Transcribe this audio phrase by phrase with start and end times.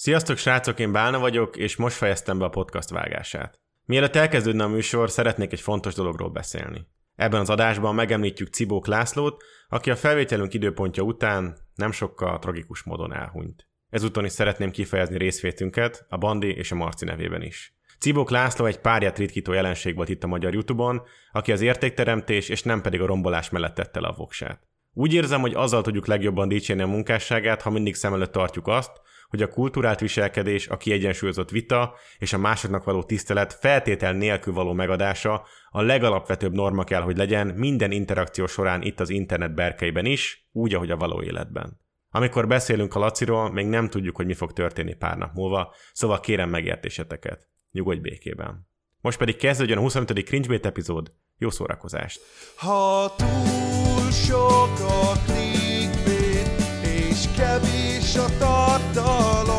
[0.00, 3.60] Sziasztok srácok, én Bálna vagyok, és most fejeztem be a podcast vágását.
[3.84, 6.86] Mielőtt elkezdődne a műsor, szeretnék egy fontos dologról beszélni.
[7.14, 13.14] Ebben az adásban megemlítjük Cibók Lászlót, aki a felvételünk időpontja után nem sokkal tragikus módon
[13.14, 13.68] elhunyt.
[13.90, 17.76] Ezúton is szeretném kifejezni részvétünket a Bandi és a Marci nevében is.
[17.98, 21.02] Cibók László egy párját ritkító jelenség volt itt a magyar YouTube-on,
[21.32, 24.66] aki az értékteremtés és nem pedig a rombolás mellett tette le a voksát.
[24.92, 28.90] Úgy érzem, hogy azzal tudjuk legjobban dicsérni a munkásságát, ha mindig szem előtt tartjuk azt,
[29.28, 34.72] hogy a kulturált viselkedés, a kiegyensúlyozott vita és a másoknak való tisztelet feltétel nélkül való
[34.72, 40.48] megadása a legalapvetőbb norma kell, hogy legyen minden interakció során itt az internet berkeiben is,
[40.52, 41.80] úgy, ahogy a való életben.
[42.10, 46.20] Amikor beszélünk a Laciról, még nem tudjuk, hogy mi fog történni pár nap múlva, szóval
[46.20, 47.48] kérem megértéseteket.
[47.70, 48.68] Nyugodj békében.
[49.00, 50.24] Most pedig kezdődjön a 25.
[50.24, 51.12] Cringebait epizód.
[51.38, 52.20] Jó szórakozást!
[52.56, 56.48] Ha túl sok a clickbait,
[56.82, 58.47] és kevés a
[58.94, 59.57] tartalom, s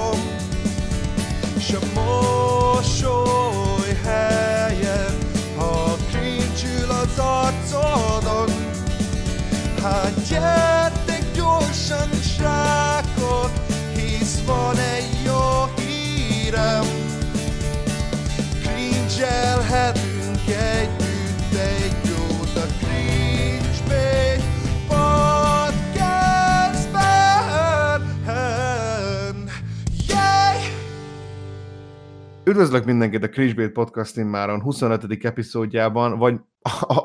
[32.49, 35.25] Üdvözlök mindenkit a Cringebait Podcast immáron 25.
[35.25, 36.35] epizódjában, vagy,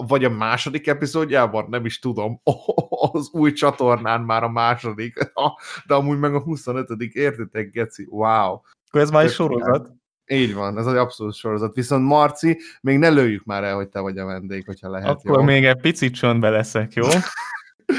[0.06, 2.40] vagy a második epizódjában, nem is tudom,
[3.12, 5.32] az új csatornán már a második,
[5.86, 6.90] de amúgy meg a 25.
[7.12, 8.60] értitek, Geci, wow.
[8.88, 9.90] Akkor ez már egy sorozat.
[10.26, 11.74] Így van, ez egy abszolút sorozat.
[11.74, 15.08] Viszont Marci, még ne lőjük már el, hogy te vagy a vendég, hogyha lehet.
[15.08, 15.42] Akkor jó?
[15.42, 17.06] még egy picit csöndbe leszek, jó?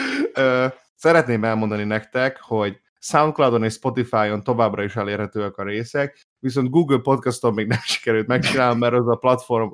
[0.95, 7.53] Szeretném elmondani nektek, hogy Soundcloudon és Spotify-on továbbra is elérhetőek a részek, viszont Google Podcaston
[7.53, 9.71] még nem sikerült megcsinálni, mert az a platform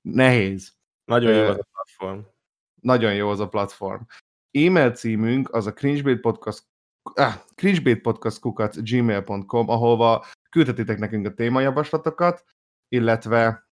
[0.00, 0.72] nehéz.
[1.04, 2.20] Nagyon jó az a platform.
[2.82, 4.02] Nagyon jó az a platform.
[4.50, 6.64] E-mail címünk az a cringebaitpodcast
[7.02, 12.44] ah, cringebaitpodcastkukat gmail.com, ahova küldhetitek nekünk a témajavaslatokat,
[12.88, 13.68] illetve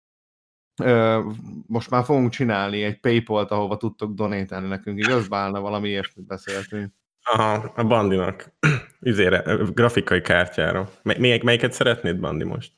[0.83, 1.21] ö,
[1.67, 5.29] most már fogunk csinálni egy Paypal-t, ahova tudtok donálni nekünk, igaz?
[5.29, 7.01] Bálna, valami ilyesmit beszéltünk.
[7.23, 8.53] Aha, a Bandinak.
[9.01, 9.43] Üzére,
[9.75, 10.89] grafikai kártyára.
[11.03, 12.73] Mely, melyik- melyiket szeretnéd, Bandi, most?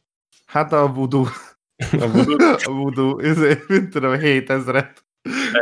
[0.47, 1.25] Hát a voodoo,
[2.01, 2.37] A Voodoo?
[2.65, 5.03] a voodoo, ezért, mint tudom, 7000-et.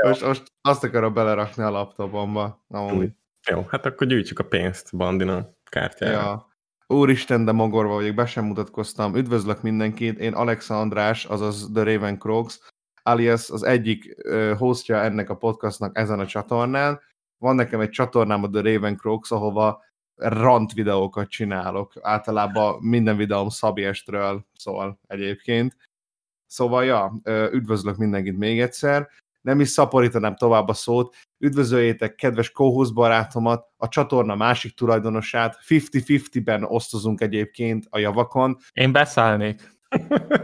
[0.03, 2.65] Most, most azt akarom belerakni a laptopomba.
[2.69, 3.10] Amúgy.
[3.50, 6.12] Jó, hát akkor gyűjtsük a pénzt Bandinak kártyára.
[6.12, 6.50] Ja.
[6.87, 9.16] Úristen, de mogorva vagyok, be sem mutatkoztam.
[9.16, 12.54] Üdvözlök mindenkit, én Alexa András, azaz The Raven Crocs,
[13.03, 14.15] alias az egyik
[14.59, 17.00] hostja ennek a podcastnak ezen a csatornán.
[17.42, 21.92] Van nekem egy csatornám a The Raven Crocs, ahova rant videókat csinálok.
[22.00, 25.76] Általában minden videóm Szabiestről szól egyébként.
[26.47, 27.20] Szóval, ja,
[27.53, 29.08] üdvözlök mindenkit még egyszer.
[29.41, 31.14] Nem is szaporítanám tovább a szót.
[31.38, 35.59] Üdvözöljétek kedves co barátomat, a csatorna másik tulajdonosát.
[35.69, 38.56] 50-50-ben osztozunk egyébként a javakon.
[38.72, 39.78] Én beszállnék.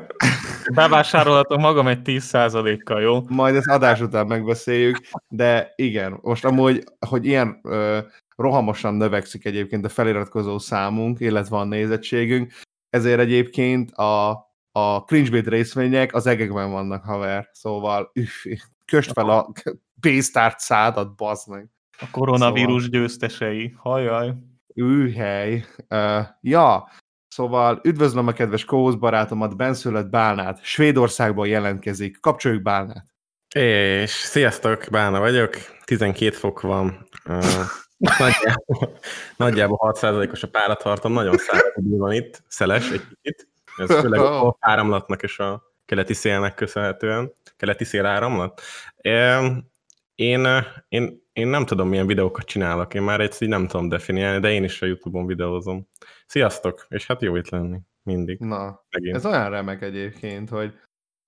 [0.75, 3.25] Bevásárolhatom magam egy 10%-kal, jó?
[3.29, 7.99] Majd ezt adás után megbeszéljük, de igen, most amúgy, hogy ilyen ö,
[8.37, 12.53] rohamosan növekszik egyébként a feliratkozó számunk, illetve a nézettségünk,
[12.91, 14.31] ezért egyébként a,
[14.73, 17.49] a cringebait részvények az egekben vannak, haver.
[17.53, 18.45] Szóval üff,
[18.85, 19.53] köst fel a
[20.01, 21.69] pénztárt szádat, bazd meg.
[22.01, 23.75] A koronavírus Szóval- győztesei.
[23.77, 24.35] Hajjaj.
[24.81, 25.65] Űhely.
[25.89, 26.89] Uh, ja,
[27.39, 30.63] szóval üdvözlöm a kedves co barátomat, benszülött Bálnát.
[30.63, 32.21] Svédországból jelentkezik.
[32.21, 33.05] Kapcsoljuk Bálnát.
[33.55, 37.45] És sziasztok, Bána vagyok, 12 fok van, uh,
[38.19, 38.99] nagyjából,
[39.37, 45.23] nagyjából 6%-os a páratartom, nagyon száraz van itt, szeles egy kicsit, ez főleg a áramlatnak
[45.23, 48.61] és a keleti szélnek köszönhetően, keleti szél áramlat.
[50.15, 50.47] Én,
[50.89, 54.65] én, én nem tudom, milyen videókat csinálok, én már így nem tudom definiálni, de én
[54.65, 55.89] is a Youtube-on videózom.
[56.27, 59.17] Sziasztok, és hát jó itt lenni, mindig, Na, megint.
[59.17, 60.73] Ez olyan remek egyébként, hogy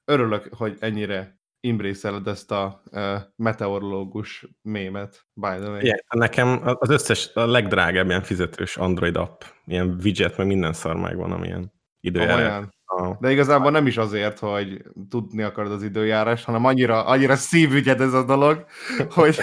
[0.05, 5.81] örülök, hogy ennyire imbrészeled ezt a uh, meteorológus mémet, by the way.
[5.81, 10.97] Igen, nekem az összes, a legdrágább ilyen fizetős Android app, ilyen widget, meg minden szar
[10.97, 12.65] megvan, amilyen időjárás.
[12.85, 18.01] A, De igazából nem is azért, hogy tudni akarod az időjárást, hanem annyira, annyira szívügyed
[18.01, 18.65] ez a dolog,
[19.19, 19.39] hogy,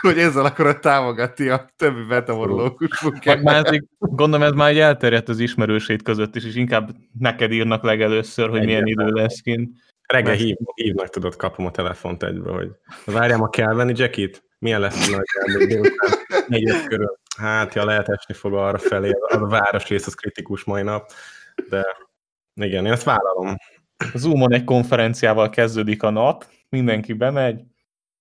[0.00, 2.02] hogy ezzel akarod támogatni a többi
[3.42, 7.52] már ez, így- gondolom ez már egy elterjedt az ismerősét között is, és inkább neked
[7.52, 9.70] írnak legelőször, hogy milyen idő lesz kint.
[10.06, 12.70] reggel hív, hívnak, tudod, kapom a telefont egyből, hogy
[13.14, 14.44] várjál, ma kell venni jackit?
[14.58, 15.24] Milyen lesz a nagy?
[16.46, 17.18] Négy körül.
[17.38, 21.10] Hát, ja, lehet esni fog arra felé, az a városrész az kritikus mai nap,
[21.68, 21.86] de
[22.54, 23.56] igen, én ezt vállalom.
[24.12, 27.60] A Zoomon egy konferenciával kezdődik a nap, mindenki bemegy.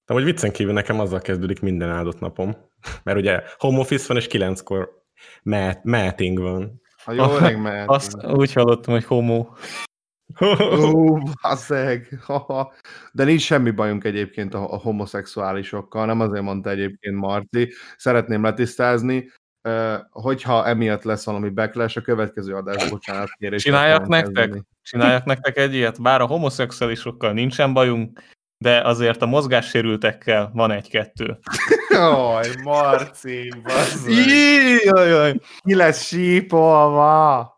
[0.10, 2.56] De hogy viccen kívül nekem azzal kezdődik minden áldott napom,
[3.04, 5.04] mert ugye home office van, és kilenckor
[5.84, 6.82] meeting van.
[7.04, 7.60] Ha jó öreg.
[7.90, 9.48] Azt úgy hallottam, hogy homo.
[10.94, 12.20] Ó, basszeg.
[12.22, 12.74] Haha.
[13.14, 17.74] De nincs semmi bajunk egyébként a, a homoszexuálisokkal, nem azért mondta egyébként Marci.
[17.98, 19.32] Szeretném letisztázni,
[20.10, 23.64] hogyha emiatt lesz valami backlash, a következő adás, bocsánat, kérés.
[23.64, 24.64] Csináljak nektek?
[24.82, 26.02] Csináljak nektek egy ilyet?
[26.02, 28.20] Bár a homoszexuálisokkal nincsen bajunk,
[28.64, 31.38] de azért a mozgássérültekkel van egy-kettő.
[31.90, 34.14] Jaj, Marci, basszeg.
[34.84, 37.54] Jaj, Ki lesz sípolva?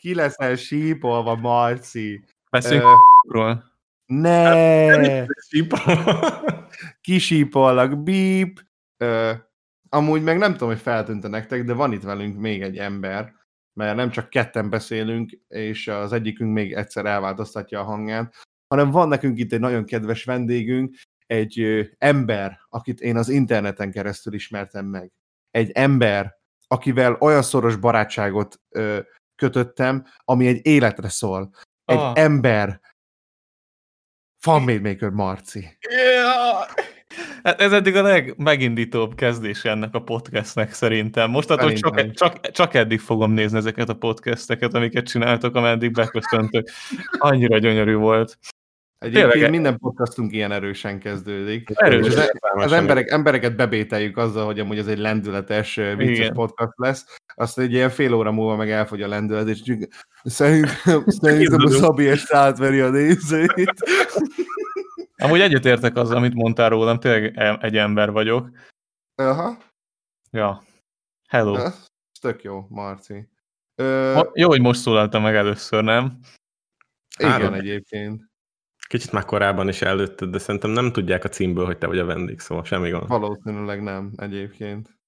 [0.00, 2.24] Ki leszel sípolva, Marci?
[2.50, 3.64] Beszéljünk Ö, ról.
[4.06, 5.24] Ne!
[7.00, 8.60] Kisípollak, bíp.
[8.96, 9.32] Ö,
[9.88, 13.32] amúgy meg nem tudom, hogy feltűnte nektek, de van itt velünk még egy ember,
[13.72, 18.34] mert nem csak ketten beszélünk, és az egyikünk még egyszer elváltoztatja a hangját,
[18.74, 20.94] hanem van nekünk itt egy nagyon kedves vendégünk,
[21.26, 25.10] egy ö, ember, akit én az interneten keresztül ismertem meg.
[25.50, 28.98] Egy ember, akivel olyan szoros barátságot ö,
[29.34, 31.50] kötöttem, ami egy életre szól.
[31.84, 32.12] Egy Ah.
[32.14, 32.80] ember.
[34.38, 35.78] Fan Maker Marci.
[35.90, 36.66] Yeah.
[37.42, 41.30] Hát ez eddig a legmegindítóbb kezdés ennek a podcastnek szerintem.
[41.30, 42.30] Mostantól csak, Szerintem.
[42.30, 46.68] csak, csak eddig fogom nézni ezeket a podcasteket, amiket csináltok, ameddig beköszöntök.
[47.18, 48.38] Annyira gyönyörű volt.
[49.00, 49.50] Egyébként Tényleg.
[49.50, 51.70] minden podcastunk ilyen erősen kezdődik.
[51.74, 52.06] Erős.
[52.06, 56.32] És az, az emberek, embereket bebételjük azzal, hogy amúgy ez egy lendületes, vicces Igen.
[56.32, 59.78] podcast lesz, azt egy ilyen fél óra múlva meg elfogy a lendület, és csak
[60.22, 63.72] szerintem, szerintem a Szabi est átveri a nézőit.
[65.22, 68.48] Amúgy egyetértek azzal, amit mondtál rólam, tényleg e- egy ember vagyok.
[69.14, 69.58] Aha,
[70.30, 70.62] Ja.
[71.28, 71.56] Hello.
[71.56, 71.86] ez
[72.20, 73.28] tök jó, Marci.
[73.74, 76.18] Ö, jó, hogy most szólaltam meg először, nem?
[77.18, 77.52] igen, Három.
[77.54, 78.29] egyébként.
[78.90, 82.04] Kicsit már korábban is előtted, de szerintem nem tudják a címből, hogy te vagy a
[82.04, 83.08] vendég, szóval semmi gond.
[83.08, 84.98] Valószínűleg nem, egyébként.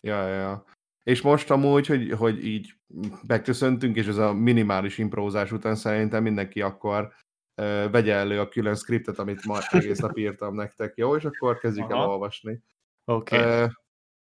[0.00, 0.64] Ja, ja, ja.
[1.02, 2.74] És most amúgy, hogy, hogy így
[3.22, 7.12] beköszöntünk, és ez a minimális imprózás után szerintem mindenki akkor
[7.54, 11.16] ö, vegye elő a külön skriptet, amit ma egész nap írtam nektek, jó?
[11.16, 12.08] És akkor kezdjük el Aha.
[12.08, 12.62] olvasni.
[13.04, 13.36] Oké.
[13.36, 13.66] Okay.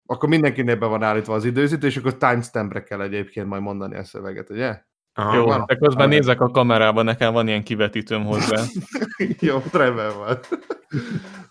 [0.06, 4.04] Akkor mindenkinél be van állítva az időzítő, és akkor timestampre kell egyébként majd mondani a
[4.04, 4.84] szöveget, ugye?
[5.14, 5.64] Aha, Jó, van.
[5.68, 6.10] de közben Van.
[6.10, 8.62] nézek a kamerába, nekem van ilyen kivetítőm hozzá.
[9.40, 10.40] jó, rendben van.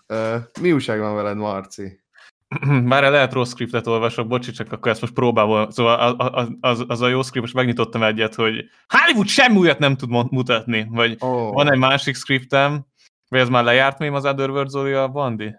[0.07, 2.01] Ö, mi újság van veled, Marci?
[2.83, 5.69] Már lehet rossz scriptet olvasok, bocsi, csak akkor ezt most próbálom.
[5.69, 9.95] Szóval az, az, az, a jó script, most megnyitottam egyet, hogy Hollywood semmi újat nem
[9.95, 12.85] tud mutatni, vagy Ó, van egy másik scriptem,
[13.29, 15.55] vagy ez már lejárt még az Otherworld Zoli a Bandi?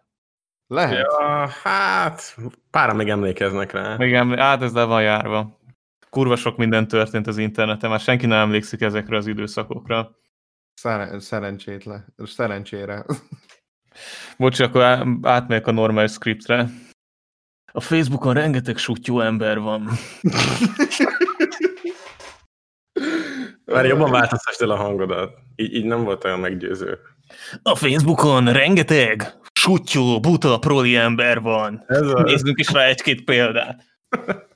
[0.66, 1.06] lehet?
[1.18, 2.36] Ja, hát,
[2.70, 3.96] páran még emlékeznek rá.
[3.96, 5.58] Még emlé- hát ez le van járva.
[6.14, 10.18] Kurva sok minden történt az interneten, már senki nem emlékszik ezekre az időszakokra.
[10.74, 12.14] Szeren- szerencsétlen.
[12.24, 13.04] Szerencsére.
[14.38, 14.82] Bocsi, akkor
[15.22, 16.68] átmegyek a normális scriptre.
[17.72, 19.88] A Facebookon rengeteg sutyó ember van.
[23.64, 25.38] Már jobban változtasd el a hangodat.
[25.56, 26.98] Így, így nem volt olyan meggyőző.
[27.62, 31.84] A Facebookon rengeteg sutyó, buta, proli ember van.
[31.86, 32.22] Ez a...
[32.22, 33.84] Nézzünk is rá egy-két példát.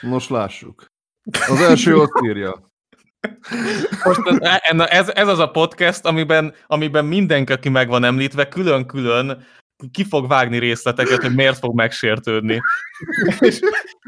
[0.00, 0.86] Most lássuk.
[1.48, 2.70] Az első ott írja.
[4.04, 4.20] Most
[4.60, 9.46] ez, ez, ez az a podcast, amiben, amiben mindenki, aki meg van említve, külön-külön
[9.90, 12.60] ki fog vágni részleteket, hogy miért fog megsértődni.
[13.38, 13.60] És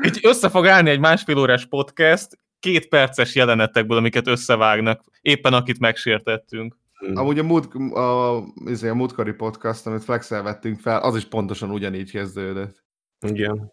[0.06, 5.78] így össze fog állni egy másfél órás podcast, két perces jelenetekből, amiket összevágnak, éppen akit
[5.78, 6.78] megsértettünk.
[7.14, 11.70] Amúgy a, múlt, a, izé, a múltkori podcast, amit Flexel vettünk fel, az is pontosan
[11.70, 12.84] ugyanígy kezdődött.
[13.26, 13.72] Igen.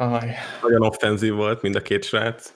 [0.00, 2.54] Aj, Nagyon offenzív volt mind a két srác.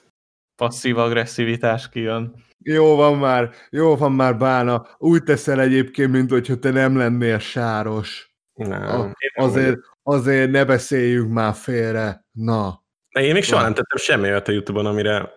[0.56, 2.34] passzív agresszivitás kijön.
[2.64, 4.86] Jó van már, jó van már, Bána.
[4.98, 8.30] Úgy teszel egyébként, mint hogyha te nem lennél sáros.
[8.54, 8.82] Nem.
[8.82, 12.24] A, azért, azért ne beszéljünk már félre.
[12.32, 12.82] Na.
[13.12, 15.30] De én még soha nem tettem semmi olyat a Youtube-on, amire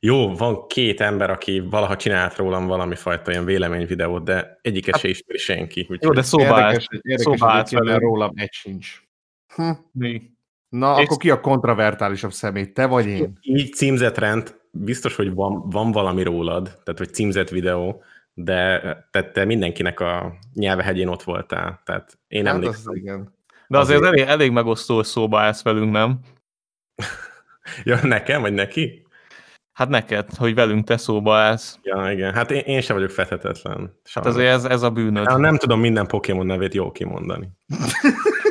[0.00, 5.08] jó, van két ember, aki valaha csinált rólam valami fajta ilyen véleményvideót, de egyiket se
[5.08, 5.80] ismeri senki.
[5.80, 6.72] Úgyhogy Jó, de szóba állt.
[6.72, 9.02] érdekes, érdekes szóba állt rólam egy sincs.
[9.54, 9.70] Hm.
[9.92, 10.30] Mi?
[10.72, 12.72] Na, És- akkor ki a kontravertálisabb személy?
[12.72, 13.38] Te vagy én?
[13.42, 18.02] így címzett rend, biztos, hogy van, van valami rólad, tehát hogy címzett videó,
[18.34, 22.82] de te, te mindenkinek a nyelvehegyén ott voltál, tehát én Hát emlékszem.
[22.92, 23.34] az igen.
[23.68, 24.12] De azért, Azért.
[24.14, 26.18] elég, elég megosztó, hogy szóba állsz velünk, nem?
[27.84, 29.06] Ja, nekem, vagy neki?
[29.72, 31.78] Hát neked, hogy velünk te szóba állsz.
[31.82, 32.32] Ja, igen.
[32.34, 33.76] Hát én, én sem vagyok fethetetlen.
[33.80, 34.32] Hát Sajnos.
[34.34, 35.24] azért ez, ez a bűnöd.
[35.28, 37.48] Ja, nem tudom minden Pokémon nevét jól kimondani.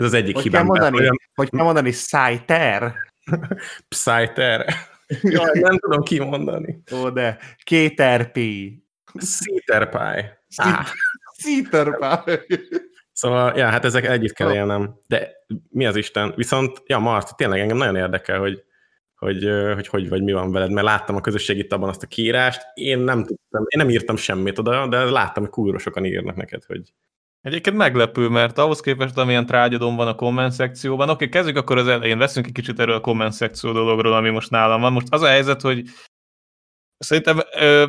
[0.00, 0.60] Ez az egyik Hogy hibám.
[0.60, 0.96] kell mondani?
[0.96, 2.94] Olyan Hogy kell mondani Szájter?
[3.88, 4.74] Psyter.
[5.22, 6.82] Jaj, nem tudom kimondani.
[6.92, 8.84] Ó, de Kéterpi.
[9.14, 10.38] Szíterpály.
[10.56, 10.84] Á,
[11.32, 12.46] Szíterpály.
[13.12, 14.94] Szóval, ja, hát ezek együtt kell élnem.
[15.06, 15.32] De
[15.68, 16.32] mi az Isten?
[16.36, 18.64] Viszont, ja, Marci, tényleg engem nagyon érdekel, hogy
[19.14, 22.62] hogy, hogy hogy vagy mi van veled, mert láttam a közösségi tabban azt a kiírást,
[22.74, 26.64] én nem tudtam, én nem írtam semmit oda, de láttam, hogy kurva sokan írnak neked,
[26.64, 26.92] hogy
[27.42, 31.86] Egyébként meglepő, mert ahhoz képest, amilyen trágyadom van a komment szekcióban, oké, kezdjük akkor az
[31.86, 34.92] elején, veszünk egy kicsit erről a komment szekció dologról, ami most nálam van.
[34.92, 35.84] Most az a helyzet, hogy
[36.98, 37.86] szerintem ö,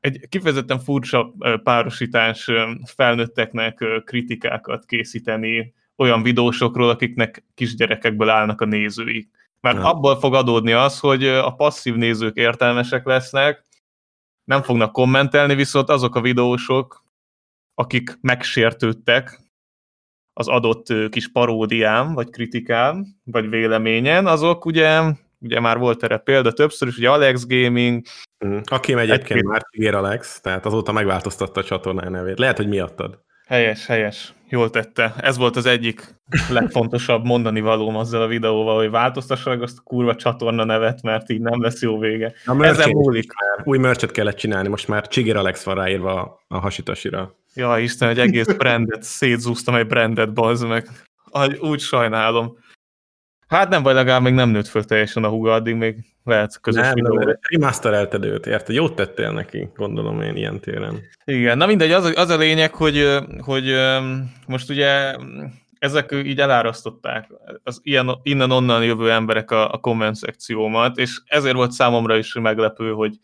[0.00, 2.50] egy kifejezetten furcsa párosítás
[2.84, 9.30] felnőtteknek kritikákat készíteni olyan videósokról, akiknek kisgyerekekből állnak a nézőik.
[9.60, 9.90] Mert Ja.
[9.90, 13.64] abból fog adódni az, hogy a passzív nézők értelmesek lesznek,
[14.44, 17.03] nem fognak kommentelni, viszont azok a videósok,
[17.74, 19.40] akik megsértődtek
[20.32, 25.00] az adott kis paródiám, vagy kritikám, vagy véleményen, azok ugye,
[25.40, 28.02] ugye már volt erre példa többször is, ugye Alex Gaming,
[28.46, 28.58] Mm.
[28.64, 32.38] Akim egyébként Egy-két- már Tigér Alex, tehát azóta megváltoztatta a csatornája nevét.
[32.38, 33.18] Lehet, hogy miattad.
[33.46, 35.14] helyes, helyes, jól tette.
[35.20, 36.14] Ez volt az egyik
[36.50, 41.30] legfontosabb mondani valóm azzal a videóval, hogy változtassa meg azt a kurva csatorna nevet, mert
[41.30, 42.32] így nem lesz jó vége.
[42.44, 43.32] A Ezen múlik.
[43.64, 47.34] új merchet kellett csinálni, most már Csigér Alex van ráírva a, a hasitasira.
[47.54, 50.88] Ja, Isten, egy egész brandet, szétzúztam egy brandet, bazd meg.
[51.60, 52.58] Úgy sajnálom.
[53.48, 56.82] Hát nem baj, legalább még nem nőtt föl teljesen a húga, addig még lehet közös
[56.82, 57.14] Nem, videó.
[57.18, 58.74] nem, remasterelted őt, érted?
[58.74, 61.00] Jót tettél neki, gondolom én ilyen téren.
[61.24, 63.74] Igen, na mindegy, az, a- az a lényeg, hogy, hogy
[64.46, 65.16] most ugye
[65.78, 67.28] ezek így elárasztották
[67.62, 72.90] az ilyen, innen-onnan jövő emberek a, a komment szekciómat, és ezért volt számomra is meglepő,
[72.92, 73.18] hogy,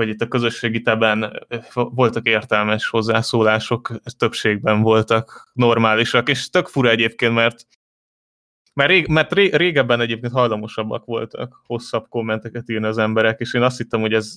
[0.00, 7.34] hogy itt a közösségi teben voltak értelmes hozzászólások, többségben voltak normálisak, és tök fura egyébként,
[7.34, 7.66] mert
[8.74, 13.62] mert, rég, mert ré, régebben egyébként hajlamosabbak voltak hosszabb kommenteket írni az emberek, és én
[13.62, 14.36] azt hittem, hogy ez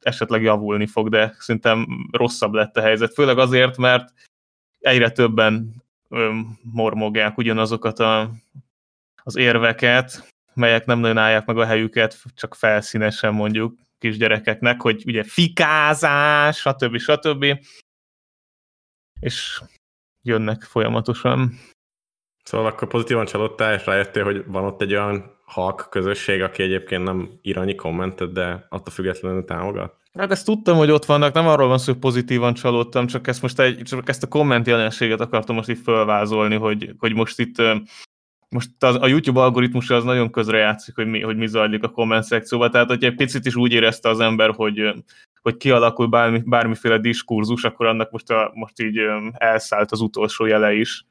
[0.00, 3.12] esetleg javulni fog, de szerintem rosszabb lett a helyzet.
[3.12, 4.12] Főleg azért, mert
[4.78, 8.30] egyre többen öm, mormogják ugyanazokat a,
[9.22, 15.22] az érveket, melyek nem nagyon állják meg a helyüket, csak felszínesen mondjuk kisgyerekeknek, hogy ugye
[15.22, 16.98] fikázás, stb.
[16.98, 17.44] stb.
[19.20, 19.62] És
[20.22, 21.58] jönnek folyamatosan.
[22.44, 27.04] Szóval akkor pozitívan csalódtál, és rájöttél, hogy van ott egy olyan halk közösség, aki egyébként
[27.04, 29.96] nem ír annyi kommentet, de attól függetlenül támogat.
[30.12, 33.42] Hát ezt tudtam, hogy ott vannak, nem arról van szó, hogy pozitívan csalódtam, csak ezt
[33.42, 37.62] most egy, csak ezt a komment jelenséget akartam most itt fölvázolni, hogy, hogy most itt
[38.50, 42.24] most az, a YouTube algoritmusa az nagyon közrejátszik, hogy mi, hogy mi zajlik a komment
[42.24, 44.94] szekcióban, tehát hogyha egy picit is úgy érezte az ember, hogy,
[45.42, 48.98] hogy kialakul bármi, bármiféle diskurzus, akkor annak most, a, most így
[49.32, 51.04] elszállt az utolsó jele is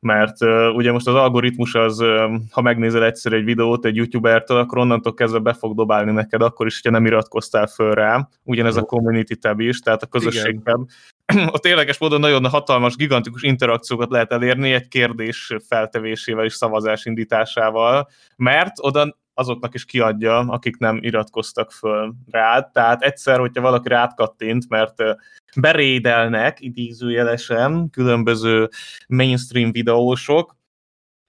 [0.00, 4.58] mert uh, ugye most az algoritmus az, uh, ha megnézel egyszer egy videót egy youtubertől,
[4.58, 8.28] akkor onnantól kezdve be fog dobálni neked, akkor is, hogyha nem iratkoztál föl rá.
[8.44, 10.88] Ugyanez a community tab is, tehát a közösség tab.
[11.54, 18.08] Ott érdekes módon nagyon hatalmas, gigantikus interakciókat lehet elérni egy kérdés feltevésével és szavazás indításával,
[18.36, 22.60] mert oda azoknak is kiadja, akik nem iratkoztak föl rá.
[22.60, 25.12] Tehát egyszer, hogyha valaki rátkattint, mert ö,
[25.56, 28.68] berédelnek, idézőjelesen, különböző
[29.08, 30.56] mainstream videósok,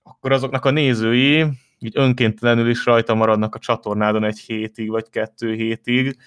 [0.03, 1.45] akkor azoknak a nézői
[1.79, 6.17] így önkéntelenül is rajta maradnak a csatornádon egy hétig, vagy kettő hétig.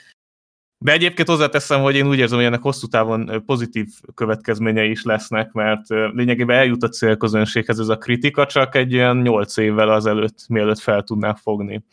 [0.83, 5.53] De egyébként hozzáteszem, hogy én úgy érzem, hogy ennek hosszú távon pozitív következményei is lesznek,
[5.53, 10.79] mert lényegében eljut a célközönséghez ez a kritika, csak egy ilyen nyolc évvel azelőtt, mielőtt
[10.79, 11.85] fel tudnák fogni.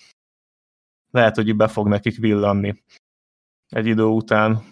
[1.12, 2.84] Lehet, hogy be fog nekik villanni
[3.68, 4.64] egy idő után.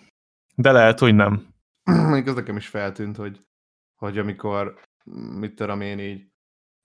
[0.56, 1.48] De lehet, hogy nem.
[1.84, 3.42] Mondjuk az nekem is feltűnt, hogy,
[3.96, 4.80] hogy amikor,
[5.40, 6.28] mit tudom én így,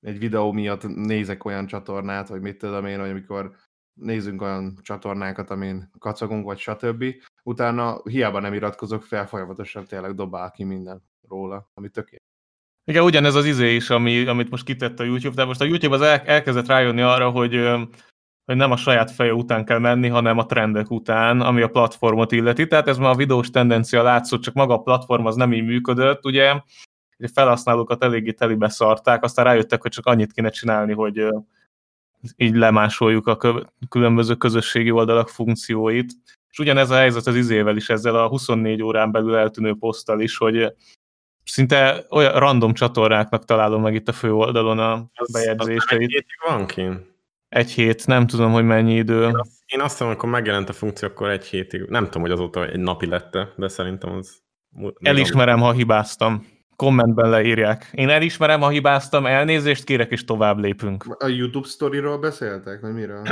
[0.00, 3.56] egy videó miatt nézek olyan csatornát, vagy mit tudom én, hogy amikor
[3.94, 7.04] nézünk olyan csatornákat, amin kacagunk, vagy stb.
[7.42, 12.30] Utána hiába nem iratkozok fel, folyamatosan tényleg dobál ki minden róla, ami tökéletes.
[12.84, 15.94] Igen, ugyanez az izé is, ami, amit most kitett a YouTube, de most a YouTube
[15.94, 17.54] az el, elkezdett rájönni arra, hogy,
[18.44, 22.32] hogy nem a saját feje után kell menni, hanem a trendek után, ami a platformot
[22.32, 22.66] illeti.
[22.66, 26.24] Tehát ez már a videós tendencia látszott, csak maga a platform az nem így működött,
[26.24, 26.60] ugye?
[27.32, 31.26] Felhasználókat eléggé telibe szarták, aztán rájöttek, hogy csak annyit kéne csinálni, hogy
[32.36, 36.12] így lemásoljuk a kö- különböző közösségi oldalak funkcióit.
[36.50, 40.36] És ugyanez a helyzet az izével is, ezzel a 24 órán belül eltűnő poszttal is,
[40.36, 40.72] hogy
[41.44, 46.10] szinte olyan random csatornáknak találom meg itt a főoldalon a Az- Az egy bejegyzéseit.
[46.10, 47.10] hétig van kint.
[47.48, 49.22] Egy hét, nem tudom, hogy mennyi idő.
[49.26, 51.82] Én azt, én azt hiszem, amikor megjelent a funkció, akkor egy hétig.
[51.88, 54.42] Nem tudom, hogy azóta egy napi lett de szerintem az...
[55.00, 56.46] Elismerem, ha hibáztam.
[56.76, 57.90] Kommentben leírják.
[57.92, 61.16] Én elismerem, ha hibáztam, elnézést kérek, és tovább lépünk.
[61.18, 63.22] A YouTube sztoriról beszéltek, vagy miről?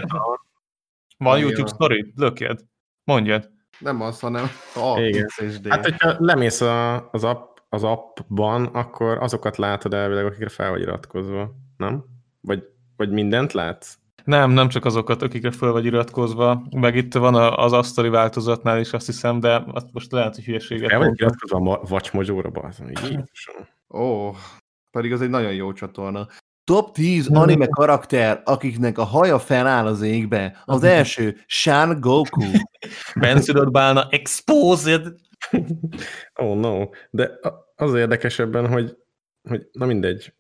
[1.18, 2.12] Van Ami YouTube a- story?
[2.16, 2.61] Lökjed.
[3.04, 3.50] Mondjad.
[3.78, 5.28] Nem az, hanem a Igen.
[5.68, 10.80] Hát, hogyha lemész a, az, app, az appban, akkor azokat látod elvileg, akikre fel vagy
[10.80, 12.04] iratkozva, nem?
[12.40, 12.62] Vagy,
[12.97, 13.94] vagy mindent látsz?
[14.30, 18.80] Nem, nem csak azokat, akikre föl vagy iratkozva, meg itt van a- az asztali változatnál
[18.80, 21.28] is, azt hiszem, de azt most lehet, hogy hülyeséget Fel vagy mondtam.
[21.28, 22.87] iratkozva a vacsmogyóra, bazdom.
[22.88, 23.68] Jézusom.
[23.94, 24.30] Ó,
[24.90, 26.26] pedig az egy nagyon jó csatorna.
[26.64, 30.62] Top 10 anime karakter, akiknek a haja feláll az égbe.
[30.64, 32.44] Az első, Shan Goku.
[33.20, 35.14] Benszülött bálna, exposed!
[36.34, 36.88] Oh no.
[37.10, 37.30] De
[37.76, 38.96] az érdekesebben, hogy,
[39.49, 40.32] hogy na mindegy.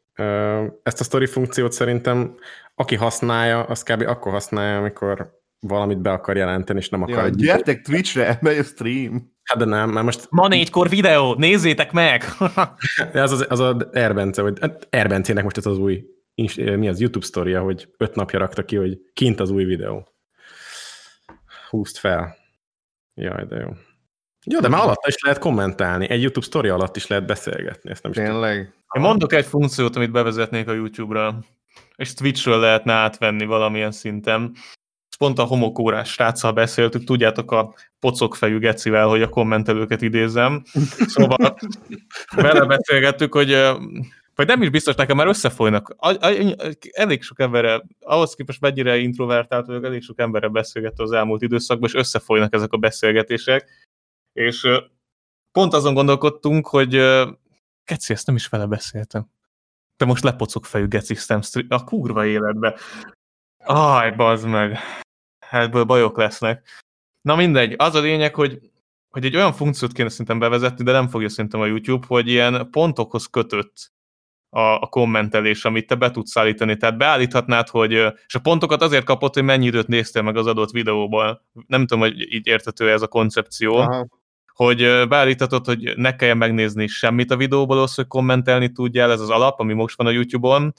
[0.82, 2.34] Ezt a story funkciót szerintem
[2.80, 4.02] aki használja, az kb.
[4.06, 8.62] akkor használja, amikor valamit be akar jelenteni, és nem akar Ja, gyertek Twitchre, megy a
[8.62, 9.32] stream.
[9.42, 12.24] Hát de nem, mert most Ma négykor videó, nézzétek meg!
[13.12, 17.26] az az, az a Erbence, hát Erbencének most ez az új, ins- mi az YouTube
[17.26, 20.08] sztoria, hogy öt napja rakta ki, hogy kint az új videó.
[21.68, 22.36] Húzd fel.
[23.14, 23.68] Jaj, de jó.
[24.46, 26.08] Jó, de már alatta is lehet kommentálni.
[26.10, 27.90] Egy YouTube sztori alatt is lehet beszélgetni.
[27.90, 28.32] Ezt nem is tudom.
[28.32, 28.58] Tényleg.
[28.96, 31.38] Én mondok egy funkciót, amit bevezetnék a YouTube-ra,
[32.00, 34.50] és Twitchről lehetne átvenni valamilyen szinten.
[34.54, 40.62] Ezt Pont a homokórás sráccal beszéltük, tudjátok a pocokfejű gecivel, hogy a kommentelőket idézem.
[41.06, 41.56] Szóval
[42.36, 43.50] vele beszélgettük, hogy
[44.34, 45.96] vagy nem is biztos, nekem már összefolynak.
[46.90, 51.88] Elég sok emberre, ahhoz képest mennyire introvertált vagyok, elég sok emberre beszélgettem az elmúlt időszakban,
[51.88, 53.88] és összefolynak ezek a beszélgetések.
[54.32, 54.66] És
[55.52, 57.30] pont azon gondolkodtunk, hogy ö,
[57.84, 59.30] Geci, ezt nem is vele beszéltem.
[60.00, 62.78] Te most lepocok fejű Geci Stem Street, a kurva életbe.
[63.64, 64.78] Aj, bazd meg.
[65.50, 66.68] Ebből bajok lesznek.
[67.20, 68.70] Na mindegy, az a lényeg, hogy,
[69.10, 72.70] hogy egy olyan funkciót kéne szerintem bevezetni, de nem fogja szerintem a YouTube, hogy ilyen
[72.70, 73.92] pontokhoz kötött
[74.48, 76.76] a, a kommentelés, amit te be tudsz állítani.
[76.76, 77.92] Tehát beállíthatnád, hogy,
[78.26, 81.44] és a pontokat azért kapott, hogy mennyi időt néztél meg az adott videóból.
[81.66, 84.06] Nem tudom, hogy így értető ez a koncepció Aha.
[84.64, 89.20] Hogy ö, beállíthatod, hogy ne kelljen megnézni semmit a videóból, ahhoz, hogy kommentelni tudjál, ez
[89.20, 90.72] az alap, ami most van a YouTube-on,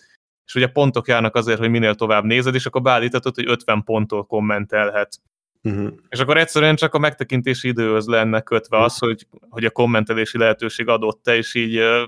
[0.46, 4.26] és ugye pontok járnak azért, hogy minél tovább nézed, és akkor beállíthatod, hogy 50 ponttól
[4.26, 5.20] kommentelhet.
[5.64, 5.94] Uh-huh.
[6.10, 10.88] És akkor egyszerűen csak a megtekintési időhöz lenne kötve az, hogy, hogy a kommentelési lehetőség
[10.88, 12.04] adott-e, és így ö,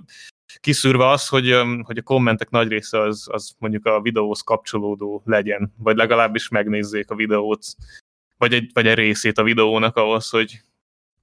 [0.60, 5.74] kiszűrve az, hogy, hogy a kommentek nagy része az, az mondjuk a videóhoz kapcsolódó legyen,
[5.78, 7.66] vagy legalábbis megnézzék a videót,
[8.38, 10.62] vagy egy, vagy egy részét a videónak ahhoz, hogy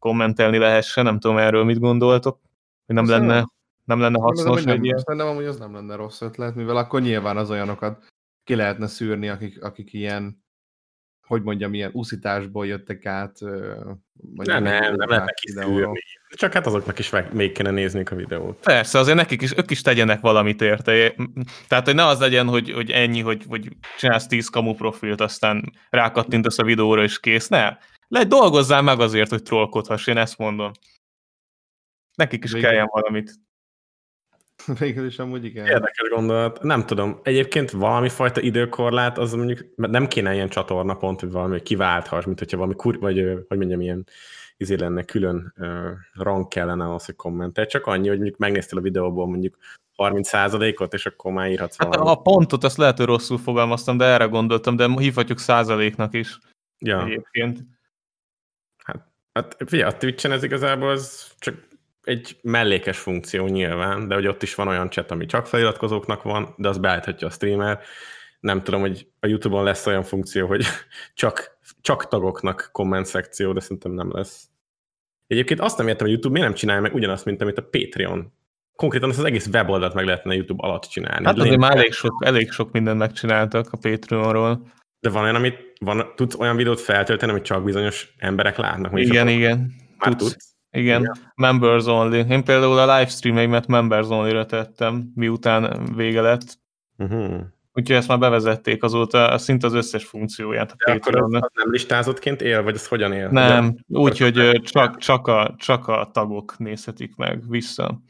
[0.00, 2.38] kommentelni lehessen, nem tudom erről mit gondoltok,
[2.86, 3.46] hogy nem Szerintem- lenne,
[3.84, 4.94] nem lenne hasznos egy hogy ilyen.
[4.94, 8.06] nem, szerintem amúgy az nem lenne rossz ötlet, mivel akkor nyilván az olyanokat
[8.44, 10.44] ki lehetne szűrni, akik, akik ilyen,
[11.26, 13.38] hogy mondjam, ilyen uszításból jöttek át.
[14.36, 16.00] vagy Nem, nem, nem lehetne kiszűrni.
[16.30, 18.60] Csak hát azoknak is meg, még kéne nézniük a videót.
[18.60, 21.14] Persze, azért nekik is, ők is tegyenek valamit érte.
[21.68, 25.72] Tehát, hogy ne az legyen, hogy, hogy ennyi, hogy, hogy csinálsz 10 kamu profilt, aztán
[25.90, 27.48] rákattintasz a videóra, és kész.
[27.48, 27.76] Ne,
[28.10, 30.70] le, dolgozzál meg azért, hogy trollkodhass, én ezt mondom.
[32.14, 33.34] Nekik is Végül- kelljen valamit.
[34.78, 35.66] Végül is amúgy igen.
[35.66, 36.62] Érdekes gondolat.
[36.62, 37.20] Nem tudom.
[37.22, 42.38] Egyébként valami fajta időkorlát, az mondjuk nem kéne ilyen csatorna pont, hogy valami kiválthass, mint
[42.38, 44.06] hogyha valami kur, vagy hogy mondjam, ilyen
[44.56, 47.66] izé lenne külön uh, rang kellene ahhoz, hogy kommentelj.
[47.66, 49.56] Csak annyi, hogy mondjuk megnéztél a videóból mondjuk
[49.96, 52.12] 30%-ot, és akkor már írhatsz Hát valamit.
[52.18, 56.38] a pontot azt lehet, hogy rosszul fogalmaztam, de erre gondoltam, de hívhatjuk százaléknak is
[56.78, 57.04] Ja.
[57.04, 57.60] egyébként.
[59.32, 61.68] Hát figyelj, a Twitch-en ez igazából az csak
[62.02, 66.54] egy mellékes funkció nyilván, de hogy ott is van olyan chat, ami csak feliratkozóknak van,
[66.56, 67.80] de az beállíthatja a streamer.
[68.40, 70.64] Nem tudom, hogy a YouTube-on lesz olyan funkció, hogy
[71.14, 74.48] csak, csak tagoknak komment szekció, de szerintem nem lesz.
[75.26, 78.32] Egyébként azt nem értem, hogy YouTube miért nem csinálja meg ugyanazt, mint amit a Patreon.
[78.76, 81.24] Konkrétan azt az egész weboldalt meg lehetne YouTube alatt csinálni.
[81.24, 84.72] Hát azért már elég sok, elég sok mindent megcsináltak a Patreonról.
[85.00, 88.98] De van olyan, amit van, tudsz olyan videót feltölteni, amit csak bizonyos emberek látnak.
[89.00, 89.72] Igen, igen.
[89.98, 90.30] Már Tudsz.
[90.32, 90.54] tudsz.
[90.70, 91.32] Igen, Igen.
[91.34, 92.18] members only.
[92.18, 96.58] Én például a livestreameimet members only-ra tettem, miután vége lett.
[96.98, 97.40] Uh-huh.
[97.72, 101.70] Úgyhogy ezt már bevezették azóta szinte az összes funkcióját a De akkor az, az nem
[101.70, 103.28] listázottként él, vagy ez hogyan él?
[103.28, 108.02] Nem, De- úgy, hogy ö, csak, csak, a, csak a tagok nézhetik meg vissza.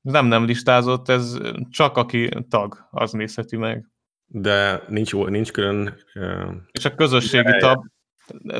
[0.00, 1.38] Nem nem listázott, ez
[1.70, 3.88] csak aki tag, az nézheti meg.
[4.30, 5.94] De nincs, nincs külön...
[6.14, 7.84] Uh, És a közösségi De- tab,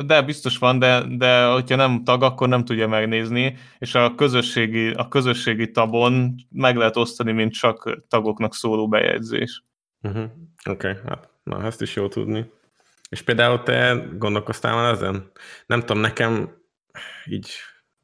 [0.05, 4.91] de biztos van, de, de hogyha nem tag, akkor nem tudja megnézni, és a közösségi,
[4.91, 9.63] a közösségi tabon meg lehet osztani, mint csak tagoknak szóló bejegyzés.
[10.01, 10.23] uh-huh.
[10.69, 12.51] Oké, okay, hát na, ezt is jó tudni.
[13.09, 15.31] És például te gondolkoztál már ezen?
[15.65, 16.49] Nem tudom, nekem
[17.25, 17.49] így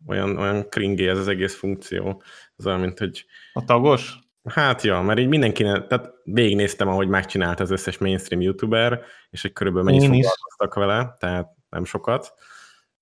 [0.08, 2.24] olyan, olyan kringé ez az egész funkció.
[2.56, 4.14] Az olyan, mint hogy A tagos?
[4.46, 9.54] Hát ja, mert így mindenkinek, tehát végignéztem, ahogy megcsinálta az összes mainstream youtuber, és hogy
[9.54, 12.34] körülbelül mennyit foglalkoztak vele, tehát nem sokat.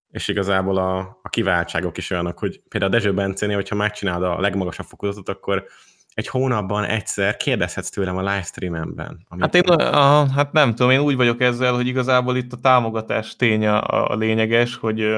[0.10, 4.40] És igazából a, a kiváltságok is olyanok, hogy például a Dezső Bencénél, hogyha megcsinálod a
[4.40, 5.66] legmagasabb fokozatot, akkor
[6.14, 9.26] egy hónapban egyszer kérdezhetsz tőlem a livestreamemben.
[9.40, 13.36] Hát én, a, hát nem tudom, én úgy vagyok ezzel, hogy igazából itt a támogatás
[13.36, 15.16] ténye a, a lényeges, hogy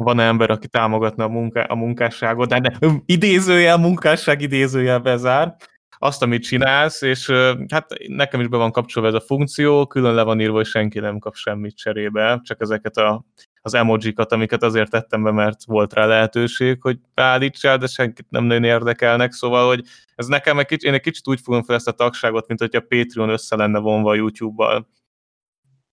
[0.00, 5.56] ö, van ember, aki támogatna a, munká, a munkásságot, de ne, idézőjel, munkásság idézőjel bezár,
[6.02, 7.30] azt, amit csinálsz, és
[7.68, 10.98] hát nekem is be van kapcsolva ez a funkció, külön le van írva, hogy senki
[10.98, 13.24] nem kap semmit cserébe, csak ezeket a,
[13.62, 18.44] az emojikat, amiket azért tettem be, mert volt rá lehetőség, hogy beállítsál, de senkit nem
[18.44, 19.84] nagyon érdekelnek, szóval, hogy
[20.14, 22.76] ez nekem egy kicsit, én egy kicsit úgy fogom fel ezt a tagságot, mint hogy
[22.76, 24.88] a Patreon össze lenne vonva a YouTube-bal.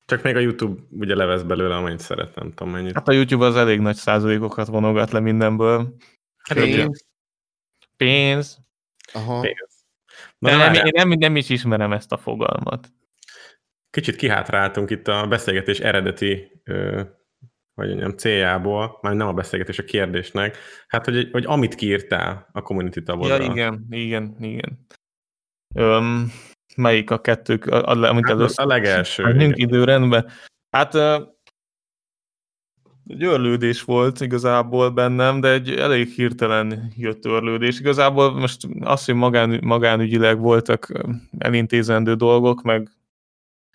[0.07, 2.93] Csak még a YouTube ugye levesz belőle, amennyit szeret, nem tudom mennyit.
[2.93, 5.95] Hát a YouTube az elég nagy százalékokat vonogat le mindenből.
[6.37, 7.05] Hát Pénz.
[7.97, 8.59] pénz.
[9.13, 9.39] Aha.
[9.39, 9.85] Pénz.
[10.37, 12.87] Na, De nem, én nem, nem is ismerem ezt a fogalmat.
[13.89, 17.01] kicsit kihátráltunk itt a beszélgetés eredeti ö,
[17.73, 22.61] vagy mondjam, céljából, már nem a beszélgetés, a kérdésnek, hát, hogy, hogy amit kiírtál a
[22.61, 23.43] community tabodra.
[23.43, 24.85] Ja, igen, igen, igen.
[25.75, 26.31] Öm,
[26.77, 28.65] melyik a kettő, a, amit Hát először...
[28.65, 29.23] a legelső.
[29.23, 29.69] Menjünk igen.
[29.69, 30.29] időrendben.
[30.69, 30.95] Hát
[33.07, 37.79] egy örlődés volt igazából bennem, de egy elég hirtelen jött örlődés.
[37.79, 40.91] Igazából most az, hogy magán, magánügyileg voltak
[41.37, 42.91] elintézendő dolgok, meg,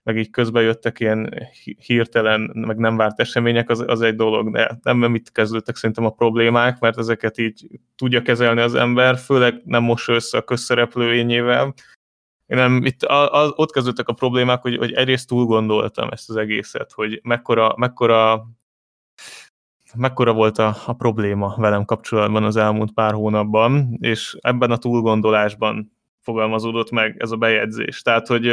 [0.03, 4.51] meg így közben jöttek ilyen hi- hirtelen, meg nem várt események, az, az egy dolog,
[4.51, 9.61] de nem itt kezdődtek szerintem a problémák, mert ezeket így tudja kezelni az ember, főleg
[9.65, 11.75] nem mossa össze a közszereplőjényével.
[12.55, 16.37] Nem, itt a, a, ott kezdődtek a problémák, hogy, hogy egyrészt túl gondoltam ezt az
[16.37, 18.47] egészet, hogy mekkora, mekkora,
[19.95, 25.93] mekkora volt a, a probléma velem kapcsolatban az elmúlt pár hónapban, és ebben a túlgondolásban
[26.21, 28.03] fogalmazódott meg ez a bejegyzés.
[28.03, 28.49] Tehát, hogy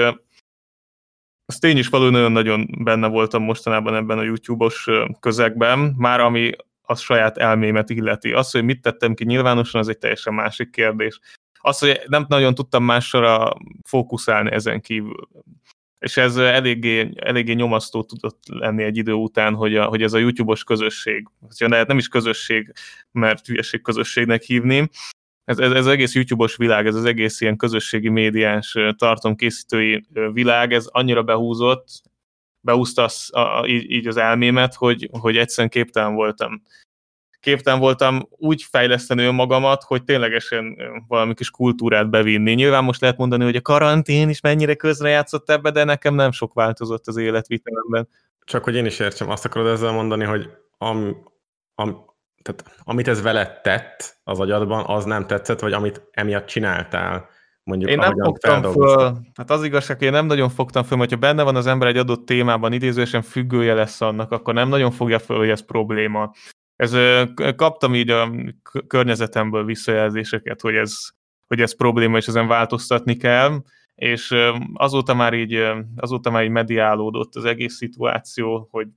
[1.45, 4.88] az tény is való, nagyon-nagyon benne voltam mostanában ebben a YouTube-os
[5.19, 8.31] közegben, már ami a saját elmémet illeti.
[8.33, 11.19] Az, hogy mit tettem ki nyilvánosan, az egy teljesen másik kérdés.
[11.62, 15.28] Az, hogy nem nagyon tudtam másra fókuszálni ezen kívül.
[16.00, 20.17] És ez eléggé, eléggé nyomasztó tudott lenni egy idő után, hogy, a, hogy ez a
[20.17, 22.74] YouTube-os közösség, lehet nem is közösség,
[23.12, 24.89] mert hülyeség közösségnek hívni,
[25.50, 30.74] ez, ez, ez az egész YouTube-os világ, ez az egész ilyen közösségi médiás tartalomkészítői világ,
[30.74, 31.88] ez annyira behúzott,
[32.62, 36.63] beúzta az, a, így, így az elmémet, hogy, hogy egyszerűen képtelen voltam.
[37.39, 42.54] Képtelen voltam úgy fejleszteni önmagamat, hogy ténylegesen valami kis kultúrát bevinni.
[42.54, 46.54] Nyilván most lehet mondani, hogy a karantén is mennyire közrejátszott ebbe, de nekem nem sok
[46.54, 48.08] változott az életvitelemben.
[48.45, 51.23] Csak hogy én is értsem, azt akarod ezzel mondani, hogy am,
[51.75, 52.06] am,
[52.41, 57.30] tehát, amit ez veled tett az agyadban, az nem tetszett, vagy amit emiatt csináltál,
[57.63, 61.17] mondjuk Én nem fogtam föl, hát az igazság, hogy én nem nagyon fogtam föl, hogyha
[61.17, 65.19] benne van az ember egy adott témában, idézősen függője lesz annak, akkor nem nagyon fogja
[65.19, 66.32] föl, hogy ez probléma.
[66.79, 66.95] Ez,
[67.55, 68.31] kaptam így a
[68.87, 70.95] környezetemből visszajelzéseket, hogy ez,
[71.47, 73.63] hogy ez probléma, és ezen változtatni kell,
[73.95, 74.35] és
[74.73, 75.63] azóta már így,
[75.95, 78.87] azóta már így mediálódott az egész szituáció, hogy,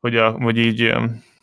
[0.00, 0.94] hogy, a, hogy így,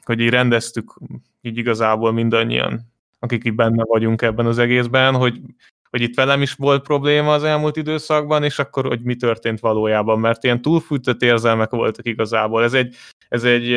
[0.03, 0.93] hogy így rendeztük
[1.41, 2.81] így igazából mindannyian,
[3.19, 5.41] akik itt benne vagyunk ebben az egészben, hogy
[5.89, 10.19] hogy itt velem is volt probléma az elmúlt időszakban, és akkor, hogy mi történt valójában,
[10.19, 12.63] mert ilyen túlfűtött érzelmek voltak igazából.
[12.63, 12.95] Ez egy,
[13.29, 13.71] ez egy,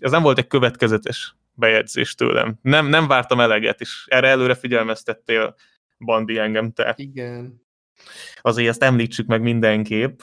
[0.00, 2.58] ez nem volt egy következetes bejegyzés tőlem.
[2.62, 5.54] Nem, nem vártam eleget, és erre előre figyelmeztettél,
[5.98, 6.94] Bandi, engem te.
[6.96, 7.62] Igen.
[8.40, 10.20] Azért ezt említsük meg mindenképp,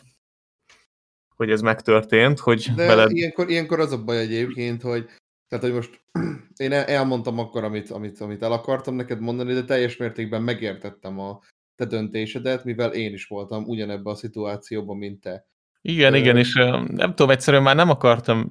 [1.36, 3.12] hogy ez megtörtént, hogy De veled...
[3.12, 5.10] ilyenkor, ilyenkor az a baj egyébként, hogy
[5.48, 6.02] tehát, hogy most
[6.58, 11.20] én el- elmondtam akkor, amit, amit, amit el akartam neked mondani, de teljes mértékben megértettem
[11.20, 11.40] a
[11.76, 15.48] te döntésedet, mivel én is voltam ugyanebben a szituációban, mint te.
[15.82, 16.54] Igen, Ö, igen, és
[16.88, 18.50] nem tudom, egyszerűen már nem akartam.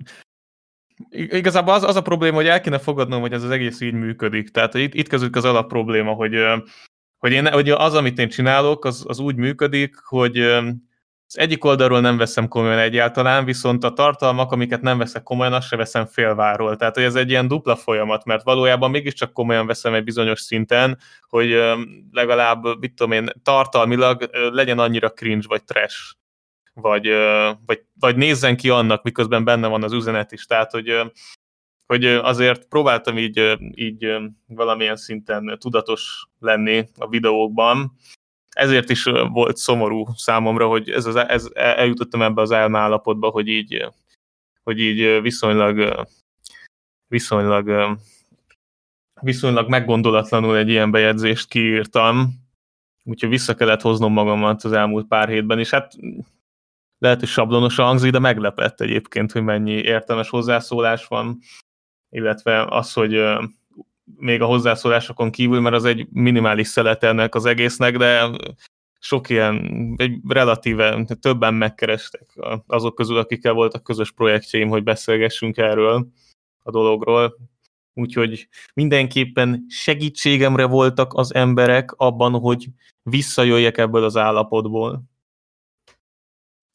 [1.10, 4.50] Igazából az, az a probléma, hogy el kéne fogadnom, hogy ez az egész így működik.
[4.50, 6.44] Tehát itt, itt kezdődik az alap probléma, hogy,
[7.18, 10.38] hogy, én, hogy az, amit én csinálok, az, az úgy működik, hogy
[11.28, 15.66] az egyik oldalról nem veszem komolyan egyáltalán, viszont a tartalmak, amiket nem veszek komolyan, azt
[15.66, 16.76] se veszem félváról.
[16.76, 20.98] Tehát, hogy ez egy ilyen dupla folyamat, mert valójában mégiscsak komolyan veszem egy bizonyos szinten,
[21.28, 21.62] hogy
[22.12, 26.14] legalább, mit tudom én, tartalmilag legyen annyira cringe vagy trash
[26.80, 27.08] vagy,
[27.66, 30.46] vagy, vagy nézzen ki annak, miközben benne van az üzenet is.
[30.46, 31.12] Tehát, hogy,
[31.86, 34.06] hogy azért próbáltam így, így
[34.46, 37.92] valamilyen szinten tudatos lenni a videókban.
[38.50, 43.86] Ezért is volt szomorú számomra, hogy ez az, ez, eljutottam ebbe az elmállapotba, hogy így,
[44.62, 46.06] hogy így viszonylag
[47.08, 47.96] viszonylag,
[49.20, 52.44] viszonylag meggondolatlanul egy ilyen bejegyzést kiírtam,
[53.04, 55.92] úgyhogy vissza kellett hoznom magamat az elmúlt pár hétben, és hát
[56.98, 61.38] lehet, hogy sablonosan hangzik, de meglepett egyébként, hogy mennyi értelmes hozzászólás van,
[62.10, 63.22] illetve az, hogy
[64.16, 68.30] még a hozzászólásokon kívül, mert az egy minimális szelet ennek az egésznek, de
[68.98, 76.08] sok ilyen, egy relatíve többen megkerestek azok közül, akikkel voltak közös projektjeim, hogy beszélgessünk erről
[76.62, 77.36] a dologról.
[77.94, 82.66] Úgyhogy mindenképpen segítségemre voltak az emberek abban, hogy
[83.02, 85.02] visszajöjjek ebből az állapotból.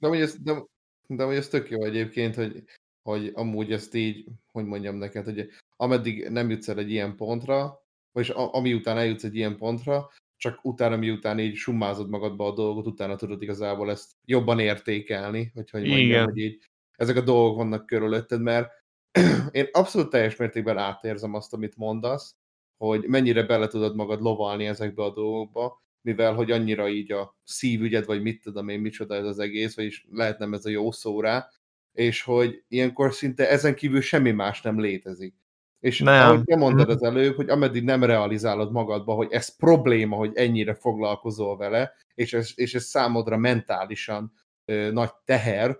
[0.02, 0.64] De hogy ez, de,
[1.08, 2.64] de hogy ez tök jó egyébként, hogy,
[3.02, 7.84] hogy amúgy ezt így, hogy mondjam neked, hogy ameddig nem jutsz el egy ilyen pontra,
[8.12, 12.88] vagyis ami után eljutsz egy ilyen pontra, csak utána, miután így summázod magadba a dolgot,
[12.88, 16.24] utána tudod igazából ezt jobban értékelni, hogy, hogy mondjam, Igen.
[16.24, 18.70] hogy így ezek a dolgok vannak körülötted, mert
[19.52, 22.36] én abszolút teljes mértékben átérzem azt, amit mondasz,
[22.78, 28.06] hogy mennyire bele tudod magad lovalni ezekbe a dolgokba, mivel hogy annyira így a szívügyed,
[28.06, 31.22] vagy mit tudom én, micsoda ez az egész, vagyis lehet nem ez a jó szó
[31.22, 31.50] rá,
[31.94, 35.36] és hogy ilyenkor szinte ezen kívül semmi más nem létezik.
[35.80, 36.28] És nem.
[36.28, 36.96] ahogy te mondtad mhm.
[36.96, 42.34] az előbb, hogy ameddig nem realizálod magadba, hogy ez probléma, hogy ennyire foglalkozol vele, és
[42.34, 44.34] ez, és ez számodra mentálisan
[44.66, 45.80] ö, nagy teher,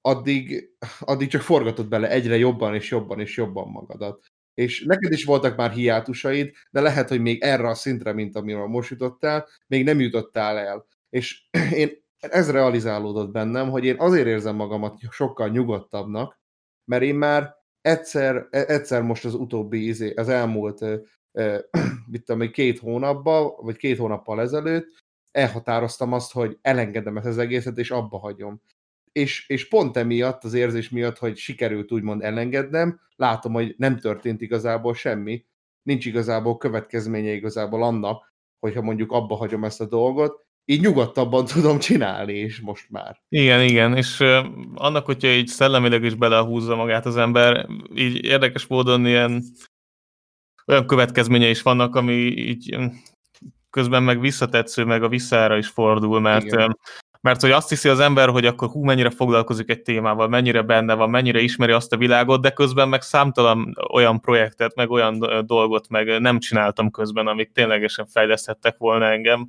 [0.00, 0.70] addig,
[1.00, 4.24] addig csak forgatod bele egyre jobban és jobban és jobban magadat.
[4.60, 8.66] És neked is voltak már hiátusaid, de lehet, hogy még erre a szintre, mint amiről
[8.66, 10.86] most jutottál, még nem jutottál el.
[11.10, 11.42] És
[11.72, 16.40] én ez realizálódott bennem, hogy én azért érzem magamat sokkal nyugodtabbnak,
[16.84, 20.80] mert én már egyszer, e, egyszer most az utóbbi, izé, az elmúlt,
[22.12, 24.86] mit tudom, két hónapban, vagy két hónappal ezelőtt
[25.30, 28.60] elhatároztam azt, hogy elengedem ezt az egészet, és abba hagyom.
[29.12, 34.40] És, és pont emiatt, az érzés miatt, hogy sikerült úgymond elengednem, látom, hogy nem történt
[34.40, 35.44] igazából semmi,
[35.82, 41.78] nincs igazából következménye igazából annak, hogyha mondjuk abba hagyom ezt a dolgot, így nyugodtabban tudom
[41.78, 43.20] csinálni is most már.
[43.28, 48.66] Igen, igen, és uh, annak, hogyha így szellemileg is belehúzza magát az ember, így érdekes
[48.66, 49.42] módon ilyen
[50.66, 52.78] olyan következménye is vannak, ami így
[53.70, 56.78] közben meg visszatetsző, meg a visszára is fordul, mert igen.
[57.20, 60.94] Mert hogy azt hiszi az ember, hogy akkor hú, mennyire foglalkozik egy témával, mennyire benne
[60.94, 65.88] van, mennyire ismeri azt a világot, de közben meg számtalan olyan projektet, meg olyan dolgot
[65.88, 69.48] meg nem csináltam közben, amik ténylegesen fejleszthettek volna engem,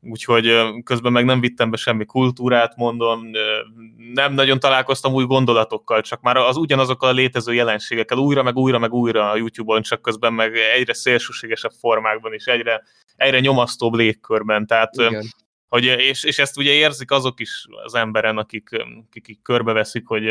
[0.00, 0.52] úgyhogy
[0.84, 3.30] közben meg nem vittem be semmi kultúrát, mondom,
[4.12, 8.78] nem nagyon találkoztam új gondolatokkal, csak már az ugyanazokkal a létező jelenségekkel újra, meg újra,
[8.78, 12.82] meg újra a YouTube-on, csak közben meg egyre szélsőségesebb formákban és egyre,
[13.16, 15.24] egyre nyomasztóbb légkörben, tehát Igen.
[15.74, 18.68] Hogy, és, és ezt ugye érzik azok is az emberen, akik,
[19.08, 20.30] akik, körbeveszik, hogy,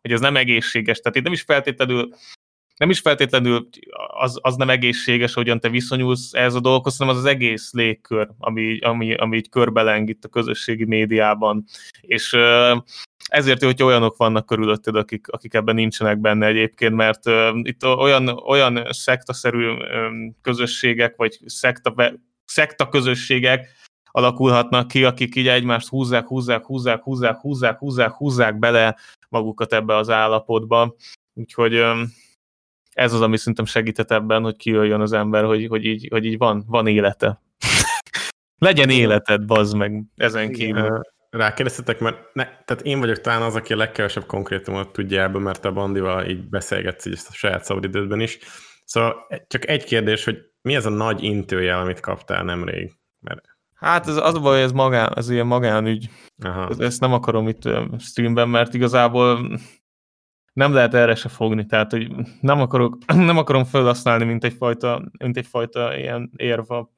[0.00, 0.98] hogy ez nem egészséges.
[0.98, 2.08] Tehát itt nem is feltétlenül
[2.76, 3.68] nem is feltétlenül
[4.06, 8.28] az, az nem egészséges, hogyan te viszonyulsz ehhez a dolgokhoz, hanem az az egész légkör,
[8.38, 11.64] ami, ami, ami így körbeleng itt a közösségi médiában.
[12.00, 12.36] És
[13.28, 17.22] ezért jó, hogy olyanok vannak körülötted, akik, akik ebben nincsenek benne egyébként, mert
[17.62, 19.68] itt olyan, olyan szektaszerű
[20.42, 22.12] közösségek, vagy szekta,
[22.44, 23.82] szekta közösségek
[24.16, 28.96] alakulhatnak ki, akik így egymást húzzák, húzzák, húzzák, húzzák, húzzák, húzzák, húzzák bele
[29.28, 30.94] magukat ebbe az állapotba.
[31.34, 31.74] Úgyhogy
[32.92, 36.38] ez az, ami szerintem segített ebben, hogy kijöjjön az ember, hogy, hogy, így, hogy így
[36.38, 37.42] van, van élete.
[38.58, 41.00] Legyen életed, bazd meg, ezen kívül.
[41.30, 45.64] Rákérdeztetek, mert ne, tehát én vagyok talán az, aki a legkevesebb konkrétumot tudja ebben, mert
[45.64, 48.38] a Bandival így beszélgetsz így ezt a saját szabadidődben is.
[48.84, 52.92] Szóval csak egy kérdés, hogy mi ez a nagy intőjel, amit kaptál nemrég?
[53.20, 53.53] Mert...
[53.74, 56.08] Hát ez az a baj, ez, magán, ez ilyen magánügy.
[56.42, 56.70] Aha.
[56.78, 59.58] Ezt nem akarom itt streamben, mert igazából
[60.52, 62.10] nem lehet erre se fogni, tehát hogy
[62.40, 62.98] nem, akarok,
[63.30, 66.92] nem akarom felhasználni, mint egyfajta, mint egyfajta ilyen érva,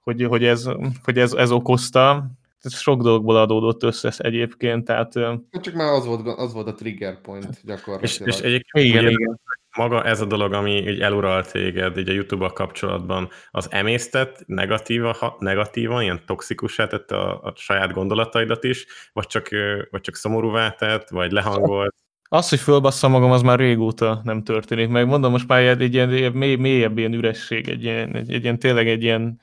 [0.00, 0.68] hogy, hogy, ez,
[1.02, 2.30] hogy ez, ez okozta.
[2.60, 5.12] Ez sok dolgokból adódott össze egyébként, tehát...
[5.60, 8.28] Csak már az volt, az volt a trigger point gyakorlatilag.
[8.28, 9.40] És, és egyébként igen, igen.
[9.76, 15.36] Maga ez a dolog, ami így eluralt téged így a YouTube-a kapcsolatban, az emésztett negatíva,
[15.38, 19.48] negatívan, ilyen toxikusá tette a, a saját gondolataidat is, vagy csak,
[19.90, 21.94] vagy csak szomorúvá tett, vagy lehangolt?
[22.28, 25.06] Az, hogy fölbasszam magam, az már régóta nem történik meg.
[25.06, 28.58] Mondom, most már egy ilyen, egy mély, mélyebb ilyen üresség, egy ilyen, egy, egy ilyen
[28.58, 29.40] tényleg egy ilyen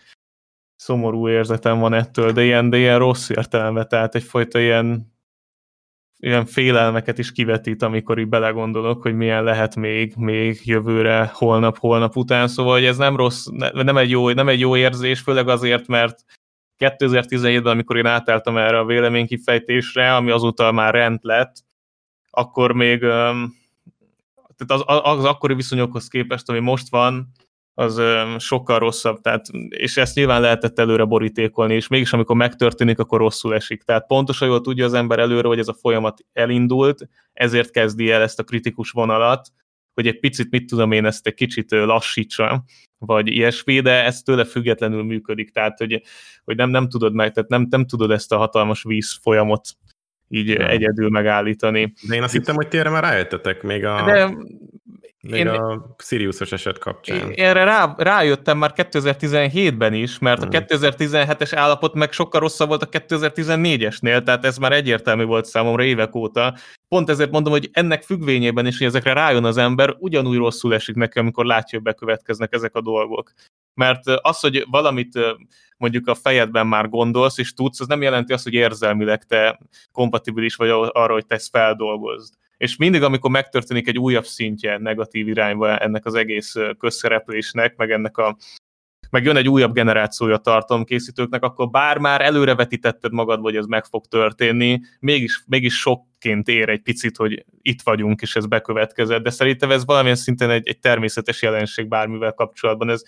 [0.76, 5.14] szomorú érzetem van ettől, de ilyen, de ilyen rossz értelme, tehát egyfajta ilyen,
[6.20, 12.16] ilyen félelmeket is kivetít, amikor így belegondolok, hogy milyen lehet még, még jövőre, holnap, holnap
[12.16, 15.88] után, szóval hogy ez nem rossz, nem egy jó, nem egy jó érzés, főleg azért,
[15.88, 16.24] mert
[16.78, 21.56] 2017-ben, amikor én átálltam erre a véleménykifejtésre, ami azóta már rend lett,
[22.30, 23.00] akkor még
[24.58, 27.32] tehát az, az akkori viszonyokhoz képest, ami most van,
[27.80, 28.02] az
[28.38, 33.56] sokkal rosszabb, tehát, és ezt nyilván lehetett előre borítékolni, és mégis amikor megtörténik, akkor rosszul
[33.56, 33.84] esik.
[33.84, 38.22] Tehát pontosan jól tudja az ember előre, hogy ez a folyamat elindult, ezért kezdi el
[38.22, 39.48] ezt a kritikus vonalat,
[39.94, 42.64] hogy egy picit, mit tudom én, ezt egy kicsit lassítsa,
[42.98, 46.02] vagy ilyesmi, de ez tőle függetlenül működik, tehát hogy,
[46.44, 49.68] hogy nem, nem tudod meg, tehát nem, nem tudod ezt a hatalmas víz folyamot
[50.30, 50.68] így nem.
[50.68, 51.94] egyedül megállítani.
[52.08, 54.04] De én azt hittem, hogy ti erre már rájöttetek még a...
[54.06, 54.34] De
[55.22, 57.32] még én, a Siriusos eset kapcsán.
[57.36, 60.50] Erre rá, rájöttem már 2017-ben is, mert hmm.
[60.54, 65.84] a 2017-es állapot meg sokkal rosszabb volt a 2014-esnél, tehát ez már egyértelmű volt számomra
[65.84, 66.56] évek óta.
[66.88, 70.96] Pont ezért mondom, hogy ennek függvényében is, hogy ezekre rájön az ember, ugyanúgy rosszul esik
[70.96, 73.32] nekem, amikor látja, hogy bekövetkeznek ezek a dolgok.
[73.74, 75.20] Mert az, hogy valamit
[75.80, 79.60] mondjuk a fejedben már gondolsz és tudsz, az nem jelenti azt, hogy érzelmileg te
[79.92, 82.34] kompatibilis vagy arra, hogy te ezt feldolgozd.
[82.58, 88.18] És mindig, amikor megtörténik egy újabb szintje negatív irányba ennek az egész közszereplésnek, meg ennek
[88.18, 88.38] a
[89.10, 94.06] meg jön egy újabb generációja tartalomkészítőknek, akkor bár már előrevetítetted magad, hogy ez meg fog
[94.06, 99.72] történni, mégis, mégis sokként ér egy picit, hogy itt vagyunk, és ez bekövetkezett, de szerintem
[99.72, 102.90] ez valamilyen szinten egy, egy természetes jelenség bármivel kapcsolatban.
[102.90, 103.04] Ez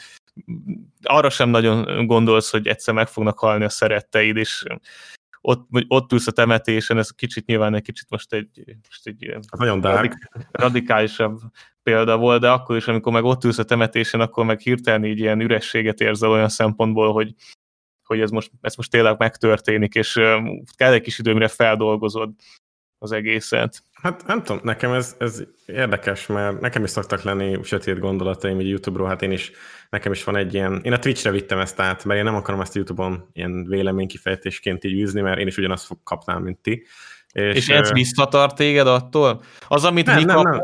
[1.02, 4.64] arra sem nagyon gondolsz, hogy egyszer meg fognak halni a szeretteid, és
[5.42, 9.82] ott, ott ülsz a temetésen, ez kicsit nyilván egy kicsit most egy, most egy nagyon
[9.82, 10.14] radik,
[10.52, 11.40] radikálisabb
[11.84, 15.20] példa volt, de akkor is, amikor meg ott ülsz a temetésen, akkor meg hirtelen így
[15.20, 17.34] ilyen ürességet érzel olyan szempontból, hogy,
[18.04, 20.14] hogy ez most, ez most tényleg megtörténik, és
[20.76, 22.32] kell egy kis idő, mire feldolgozod
[23.04, 23.84] az egészet.
[24.02, 28.70] Hát nem tudom, nekem ez, ez érdekes, mert nekem is szoktak lenni sötét gondolataim így
[28.70, 29.52] YouTube-ról, hát én is,
[29.90, 32.62] nekem is van egy ilyen, én a Twitch-re vittem ezt át, mert én nem akarom
[32.62, 36.86] ezt YouTube-on ilyen véleménykifejtésként így űzni, mert én is ugyanazt fog kapnám, mint ti.
[37.32, 39.44] És, és ez visszatart téged attól?
[39.68, 40.62] Az, amit nem, mi nem, nem.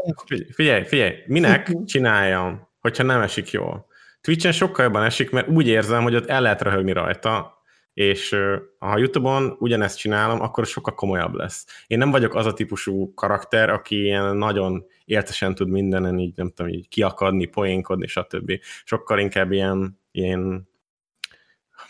[0.52, 3.88] Figyelj, figyelj, minek csináljam, hogyha nem esik jól?
[4.22, 7.57] Twitch-en sokkal jobban esik, mert úgy érzem, hogy ott el lehet röhögni rajta,
[7.98, 8.36] és
[8.80, 11.66] ha YouTube-on ugyanezt csinálom, akkor sokkal komolyabb lesz.
[11.88, 16.52] Én nem vagyok az a típusú karakter, aki ilyen nagyon éltesen tud mindenen így, nem
[16.56, 18.52] tudom, így kiakadni, poénkodni, stb.
[18.84, 20.70] Sokkal inkább ilyen, ilyen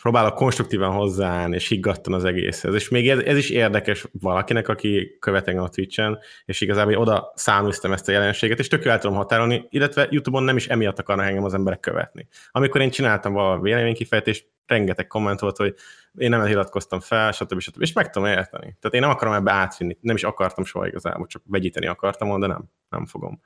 [0.07, 2.73] próbálok konstruktívan hozzáállni, és higgadtan az egészhez.
[2.73, 7.31] És még ez, ez is érdekes valakinek, aki követ engem a Twitch-en, és igazából oda
[7.35, 11.25] száműztem ezt a jelenséget, és tök el tudom határolni, illetve YouTube-on nem is emiatt akarnak
[11.25, 12.27] engem az emberek követni.
[12.51, 15.75] Amikor én csináltam valami véleménykifejtést, rengeteg komment volt, hogy
[16.17, 17.59] én nem iratkoztam fel, stb.
[17.59, 17.81] stb.
[17.81, 18.77] És meg tudom érteni.
[18.79, 22.47] Tehát én nem akarom ebbe átvinni, nem is akartam soha igazából, csak vegyíteni akartam, de
[22.47, 23.41] nem, nem fogom.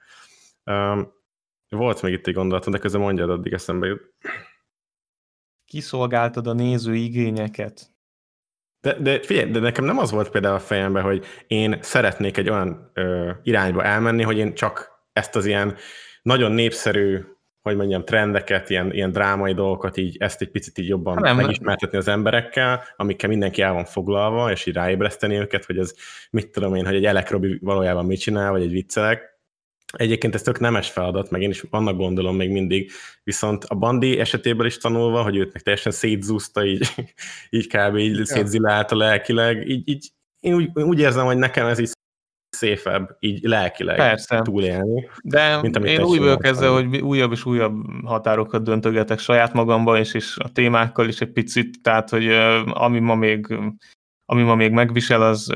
[0.66, 1.14] Um,
[1.70, 4.14] volt még itt egy gondolatom, de közben mondjad, addig eszembe jut.
[5.72, 7.92] Kiszolgáltad a néző igényeket.
[8.82, 12.50] De, de figyelj, de nekem nem az volt például a fejemben, hogy én szeretnék egy
[12.50, 15.76] olyan ö, irányba elmenni, hogy én csak ezt az ilyen
[16.22, 17.20] nagyon népszerű
[17.62, 21.98] hogy mondjam, trendeket, ilyen, ilyen drámai dolgokat, így ezt egy picit így jobban nem, megismertetni
[21.98, 25.94] az emberekkel, amikkel mindenki el van foglalva, és így ráébreszteni őket, hogy ez
[26.30, 29.40] mit tudom én, hogy egy Elek Robi valójában mit csinál, vagy egy viccelek.
[29.92, 32.92] Egyébként ez tök nemes feladat, meg én is annak gondolom még mindig,
[33.24, 36.88] viszont a Bandi esetében is tanulva, hogy őt meg teljesen szétzúzta, így,
[37.50, 37.98] így kb.
[37.98, 38.26] így ja.
[38.26, 41.92] szétzilálta lelkileg, így, így én úgy, úgy érzem, hogy nekem ez is
[42.50, 44.42] széfebb így lelkileg Persze.
[44.42, 45.10] túlélni.
[45.24, 47.76] De mint én úgy vagyok ezzel, hogy újabb és újabb
[48.06, 52.28] határokat döntögetek saját magamban is, és a témákkal is egy picit, tehát, hogy
[52.66, 53.48] ami ma még,
[54.26, 55.54] ami ma még megvisel, az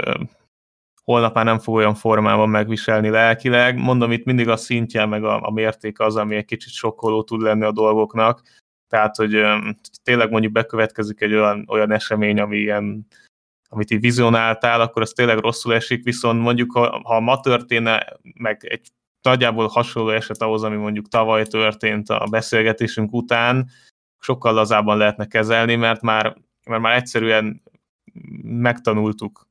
[1.05, 3.77] holnap már nem fog olyan formában megviselni lelkileg.
[3.77, 7.41] Mondom, itt mindig a szintje, meg a, a mértéke az, ami egy kicsit sokkoló tud
[7.41, 8.41] lenni a dolgoknak.
[8.87, 9.41] Tehát, hogy
[10.03, 13.07] tényleg mondjuk bekövetkezik egy olyan, olyan esemény, ami ilyen
[13.69, 18.05] amit így vizionáltál, akkor az tényleg rosszul esik, viszont mondjuk, ha, ha ma történne,
[18.37, 18.87] meg egy
[19.21, 23.69] nagyjából hasonló eset ahhoz, ami mondjuk tavaly történt a beszélgetésünk után,
[24.19, 27.61] sokkal lazábban lehetne kezelni, mert már, mert már egyszerűen
[28.41, 29.47] megtanultuk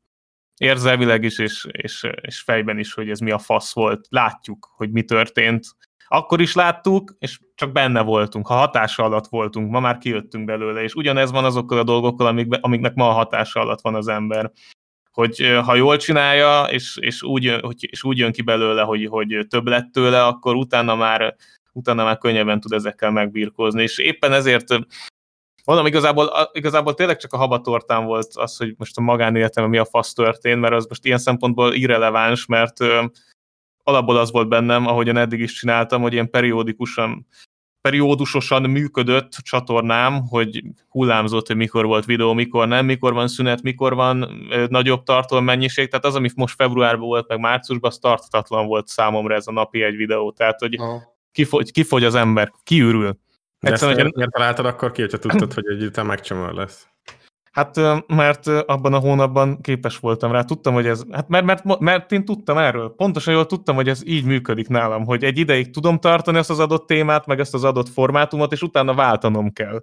[0.57, 4.07] érzelmileg is, és, és, és fejben is, hogy ez mi a fasz volt.
[4.09, 5.67] Látjuk, hogy mi történt,
[6.09, 10.83] akkor is láttuk, és csak benne voltunk, ha hatása alatt voltunk, ma már kijöttünk belőle,
[10.83, 14.50] és ugyanez van azokkal a dolgokkal, amik, amiknek ma a hatása alatt van az ember.
[15.11, 19.46] Hogy ha jól csinálja, és, és, úgy, hogy, és úgy jön ki belőle, hogy, hogy
[19.48, 21.37] több lett tőle, akkor utána már,
[21.73, 24.79] utána már könnyebben tud ezekkel megbírkozni, és éppen ezért
[25.65, 29.85] Mondom, igazából, igazából tényleg csak a habatortán volt az, hogy most a magánéletemben mi a
[29.85, 32.77] fasz történt, mert az most ilyen szempontból irreleváns, mert
[33.83, 37.27] alapból az volt bennem, ahogyan eddig is csináltam, hogy én periódikusan
[37.88, 43.94] periódusosan működött csatornám, hogy hullámzott, hogy mikor volt videó, mikor nem, mikor van szünet, mikor
[43.94, 48.87] van ö, nagyobb tartalommennyiség, tehát az, ami most februárban volt, meg márciusban, az tartatatlan volt
[48.87, 50.79] számomra ez a napi egy videó, tehát hogy
[51.33, 53.19] kifogy, kifogy az ember, kiürül.
[53.65, 56.87] Ezt Egyszerűen, hogy- miért találtad akkor ki, hogyha tudtad, hogy egy után megcsomor lesz?
[57.52, 61.44] Hát ö, mert ö, abban a hónapban képes voltam rá, tudtam, hogy ez, hát mert,
[61.44, 65.38] mert, mert én tudtam erről, pontosan jól tudtam, hogy ez így működik nálam, hogy egy
[65.38, 69.52] ideig tudom tartani ezt az adott témát, meg ezt az adott formátumot, és utána váltanom
[69.52, 69.83] kell.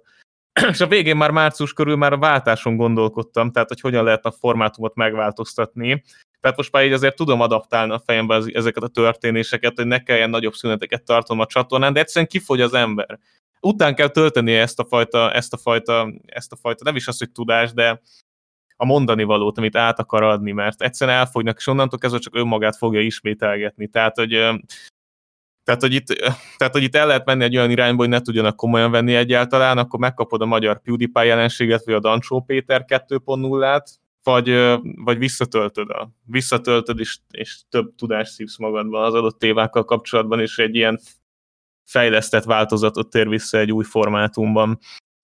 [0.70, 4.36] és a végén már március körül már a váltáson gondolkodtam, tehát hogy hogyan lehetne a
[4.38, 6.02] formátumot megváltoztatni.
[6.40, 10.30] Tehát most már így azért tudom adaptálni a fejembe ezeket a történéseket, hogy ne kelljen
[10.30, 13.18] nagyobb szüneteket tartanom a csatornán, de egyszerűen kifogy az ember
[13.62, 17.18] után kell töltenie ezt a fajta, ezt a fajta, ezt a fajta, nem is az,
[17.18, 18.00] hogy tudás, de
[18.76, 22.76] a mondani valót, amit át akar adni, mert egyszerűen elfogynak, és onnantól kezdve csak önmagát
[22.76, 23.88] fogja ismételgetni.
[23.88, 24.30] Tehát, hogy,
[25.64, 26.06] tehát, hogy itt,
[26.56, 29.78] tehát, hogy itt el lehet menni egy olyan irányba, hogy ne tudjanak komolyan venni egyáltalán,
[29.78, 33.90] akkor megkapod a magyar PewDiePie jelenséget, vagy a Dancsó Péter 2.0-át,
[34.22, 34.48] vagy,
[35.04, 40.58] vagy visszatöltöd, a, visszatöltöd és, és több tudást szívsz magadban az adott tévákkal kapcsolatban, és
[40.58, 41.00] egy ilyen
[41.84, 44.78] fejlesztett változatot tér vissza egy új formátumban.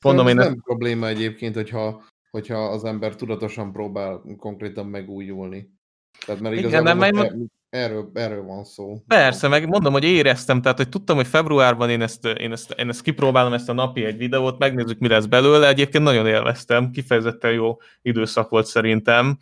[0.05, 5.77] Mondom, ez én nem probléma egyébként, hogyha, hogyha az ember tudatosan próbál konkrétan megújulni.
[6.27, 7.33] Tehát mert Igen, nem, mert- e-
[7.71, 9.03] erről, erről van szó.
[9.07, 12.89] Persze, meg mondom, hogy éreztem, tehát hogy tudtam, hogy februárban én ezt, én ezt, én
[12.89, 15.69] ezt kipróbálom, ezt a napi egy videót, megnézzük, mi lesz belőle.
[15.69, 19.39] Egyébként nagyon élveztem, kifejezetten jó időszak volt szerintem.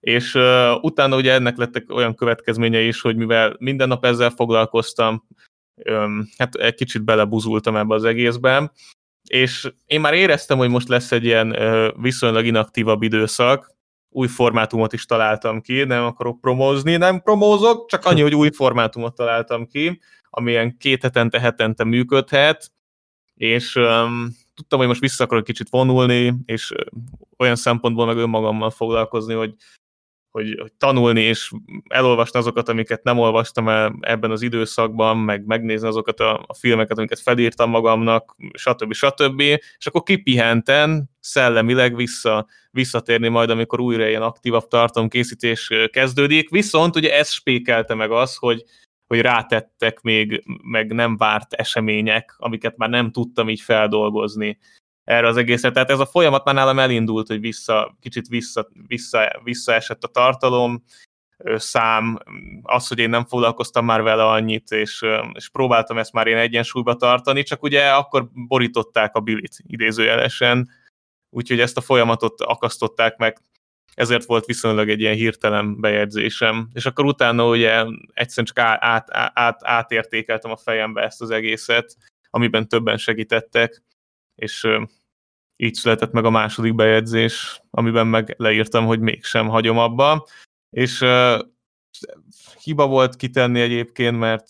[0.00, 5.26] És uh, utána ugye ennek lettek olyan következményei is, hogy mivel minden nap ezzel foglalkoztam,
[6.38, 8.70] hát egy kicsit belebuzultam ebbe az egészben,
[9.28, 11.56] és én már éreztem, hogy most lesz egy ilyen
[12.00, 13.78] viszonylag inaktívabb időszak,
[14.08, 19.14] új formátumot is találtam ki, nem akarok promózni, nem promózok, csak annyi, hogy új formátumot
[19.14, 20.00] találtam ki,
[20.30, 22.72] amilyen két hetente, hetente működhet,
[23.34, 26.72] és um, tudtam, hogy most vissza akarok kicsit vonulni, és
[27.38, 29.54] olyan szempontból meg önmagammal foglalkozni, hogy,
[30.30, 31.50] hogy, hogy tanulni és
[31.88, 36.98] elolvasni azokat, amiket nem olvastam el ebben az időszakban, meg megnézni azokat a, a filmeket,
[36.98, 38.92] amiket felírtam magamnak, stb.
[38.92, 39.40] stb.
[39.78, 46.50] És akkor kipihenten, szellemileg vissza, visszatérni majd, amikor újra ilyen aktívabb tartalomkészítés kezdődik.
[46.50, 48.64] Viszont ugye ez spékelte meg az, hogy,
[49.06, 54.58] hogy rátettek még meg nem várt események, amiket már nem tudtam így feldolgozni
[55.04, 55.70] erre az egészre.
[55.70, 60.84] Tehát ez a folyamat már nálam elindult, hogy vissza, kicsit vissza, vissza, visszaesett a tartalom,
[61.54, 62.18] szám,
[62.62, 66.94] az, hogy én nem foglalkoztam már vele annyit, és, és próbáltam ezt már én egyensúlyba
[66.94, 70.68] tartani, csak ugye akkor borították a bilit idézőjelesen,
[71.30, 73.38] úgyhogy ezt a folyamatot akasztották meg,
[73.94, 76.68] ezért volt viszonylag egy ilyen hirtelen bejegyzésem.
[76.72, 81.96] És akkor utána ugye egyszerűen csak át, át, át, átértékeltem a fejembe ezt az egészet,
[82.30, 83.82] amiben többen segítettek,
[84.40, 84.68] és
[85.56, 90.26] így született meg a második bejegyzés, amiben meg leírtam, hogy mégsem hagyom abba,
[90.70, 91.04] és
[92.62, 94.46] hiba volt kitenni egyébként, mert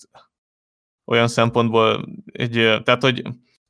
[1.05, 3.23] olyan szempontból egy, tehát hogy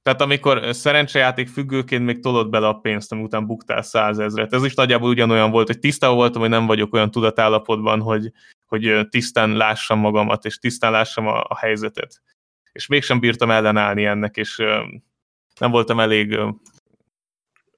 [0.03, 4.53] tehát amikor szerencsejáték függőként még tolod bele a pénzt, után buktál százezret.
[4.53, 8.33] Ez is nagyjából ugyanolyan volt, hogy tisztában voltam, hogy nem vagyok olyan tudatállapotban, hogy,
[8.67, 12.23] hogy tisztán lássam magamat, és tisztán lássam a, a helyzetet.
[12.73, 14.63] És mégsem bírtam ellenállni ennek, és
[15.61, 16.49] nem voltam elég ö,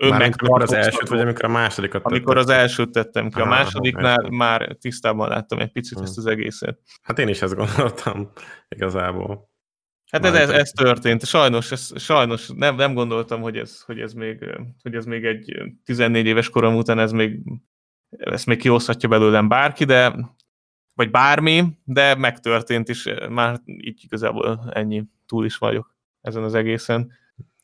[0.08, 3.50] Már amikor az elsőt, vagy amikor a másodikat Amikor az elsőt tettem ki, a Aha,
[3.50, 4.34] másodiknál értem.
[4.36, 6.06] már tisztában láttam egy picit Hmm.
[6.06, 6.78] ezt az egészet.
[7.02, 8.32] Hát én is ezt gondoltam
[8.68, 9.50] igazából.
[10.10, 11.24] Hát ez, ez, ez történt.
[11.24, 14.44] Sajnos, ez, sajnos nem, nem gondoltam, hogy ez, hogy, ez még,
[14.82, 17.40] hogy ez még egy 14 éves korom után ez még,
[18.10, 20.14] ezt még kihozhatja belőlem bárki, de
[20.94, 27.12] vagy bármi, de megtörtént, és már így igazából ennyi túl is vagyok ezen az egészen.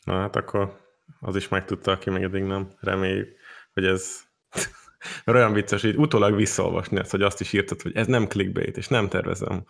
[0.04, 0.86] Na hát akkor
[1.20, 2.72] az is megtudta, aki még eddig nem.
[2.80, 3.36] Reméljük,
[3.72, 4.22] hogy ez...
[5.24, 8.76] Mert olyan vicces, hogy utólag visszaolvasni ezt, hogy azt is írtad, hogy ez nem clickbait,
[8.76, 9.64] és nem tervezem.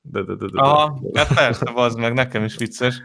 [0.00, 0.60] De, de, de, de.
[0.60, 3.02] Aha, hát persze, az meg, nekem is vicces.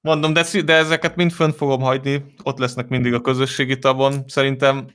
[0.00, 4.28] Mondom, de, de ezeket mind fönt fogom hagyni, ott lesznek mindig a közösségi tabon.
[4.28, 4.86] Szerintem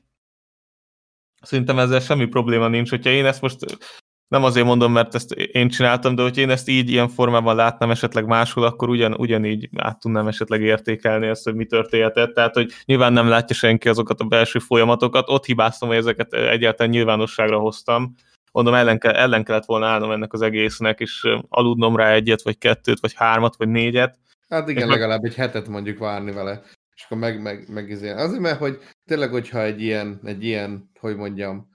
[1.42, 3.66] szerintem ezzel semmi probléma nincs, hogyha én ezt most
[4.32, 7.92] nem azért mondom, mert ezt én csináltam, de hogyha én ezt így ilyen formában látnám
[7.92, 12.34] esetleg máshol, akkor ugyan, ugyanígy át tudnám esetleg értékelni ezt, hogy mi történhetett.
[12.34, 16.92] Tehát, hogy nyilván nem látja senki azokat a belső folyamatokat, ott hibáztam, hogy ezeket egyáltalán
[16.92, 18.16] nyilvánosságra hoztam.
[18.52, 22.58] Mondom, ellen, kell, ellen kellett volna állnom ennek az egésznek, és aludnom rá egyet, vagy
[22.58, 24.20] kettőt, vagy hármat, vagy négyet.
[24.50, 26.62] Hát igen, És meg- legalább egy hetet mondjuk várni vele,
[26.96, 28.10] és akkor meg, meg, meg izé.
[28.10, 31.71] Azért, mert hogy tényleg, hogyha egy ilyen, egy ilyen, hogy mondjam,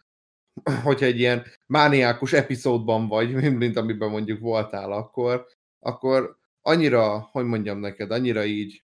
[0.83, 5.47] hogyha egy ilyen mániákus epizódban vagy, mint, amiben mondjuk voltál akkor,
[5.81, 8.85] akkor annyira, hogy mondjam neked, annyira így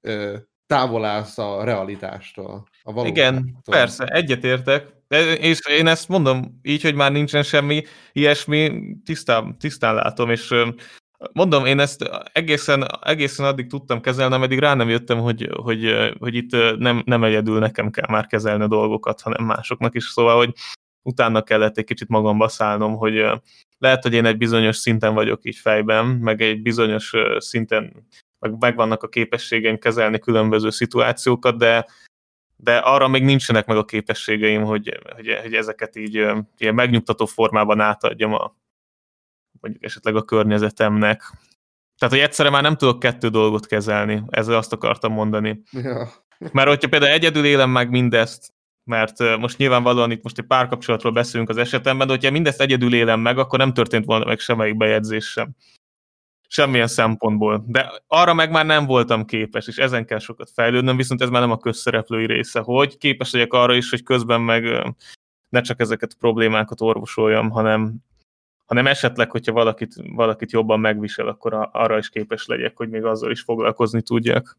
[0.00, 0.36] ö,
[0.66, 3.24] távol állsz a realitástól, a valóságtól.
[3.24, 5.00] Igen, persze, egyetértek.
[5.38, 7.82] És én ezt mondom így, hogy már nincsen semmi
[8.12, 10.54] ilyesmi, tisztán, tisztán látom, és
[11.32, 16.34] mondom, én ezt egészen, egészen addig tudtam kezelni, ameddig rá nem jöttem, hogy, hogy, hogy
[16.34, 20.52] itt nem, nem egyedül nekem kell már kezelni a dolgokat, hanem másoknak is, szóval, hogy
[21.02, 23.24] utána kellett egy kicsit magamba szállnom, hogy
[23.78, 28.06] lehet, hogy én egy bizonyos szinten vagyok így fejben, meg egy bizonyos szinten
[28.38, 31.86] meg megvannak a képességeim kezelni különböző szituációkat, de,
[32.56, 36.14] de arra még nincsenek meg a képességeim, hogy, hogy, hogy ezeket így
[36.58, 38.54] ilyen megnyugtató formában átadjam a,
[39.62, 41.22] mondjuk esetleg a környezetemnek.
[41.98, 45.62] Tehát, hogy egyszerre már nem tudok kettő dolgot kezelni, ezzel azt akartam mondani.
[45.70, 46.08] Ja.
[46.52, 48.54] Mert hogyha például egyedül élem meg mindezt,
[48.84, 53.20] mert most nyilvánvalóan itt most egy párkapcsolatról beszélünk az esetemben, de hogyha mindezt egyedül élem
[53.20, 55.50] meg, akkor nem történt volna meg semmelyik bejegyzés sem.
[56.48, 57.64] Semmilyen szempontból.
[57.66, 61.40] De arra meg már nem voltam képes, és ezen kell sokat fejlődnöm, viszont ez már
[61.40, 64.64] nem a közszereplői része, hogy képes legyek arra is, hogy közben meg
[65.48, 67.94] ne csak ezeket a problémákat orvosoljam, hanem,
[68.64, 73.04] hanem esetleg, hogyha valakit, valakit jobban megvisel, akkor a, arra is képes legyek, hogy még
[73.04, 74.58] azzal is foglalkozni tudjak.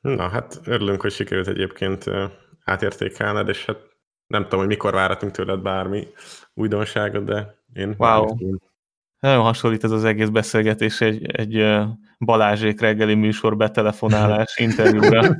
[0.00, 2.04] Na hát örülünk, hogy sikerült egyébként
[2.64, 3.78] átértékelned, és hát
[4.26, 6.08] nem tudom, hogy mikor várhatunk tőled bármi
[6.54, 8.36] újdonságot, de én Wow.
[9.18, 11.66] Nagyon hasonlít ez az egész beszélgetés egy, egy
[12.18, 15.22] Balázsék reggeli műsor betelefonálás interjúra.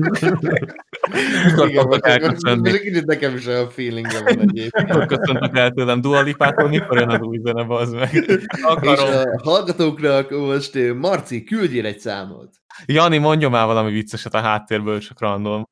[1.57, 4.87] Mikor kicsit nekem is olyan feelingem van egyébként.
[4.89, 8.15] Mikor köszöntök el tőlem Dua Lipától, mikor jön az új zene, bazd meg?
[8.15, 9.09] És Akarom.
[9.15, 12.51] a hallgatóknak most ö, Marci, küldjél egy számot.
[12.87, 15.65] Jani, mondjon már valami vicceset a háttérből, csak random.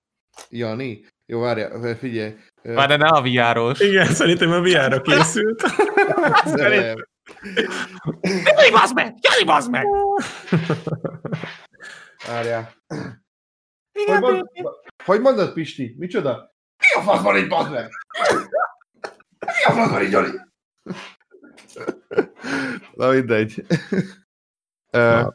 [0.48, 1.04] Jani?
[1.26, 2.34] Jó, várja, figyelj.
[2.62, 3.80] Már de ne a viáros.
[3.80, 5.62] Igen, szerintem a VR-ra készült.
[6.44, 6.94] nem.
[8.22, 9.14] Jani, bazd meg!
[9.20, 9.84] Jani, bazd meg!
[12.28, 12.72] Várjál.
[13.92, 14.42] Hogy, mond,
[15.04, 15.94] hogy mondod, Pisti?
[15.98, 16.54] Micsoda?
[16.78, 17.90] Mi a fasz van itt, bazd meg?
[19.40, 20.30] Mi a fasz van itt, Jani?
[22.94, 23.64] Na mindegy.
[24.92, 25.28] Ö,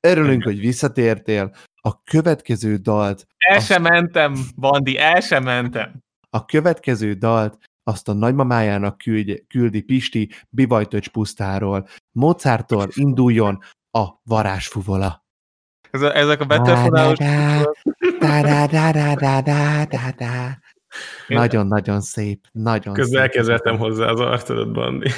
[0.00, 1.54] Örülünk, hogy visszatértél.
[1.80, 5.92] A következő dalt, El sem mentem, Bandi, el sem mentem.
[6.30, 11.88] a következő dalt azt a nagymamájának küldje, küldi Pisti Bivajtöcs pusztáról.
[12.12, 13.58] Mozarttól induljon
[13.90, 15.24] a varázsfuvola.
[15.90, 17.16] Ez a, ezek a betelefonálós...
[21.28, 25.10] Nagyon-nagyon szép, nagyon Közben elkezdettem hozzá az arcodat, Bandi.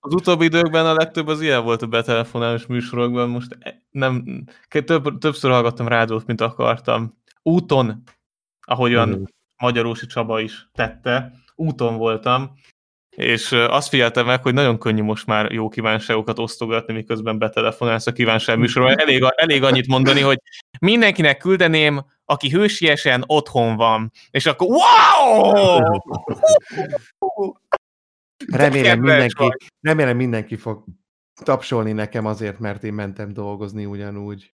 [0.00, 4.44] Az utóbbi időkben a legtöbb az ilyen volt a betelefonálós műsorokban, most e- nem,
[4.84, 7.18] több, többször hallgattam rádiót, mint akartam.
[7.42, 8.02] Úton,
[8.60, 9.22] ahogyan Mhm.
[9.56, 12.54] Magyarósi Csaba is tette, úton voltam,
[13.14, 18.12] és azt figyeltem meg, hogy nagyon könnyű most már jó kívánságokat osztogatni, miközben betelefonálsz a
[18.12, 18.98] kívánság műsorban.
[18.98, 20.38] Elég, elég annyit mondani, hogy
[20.80, 24.12] mindenkinek küldeném, aki hősiesen otthon van.
[24.30, 25.80] És akkor wow!
[28.52, 30.84] Remélem mindenki, remélem mindenki fog
[31.42, 34.54] tapsolni nekem azért, mert én mentem dolgozni ugyanúgy.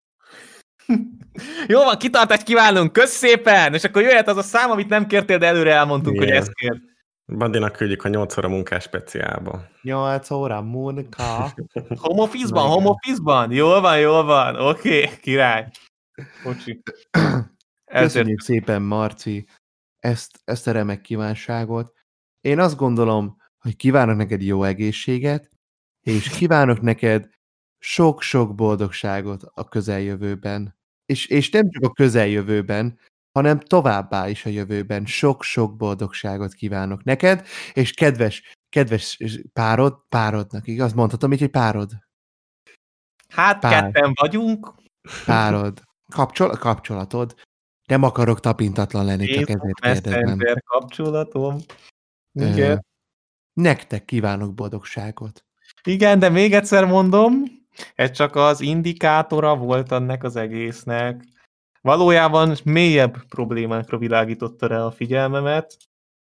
[1.68, 3.74] Jó van, kitartást kívánunk, kösz szépen!
[3.74, 6.38] És akkor jöhet az a szám, amit nem kértél, de előre elmondtunk, hogy Igen.
[6.38, 6.82] ezt kér.
[7.28, 9.68] Bandinak küldjük a 8 óra munkás speciálba.
[9.82, 11.24] 8 óra munka.
[12.04, 13.52] Home office-ban, home office-ban?
[13.52, 15.72] Jól van, jól van, oké, okay, király.
[16.44, 16.82] Bocsi.
[17.84, 19.48] Ezért Köszönjük szépen, Marci,
[20.00, 21.94] ezt, ezt a remek kívánságot.
[22.42, 25.50] Én azt gondolom, hogy kívánok neked jó egészséget,
[26.02, 27.30] és kívánok neked
[27.78, 30.78] sok-sok boldogságot a közeljövőben.
[31.06, 33.00] És, és nem csak a közeljövőben,
[33.36, 35.06] hanem továbbá is a jövőben.
[35.06, 39.20] Sok-sok boldogságot kívánok neked, és kedves, kedves
[39.54, 40.94] párod, párodnak, igaz?
[40.94, 41.92] Mondhatom így, hogy párod?
[43.30, 43.92] hát Pár.
[43.92, 44.74] ketten vagyunk.
[45.26, 45.82] Párod.
[46.14, 47.36] Kapcsol, kapcsolatod.
[47.88, 50.40] Nem akarok tapintatlan lenni, csak Én ezért kérdezem.
[50.66, 51.58] Kapcsolatom.
[52.34, 52.86] Ö, Igen.
[53.54, 55.46] Nektek kívánok boldogságot.
[55.84, 57.44] Igen, de még egyszer mondom,
[57.96, 61.34] ez csak az indikátora volt ennek az egésznek.
[61.86, 65.78] Valójában mélyebb problémákra világította rá a figyelmemet.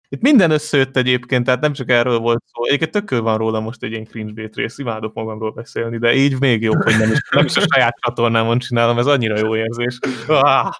[0.08, 2.64] Itt minden összejött egyébként, tehát nem csak erről volt szó.
[2.64, 6.62] Egyébként tökő van róla most egy ilyen cringe rész, imádok magamról beszélni, de így még
[6.62, 9.98] jobb, hogy nem is, nem is a saját csatornámon csinálom, ez annyira jó érzés.
[10.26, 10.72] Ah!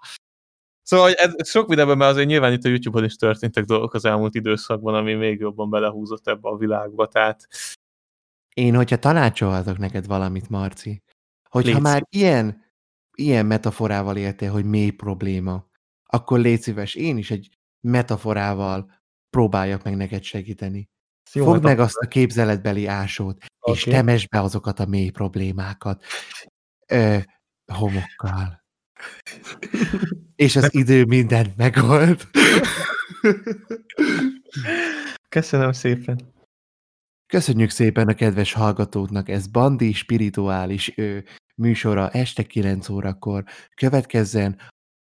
[0.83, 4.35] Szóval ez, sok mindenben, mert azért nyilván itt a YouTube-on is történtek dolgok az elmúlt
[4.35, 7.49] időszakban, ami még jobban belehúzott ebbe a világba, tehát
[8.55, 11.03] Én, hogyha tanácsolhatok neked valamit, Marci,
[11.49, 12.64] hogyha Légy már ilyen,
[13.15, 15.67] ilyen metaforával éltél, hogy mély probléma,
[16.05, 17.49] akkor légy szíves, én is egy
[17.81, 18.93] metaforával
[19.31, 20.89] próbáljak meg neked segíteni.
[21.33, 23.91] Jó Fogd meg azt a képzeletbeli ásót, és Oké.
[23.91, 26.05] temesd be azokat a mély problémákat.
[26.87, 27.19] Ö,
[27.73, 28.65] homokkal.
[30.37, 32.29] És az idő mindent megold.
[35.29, 36.33] Köszönöm szépen.
[37.27, 41.19] Köszönjük szépen a kedves hallgatóknak, ez Bandi spirituális ö,
[41.55, 43.45] műsora este 9 órakor.
[43.75, 44.61] Következzen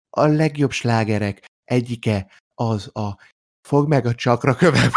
[0.09, 3.17] a legjobb slágerek egyike az a
[3.67, 4.89] Fog meg a csakra kövem.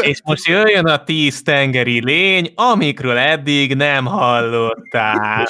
[0.00, 5.46] És most jöjjön a tíz tengeri lény, amikről eddig nem hallottál.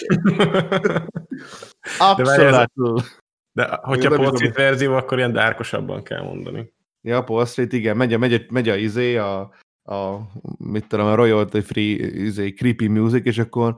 [1.99, 3.25] Abszolút.
[3.53, 6.73] De hogyha nem is polcit verzió, akkor ilyen dárkosabban kell mondani.
[7.01, 9.41] Ja, Paul Street, igen, megy a, megy a, megy a izé, a,
[9.83, 10.19] a,
[10.59, 13.77] mit tudom, a royalty free izé, creepy music, és akkor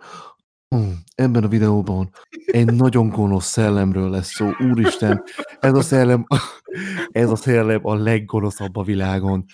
[0.69, 2.11] hm, ebben a videóban
[2.47, 4.51] egy nagyon gonosz szellemről lesz szó.
[4.59, 5.23] Úristen,
[5.61, 6.27] ez a szellem,
[7.11, 9.45] ez a szellem a leggonoszabb a világon.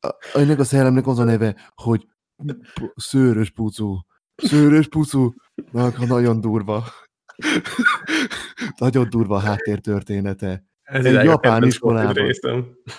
[0.00, 2.06] A- Ennek a szellemnek az a neve, hogy
[2.94, 3.98] szőrös pucú.
[4.36, 5.34] Szőrös pucú.
[5.72, 6.84] Na, nagyon durva.
[8.78, 10.64] Nagyon durva a háttértörténete.
[10.82, 12.30] Ez Egy japán iskolában.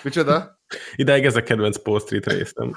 [0.02, 0.60] Micsoda?
[0.94, 2.76] Idáig ez a kedvenc Paul Street részem.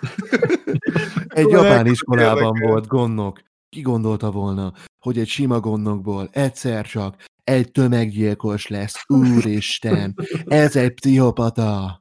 [1.28, 3.42] Egy japán iskolában volt gondnok.
[3.70, 9.04] Ki gondolta volna, hogy egy sima gondnokból egyszer csak egy tömeggyilkos lesz.
[9.08, 10.16] Úristen,
[10.46, 12.00] ez egy pszichopata.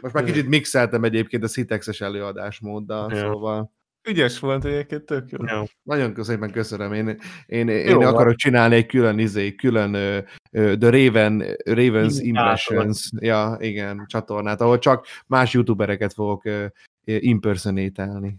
[0.00, 3.18] Most már kicsit mixeltem egyébként a Citexes előadásmóddal, Ja.
[3.18, 3.72] szóval
[4.08, 5.44] Ügyes volt egyébként, tök jó.
[5.44, 5.64] Ja.
[5.82, 6.92] nagyon szépen köszönöm.
[6.92, 8.06] Én, én, én Jó van.
[8.06, 10.18] akarok csinálni egy külön izé, külön ö,
[10.50, 12.18] ö, The Raven, Ravens.
[12.20, 16.66] Impressions, ja, igen, csatornát, ahol csak más youtubereket fogok ö,
[17.04, 18.34] impersonate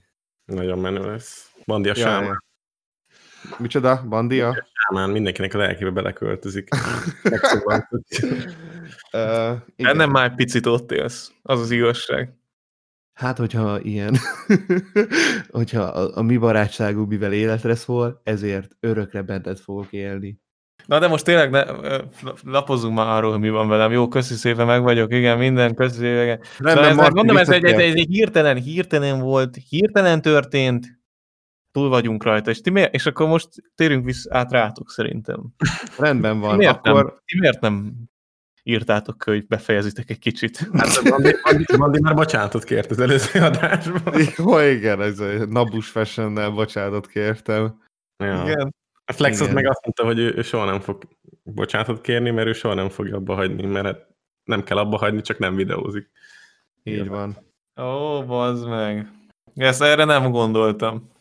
[0.45, 1.54] Nagyon menő lesz.
[1.65, 2.43] Bandi a Ja, sámán.
[3.57, 4.03] Micsoda?
[4.09, 4.67] Bandia?
[4.73, 6.69] Sámán mindenkinek a lelkébe beleköltözik.
[9.11, 12.33] Uh, Bennem már egy picit ott élsz, az az igazság.
[13.13, 14.15] Hát, hogyha ilyen,
[15.49, 20.39] hogyha a, a mi barátságunk mivel életre szól, ezért örökre benned fogok élni.
[20.85, 22.01] Na de most tényleg ne, ö,
[22.43, 23.91] lapozzunk már arról, hogy mi van velem.
[23.91, 26.39] Jó, köszi szépen, meg vagyok, igen, minden, köszi szépen.
[26.57, 30.99] Szóval ez, Marti, mondom, ez egy, egy, egy, egy hirtelen, hirtelen volt, hirtelen történt,
[31.75, 35.43] túl vagyunk rajta, és, ti miért, és akkor most térünk vissza át rátok szerintem.
[35.97, 37.93] Rendben Ti van, miért, akkor nem, ti miért nem
[38.63, 40.57] írtátok, hogy befejezitek egy kicsit?
[40.73, 44.13] Hát Bandi, Bandi, Bandi már bocsánatot kért az előző adásban.
[44.37, 47.81] Jó, igen, ez a Nabus fashion bocsánatot kértem.
[48.17, 48.43] Ja.
[48.45, 48.75] Igen.
[49.05, 49.53] A Flex az Igen.
[49.53, 51.03] meg azt mondta, hogy ő, ő soha nem fog
[51.43, 54.07] bocsánatot kérni, mert ő soha nem fogja abba hagyni, mert hát
[54.43, 56.09] nem kell abba hagyni, csak nem videózik.
[56.83, 57.37] Így van.
[57.81, 59.11] Ó, bazd meg.
[59.55, 61.13] Ezt erre nem gondoltam.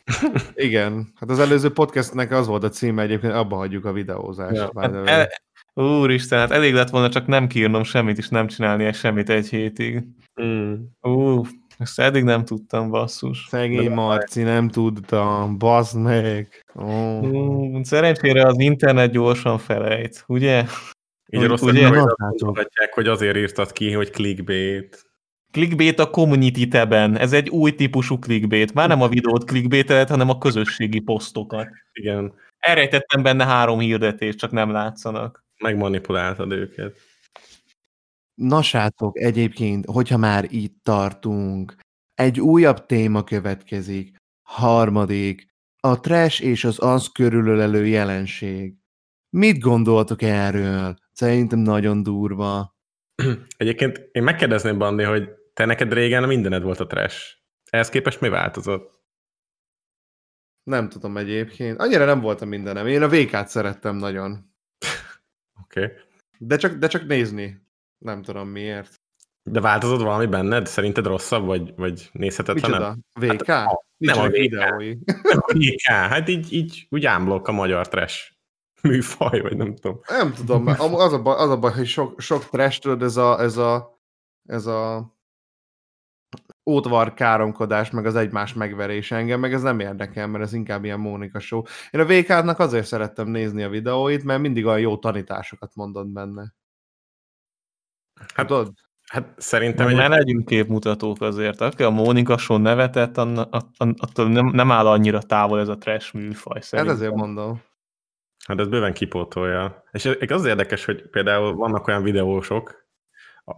[0.54, 4.54] Igen, hát az előző podcastnek az volt a címe egyébként, abba hagyjuk a videózást.
[4.54, 5.28] Ja, Hát el,
[5.74, 10.02] úristen, hát elég lett volna csak nem kírnom semmit, és nem csinálni semmit egy hétig.
[10.42, 10.74] Mm.
[11.00, 11.42] Ú,
[11.78, 13.46] ezt eddig nem tudtam, basszus.
[13.48, 16.64] Szegény Marci, nem tudtam, bazd meg.
[16.74, 17.20] Ó.
[17.20, 20.64] Ú, szerencsére az internet gyorsan felejt, ugye?
[21.30, 25.13] Így rossz gondolhatják, hogy azért írtad ki, hogy clickbait.
[25.54, 27.18] Clickbait a community teben.
[27.18, 28.72] Ez egy új típusú clickbait.
[28.72, 31.68] Már nem a videót clickbaitelet, hanem a közösségi posztokat.
[31.92, 35.44] Igen, Elrejtettem benne három hirdetést, csak nem látszanak.
[35.58, 36.96] megmanipuláltad őket.
[38.34, 41.76] Na srácok, egyébként, hogyha már itt tartunk,
[42.14, 44.16] egy újabb téma következik.
[44.42, 45.46] Harmadik,
[45.80, 48.74] a trash és az az körülölelő jelenség.
[49.30, 50.96] Mit gondoltok erről?
[51.12, 52.74] Szerintem nagyon durva.
[53.56, 57.36] Egyébként én megkérdezném, Bandi, hogy te neked régen mindened volt a trash.
[57.70, 59.02] Ehhez képest mi változott?
[60.62, 61.80] Nem tudom egyébként.
[61.80, 62.86] Annyira nem voltam mindenem.
[62.86, 64.54] Én a VK-t szerettem nagyon.
[65.62, 65.84] Oké.
[65.84, 65.96] Okay.
[66.38, 67.66] De csak, de csak nézni.
[67.98, 69.00] Nem tudom miért.
[69.42, 70.66] De változott valami benned?
[70.66, 72.96] Szerinted rosszabb, vagy, vagy nézhetetlenebb?
[73.20, 73.34] Micsoda?
[73.34, 73.46] VK?
[73.46, 74.32] Hát, nem a VK.
[74.32, 74.96] videói.
[75.52, 78.32] Igen, hát így, így úgy ámblok a magyar trash
[78.82, 80.00] műfaj, vagy nem tudom.
[80.08, 83.40] Nem tudom, az a baj, az a baj hogy sok, sok trash, tudod, ez a,
[83.40, 84.00] ez a,
[84.48, 85.13] ez a
[86.70, 91.00] ótvar káromkodás, meg az egymás megverés engem, meg ez nem érdekel, mert ez inkább ilyen
[91.00, 91.62] Mónika show.
[91.90, 96.54] Én a VK-nak azért szerettem nézni a videóit, mert mindig olyan jó tanításokat mondott benne.
[98.34, 98.72] Hát, Tudod?
[99.08, 99.94] hát szerintem egy...
[99.96, 101.60] ne legyünk képmutatók azért.
[101.60, 106.54] Aki a Mónika son nevetett, attól nem, nem áll annyira távol ez a trash műfaj
[106.54, 106.94] Hát szerintem.
[106.94, 107.62] ezért mondom.
[108.46, 109.84] Hát ez bőven kipótolja.
[109.90, 112.83] És az érdekes, hogy például vannak olyan videósok,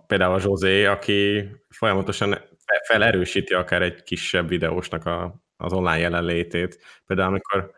[0.07, 2.31] például a Zsozé, aki folyamatosan
[2.65, 6.79] fe- felerősíti akár egy kisebb videósnak a, az online jelenlétét.
[7.07, 7.73] Például amikor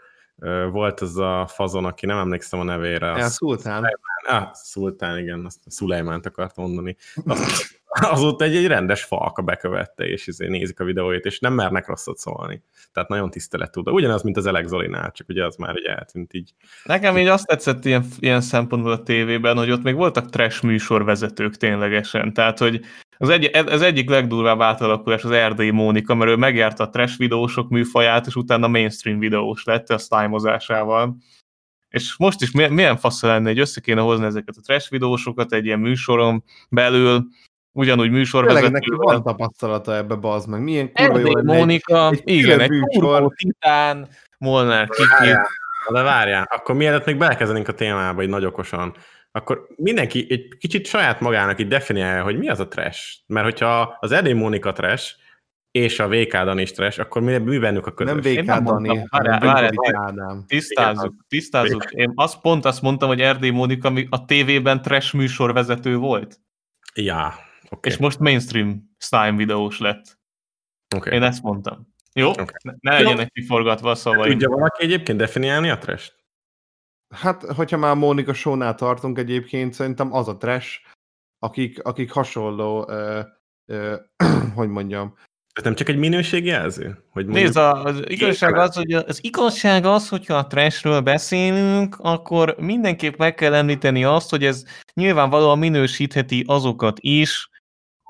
[0.70, 3.06] volt az a fazon, aki nem emlékszem a nevére.
[3.06, 3.84] Ja, Az, Szultán.
[4.26, 6.96] ah, Szultán, igen, azt Szulejmánt akart mondani.
[7.26, 11.86] Azt, azóta egy, egy rendes falka bekövette, és izé nézik a videóit, és nem mernek
[11.86, 12.62] rosszat szólni.
[12.92, 13.88] Tehát nagyon tisztelet tud.
[13.88, 16.54] Ugyanaz, mint az Elek Zolinál, csak ugye az már ugye eltűnt így.
[16.84, 21.56] Nekem így azt tetszett ilyen, ilyen szempontból a tévében, hogy ott még voltak trash műsorvezetők
[21.56, 22.32] ténylegesen.
[22.32, 22.80] Tehát, hogy
[23.18, 27.68] az, egy, az egyik legdurvább átalakulás az Erdély Mónika, mert ő megjárta a trash videósok
[27.68, 31.16] műfaját, és utána mainstream videós lett a sztájmozásával.
[31.88, 35.64] És most is milyen fasz lenne, hogy össze kéne hozni ezeket a trash videósokat egy
[35.64, 37.28] ilyen műsoron belül,
[37.78, 38.60] ugyanúgy műsorvezető.
[38.64, 40.62] Tényleg neki van tapasztalata ebbe, bazd meg.
[40.62, 42.88] Milyen kurva jó Erdély lenne egy- Mónika, egy igen, egy műsor.
[42.92, 44.08] turbo titán,
[44.38, 45.08] Molnár Kiki.
[45.18, 45.46] Várjál,
[45.92, 48.94] de várjál, akkor mielőtt még belekezdenénk a témába, így nagy okosan,
[49.32, 53.00] akkor mindenki egy kicsit saját magának így definiálja, hogy mi az a trash.
[53.26, 55.14] Mert hogyha az Erdély Mónika trash,
[55.70, 58.12] és a VK Dani is trash, akkor mi, mi bennük a közös?
[58.12, 60.44] Nem VK Dani, hanem.
[60.46, 61.84] Tisztázzuk, tisztázzuk.
[61.90, 66.36] Én azt pont azt mondtam, hogy Erdély Mónika a tévében trash műsorvezető volt,
[66.94, 67.34] Ja,
[67.70, 67.88] oké.
[67.88, 70.18] és most mainstream slime videós lett.
[70.96, 71.14] Okay.
[71.14, 71.94] Én ezt mondtam.
[72.12, 72.28] Jó?
[72.28, 72.42] Oké.
[72.62, 74.30] Ne, ne legyenek kiforgatva a szavaim.
[74.30, 76.16] Tudja valaki egyébként definiálni a trash
[77.14, 80.80] Hát, hogyha már Mónika Shownál tartunk egyébként, szerintem az a trash,
[81.38, 83.20] akik, akik hasonló, ö,
[83.66, 83.96] ö,
[84.54, 85.14] hogy mondjam,
[85.52, 87.04] Ez nem csak egy minőségjelző?
[87.10, 91.96] Hogy mondjuk, Nézd, a- az igazság az, hogy az igazság az, hogyha a trashről beszélünk,
[91.98, 94.64] akkor mindenképp meg kell említeni azt, hogy ez
[94.94, 97.48] nyilvánvalóan minősítheti azokat is,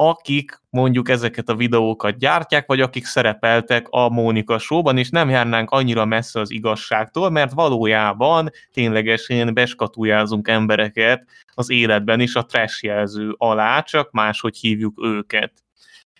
[0.00, 5.70] akik mondjuk ezeket a videókat gyártják, vagy akik szerepeltek a Mónika Show-ban, és nem járnánk
[5.70, 13.34] annyira messze az igazságtól, mert valójában ténylegesen beskatujázunk embereket az életben is a trash jelző
[13.36, 15.52] alá, csak máshogy hívjuk őket.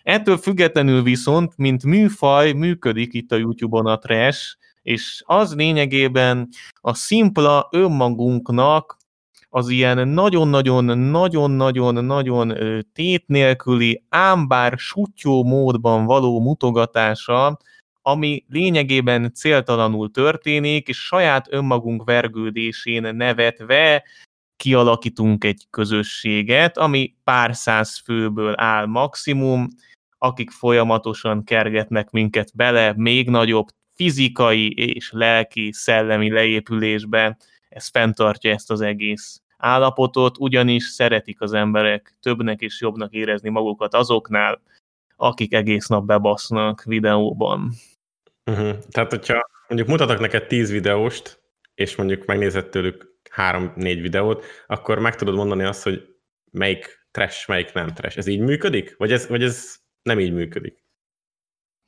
[0.03, 6.49] Ettől függetlenül viszont, mint műfaj, működik itt a YouTube-on a trash, és az lényegében
[6.81, 8.98] a szimpla önmagunknak
[9.49, 12.55] az ilyen nagyon-nagyon-nagyon-nagyon-nagyon
[12.93, 17.59] tét nélküli, ám bár sutyó módban való mutogatása,
[18.03, 24.05] ami lényegében céltalanul történik, és saját önmagunk vergődésén nevetve
[24.57, 29.69] kialakítunk egy közösséget, ami pár száz főből áll maximum,
[30.19, 37.37] akik folyamatosan kergetnek minket bele még nagyobb fizikai és lelki, szellemi leépülésbe.
[37.69, 43.95] Ez fenntartja ezt az egész állapotot, ugyanis szeretik az emberek többnek és jobbnak érezni magukat
[43.95, 44.63] azoknál,
[45.17, 47.73] akik egész nap bebasznak videóban.
[48.45, 48.79] Uh-huh.
[48.91, 51.43] Tehát, hogyha mondjuk mutatok neked 10 videóst,
[51.75, 56.07] és mondjuk megnézed tőlük 3-4 videót, akkor meg tudod mondani azt, hogy
[56.51, 58.19] melyik trash, melyik nem trash.
[58.19, 58.97] Ez így működik?
[58.97, 60.85] Vagy ez, vagy ez nem így működik?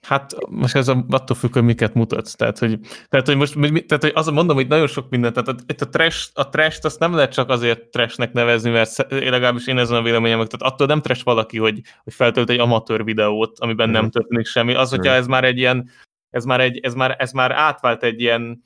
[0.07, 2.35] Hát most ez a, attól függ, hogy miket mutatsz.
[2.35, 2.79] Tehát, hogy,
[3.09, 3.55] tehát, hogy most
[3.87, 6.99] tehát, hogy azt mondom, hogy nagyon sok mindent, tehát a, a trash, a trash azt
[6.99, 11.01] nem lehet csak azért trashnek nevezni, mert legalábbis én ezen a véleményem, tehát attól nem
[11.01, 13.97] trash valaki, hogy, hogy feltölt egy amatőr videót, amiben Mhm.
[13.97, 14.75] nem történik semmi.
[14.75, 15.21] Az, hogyha Mhm.
[15.21, 15.89] ez már egy ilyen,
[16.31, 18.63] ez már, egy, ez már, ez már átvált egy ilyen,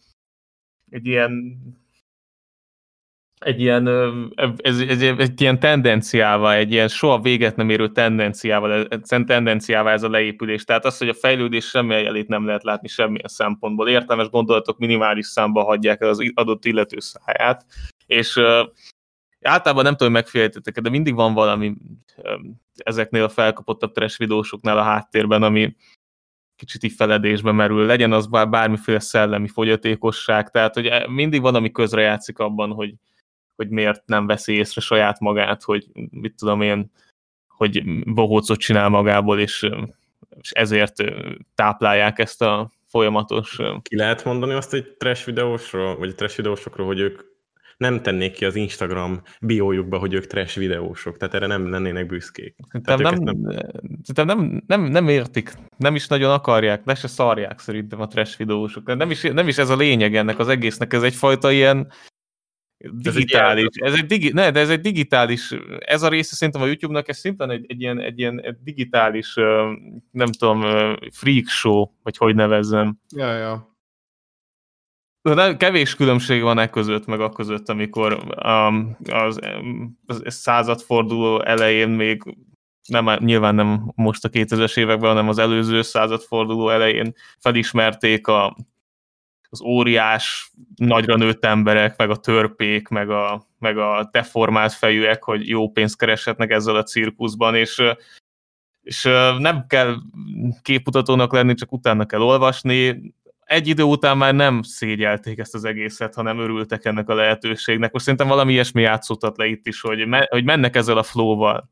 [0.90, 1.58] egy ilyen
[3.44, 3.88] egy ilyen,
[4.56, 10.02] ez, ez, egy, ilyen tendenciával, egy ilyen soha véget nem érő tendenciával, ez tendenciával ez
[10.02, 10.64] a leépülés.
[10.64, 13.88] Tehát az, hogy a fejlődés semmi jelét nem lehet látni semmilyen szempontból.
[13.88, 17.64] Értelmes gondolatok minimális számba hagyják az adott illető száját,
[18.06, 18.40] és
[19.40, 21.74] általában nem tudom, hogy megféltétek de mindig van valami
[22.74, 25.76] ezeknél a felkapottabb trash videósoknál a háttérben, ami
[26.56, 31.54] kicsit így feledésbe merül, legyen az bár bármiféle szellemi fogyatékosság, tehát hogy e, mindig van,
[31.54, 32.94] ami közrejátszik abban, hogy,
[33.56, 36.90] hogy miért nem veszi észre saját magát, hogy mit tudom én,
[37.48, 39.68] hogy bohócot csinál magából, és,
[40.40, 41.04] és ezért
[41.54, 43.60] táplálják ezt a folyamatos...
[43.82, 47.20] Ki lehet mondani azt egy trash videósról, vagy trash videósokról, hogy ők
[47.76, 52.56] nem tennék ki az Instagram biójukba, hogy ők trash videósok, tehát erre nem lennének büszkék.
[52.70, 53.66] Szerintem, Tehát nem, őket
[54.02, 58.38] szerintem nem, nem, nem értik, nem is nagyon akarják, le se szarják szerintem a trash
[58.38, 58.96] videósok.
[58.96, 61.92] Nem is, nem is ez a lényeg ennek az egésznek, ez egyfajta ilyen
[62.92, 67.08] digitális, ez egy, digi, ne, de ez egy digitális, ez a része szerintem a YouTube-nak,
[67.08, 69.34] ez szimplán egy, egy, ilyen, egy ilyen egy digitális,
[70.10, 70.60] nem tudom,
[71.12, 72.98] freak show, vagy hogy nevezzem.
[73.16, 73.72] Ja, ja.
[75.22, 78.12] De kevés különbség van e között, meg a között, amikor
[78.46, 79.40] um, az,
[80.06, 82.22] az századforduló elején még
[82.88, 88.56] nem, nyilván nem most a 2000-es években, hanem az előző századforduló elején felismerték a,
[89.54, 95.48] az óriás, nagyra nőtt emberek, meg a törpék, meg a, meg a deformált fejűek, hogy
[95.48, 97.82] jó pénzt kereshetnek ezzel a cirkuszban, és
[98.84, 99.02] és
[99.38, 99.96] nem kell
[100.62, 103.12] képmutatónak lenni, csak utána kell olvasni.
[103.40, 107.92] Egy idő után már nem szégyelték ezt az egészet, hanem örültek ennek a lehetőségnek.
[107.92, 111.70] Most szerintem valami ilyesmi játszottat le itt is, hogy, me, hogy mennek ezzel a flow-val.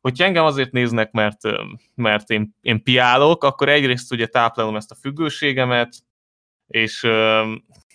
[0.00, 1.40] Hogyha engem azért néznek, mert,
[1.94, 5.96] mert én, én piálok, akkor egyrészt ugye táplálom ezt a függőségemet,
[6.66, 7.02] és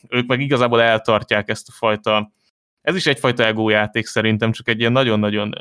[0.10, 2.32] ők meg igazából eltartják ezt a fajta,
[2.82, 5.54] ez is egyfajta egójáték szerintem, csak egy ilyen nagyon-nagyon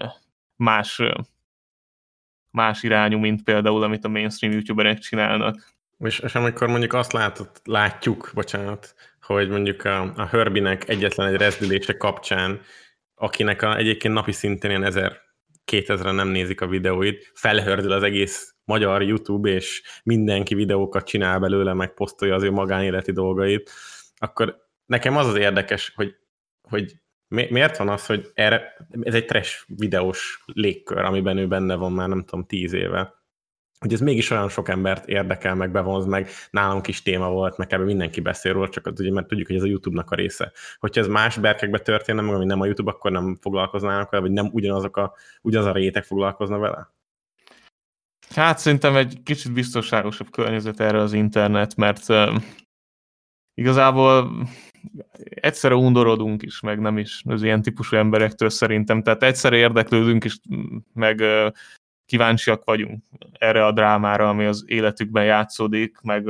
[0.57, 1.03] más,
[2.51, 5.75] más irányú, mint például, amit a mainstream youtuberek csinálnak.
[5.99, 11.37] És, és amikor mondjuk azt látott, látjuk, bocsánat, hogy mondjuk a, a Hörbinek egyetlen egy
[11.37, 12.61] rezdülése kapcsán,
[13.15, 15.30] akinek a, egyébként napi szinten ilyen 1000
[15.71, 21.73] 2000 nem nézik a videóit, felhördül az egész magyar YouTube, és mindenki videókat csinál belőle,
[21.73, 23.71] meg posztolja az ő magánéleti dolgait,
[24.16, 26.16] akkor nekem az az érdekes, hogy,
[26.62, 26.95] hogy
[27.29, 32.09] miért van az, hogy erre, ez egy trash videós légkör, amiben ő benne van már
[32.09, 33.20] nem tudom, tíz éve,
[33.81, 37.72] hogy ez mégis olyan sok embert érdekel, meg bevonz, meg nálunk is téma volt, meg
[37.72, 40.53] ebben mindenki beszél róla, csak ugye, mert tudjuk, hogy ez a YouTube-nak a része.
[40.78, 44.33] Hogyha ez más berkekbe történne, meg ami nem a YouTube, akkor nem foglalkoznának vele, vagy
[44.33, 46.93] nem ugyanazok a, ugyanaz a réteg foglalkozna vele?
[48.35, 52.37] Hát szerintem egy kicsit biztonságosabb környezet erre az internet, mert uh,
[53.55, 54.47] igazából
[55.22, 59.03] egyszerre undorodunk is, meg nem is az ilyen típusú emberektől szerintem.
[59.03, 60.37] Tehát egyszerre érdeklődünk is,
[60.93, 61.53] meg uh,
[62.11, 63.05] kíváncsiak vagyunk
[63.39, 66.25] erre a drámára, ami az életükben játszódik, meg,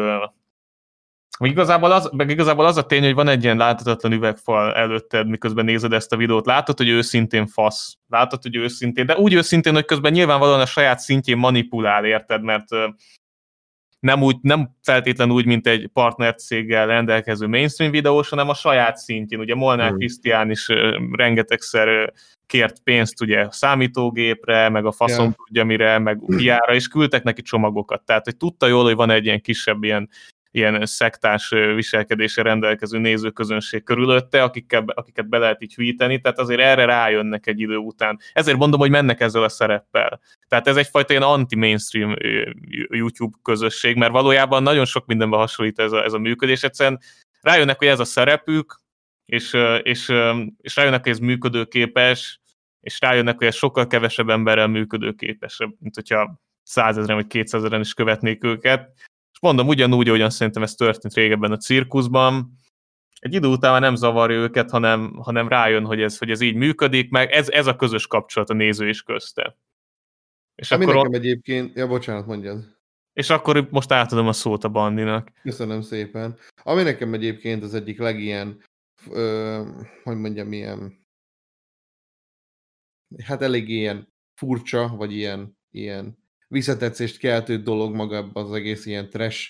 [1.39, 5.28] meg, igazából az, meg igazából az a tény, hogy van egy ilyen láthatatlan üvegfal előtted,
[5.28, 9.74] miközben nézed ezt a videót, látod, hogy őszintén fasz, látod, hogy őszintén, de úgy őszintén,
[9.74, 12.68] hogy közben nyilvánvalóan a saját szintjén manipulál, érted, mert
[14.01, 19.40] nem, úgy, nem feltétlenül úgy, mint egy partnercéggel rendelkező mainstream videós, hanem a saját szintjén.
[19.40, 20.51] Ugye Molnár Krisztián hmm.
[20.51, 20.68] is
[21.12, 22.12] rengetegszer
[22.46, 25.34] kért pénzt ugye számítógépre, meg a faszom yeah.
[25.34, 28.03] tudja mire, meg piára, és küldtek neki csomagokat.
[28.03, 30.09] Tehát, hogy tudta jól, hogy van egy ilyen kisebb ilyen,
[30.51, 36.84] ilyen szektás viselkedése rendelkező nézőközönség körülötte, akikkel, akiket be lehet így hűíteni, tehát azért erre
[36.84, 38.18] rájönnek egy idő után.
[38.32, 40.20] Ezért mondom, hogy mennek ezzel a szereppel.
[40.48, 42.14] Tehát ez egyfajta ilyen anti-mainstream
[42.88, 46.62] YouTube közösség, mert valójában nagyon sok mindenben hasonlít ez a, ez a működés.
[46.62, 47.01] Egyszerűen
[47.40, 48.80] rájönnek, hogy ez a szerepük,
[49.26, 50.12] és, és,
[50.61, 52.40] és rájönnek, hogy ez működőképes,
[52.80, 58.44] és rájönnek, hogy ez sokkal kevesebb emberrel működőképesebb, mint hogyha százezren vagy kétszázezren is követnék
[58.44, 58.92] őket.
[59.41, 62.59] Mondom, ugyanúgy, ahogyan szerintem ez történt régebben a cirkuszban,
[63.20, 66.55] egy idő után már nem zavarja őket, hanem, hanem rájön, hogy ez, hogy ez így
[66.55, 69.57] működik, meg ez, ez a közös kapcsolat a néző is közte.
[70.55, 72.78] És Ami akkor nekem egyébként, ja bocsánat, mondjad.
[73.12, 75.32] És akkor most átadom a szót a bandinak.
[75.43, 76.38] Köszönöm szépen.
[76.62, 78.62] Ami nekem egyébként az egyik legilyen,
[79.11, 79.62] ö,
[80.03, 81.07] hogy mondjam, ilyen
[83.24, 86.19] hát elég ilyen furcsa, vagy ilyen, ilyen
[86.51, 89.48] visszatetszést keltő dolog maga az egész ilyen trash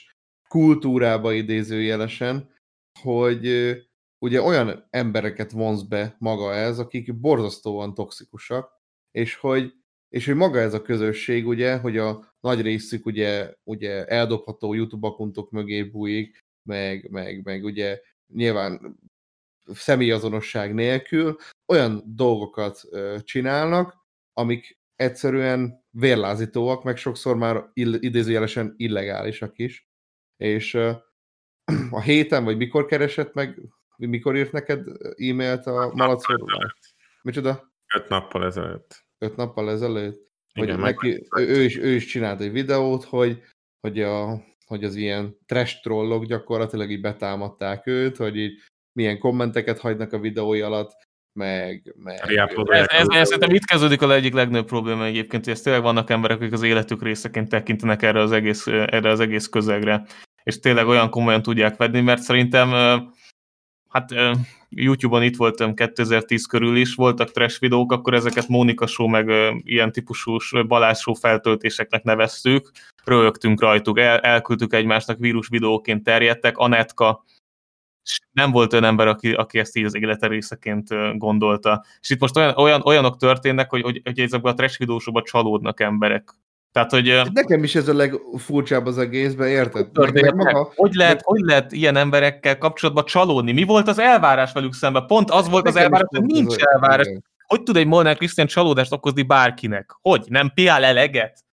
[0.49, 2.55] kultúrába idézőjelesen,
[3.01, 3.75] hogy
[4.19, 8.71] ugye olyan embereket vonz be maga ez, akik borzasztóan toxikusak,
[9.11, 9.73] és hogy,
[10.09, 15.07] és hogy maga ez a közösség, ugye, hogy a nagy részük ugye, ugye eldobható YouTube
[15.07, 18.01] akuntok mögé bújik, meg, meg, meg ugye
[18.35, 18.99] nyilván
[19.65, 21.37] személyazonosság nélkül
[21.67, 22.81] olyan dolgokat
[23.23, 23.97] csinálnak,
[24.33, 29.89] amik egyszerűen vérlázítóak, meg sokszor már ill- idézőjelesen illegálisak is.
[30.37, 30.75] És
[31.91, 33.61] a héten, vagy mikor keresett meg,
[33.97, 34.87] mikor írt neked
[35.17, 36.25] e-mailt a Malac
[37.23, 37.73] Micsoda?
[37.95, 39.05] Öt nappal ezelőtt.
[39.19, 40.29] Öt nappal ezelőtt?
[40.53, 43.43] Igen, hogy neki, ő, is, ő is csinált egy videót, hogy,
[43.81, 48.59] hogy, a, hogy az ilyen trash trollok gyakorlatilag így betámadták őt, hogy így
[48.93, 50.93] milyen kommenteket hagynak a videói alatt,
[51.41, 51.95] meg...
[52.03, 52.21] meg
[52.67, 56.11] ez, ez, ez, szerintem itt kezdődik a egyik legnagyobb probléma egyébként, hogy ez tényleg vannak
[56.11, 60.05] emberek, akik az életük részeként tekintenek erre az egész, erre az egész közegre,
[60.43, 62.71] és tényleg olyan komolyan tudják venni, mert szerintem
[63.89, 64.15] hát
[64.69, 69.31] YouTube-on itt voltam 2010 körül is, voltak trash videók, akkor ezeket Mónika Show meg
[69.63, 70.37] ilyen típusú
[70.67, 72.71] Balázs Show feltöltéseknek neveztük,
[73.05, 77.25] rögtünk rajtuk, el, elküldtük egymásnak vírus videóként terjedtek, Anetka
[78.33, 80.89] nem volt olyan ember, aki, aki ezt így az élete részeként
[81.19, 81.85] gondolta.
[82.01, 85.81] És itt most olyan, olyan, olyanok történnek, hogy, hogy, hogy ezekben a trash videósokban csalódnak
[85.81, 86.35] emberek.
[86.73, 87.09] Tehát, hogy...
[87.09, 89.89] Hát nekem is ez a legfurcsább az egészben, érted?
[90.13, 91.25] Meg, maga, hogy, lehet, meg...
[91.25, 93.53] hogy lehet ilyen emberekkel kapcsolatban csalódni?
[93.53, 95.07] Mi volt az elvárás velük szemben?
[95.07, 97.07] Pont az volt nekem az elvárás, hogy nincs elvárás.
[97.47, 99.91] Hogy tud egy Molnár Krisztián csalódást okozni bárkinek?
[100.01, 100.25] Hogy?
[100.29, 101.45] Nem piál eleget?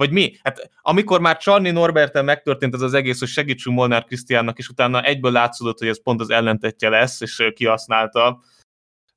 [0.00, 0.38] Vagy mi?
[0.42, 5.02] Hát amikor már Csarni Norberten megtörtént ez az egész, hogy segítsünk Molnár Krisztiánnak, és utána
[5.02, 8.40] egyből látszódott, hogy ez pont az ellentetje lesz, és kihasználta,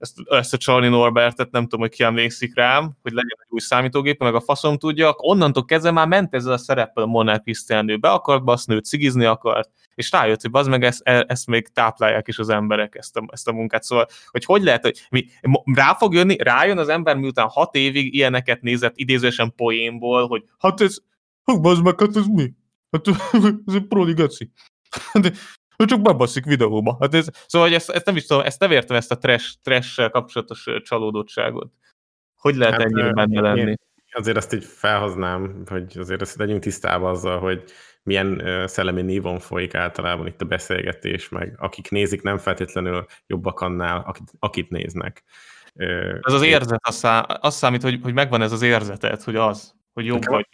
[0.03, 4.19] ezt, ezt a Norbertet, nem tudom, hogy ki emlékszik rám, hogy legyen egy új számítógép,
[4.19, 7.97] meg a faszom tudja, onnantól kezdve már ment ezzel a szereppel a Monel Christian, ő
[7.97, 12.27] be akart baszni, őt cigizni akart, és rájött, hogy az meg ezt, ezt még táplálják
[12.27, 13.83] is az emberek, ezt a, ezt a munkát.
[13.83, 15.25] Szóval, hogy hogy lehet, hogy mi,
[15.73, 20.81] rá fog jönni, rájön az ember, miután hat évig ilyeneket nézett idézősen poénból, hogy hát
[20.81, 20.97] ez,
[21.43, 22.53] hát bazd meg, hát ez mi?
[22.91, 23.07] Hát
[23.67, 24.51] ez egy proli geci.
[25.13, 25.31] De,
[25.83, 26.97] ő csak bebaszik videóba.
[26.99, 29.55] Hát ez, szóval hogy ezt, ezt, nem is tudom, ezt nem értem ezt a trash,
[29.61, 31.71] trash kapcsolatos csalódottságot.
[32.35, 33.59] Hogy lehet hát, ennyire benne lenni?
[33.59, 33.77] Én
[34.11, 37.63] azért azt így felhoznám, hogy azért ezt legyünk tisztában azzal, hogy
[38.03, 44.03] milyen szellemi nívon folyik általában itt a beszélgetés, meg akik nézik, nem feltétlenül jobbak annál,
[44.05, 45.23] akit, akit néznek.
[46.21, 49.75] Ez az érzet, az, szá, az számít, hogy, hogy megvan ez az érzetet, hogy az,
[49.93, 50.47] hogy jobb vagy.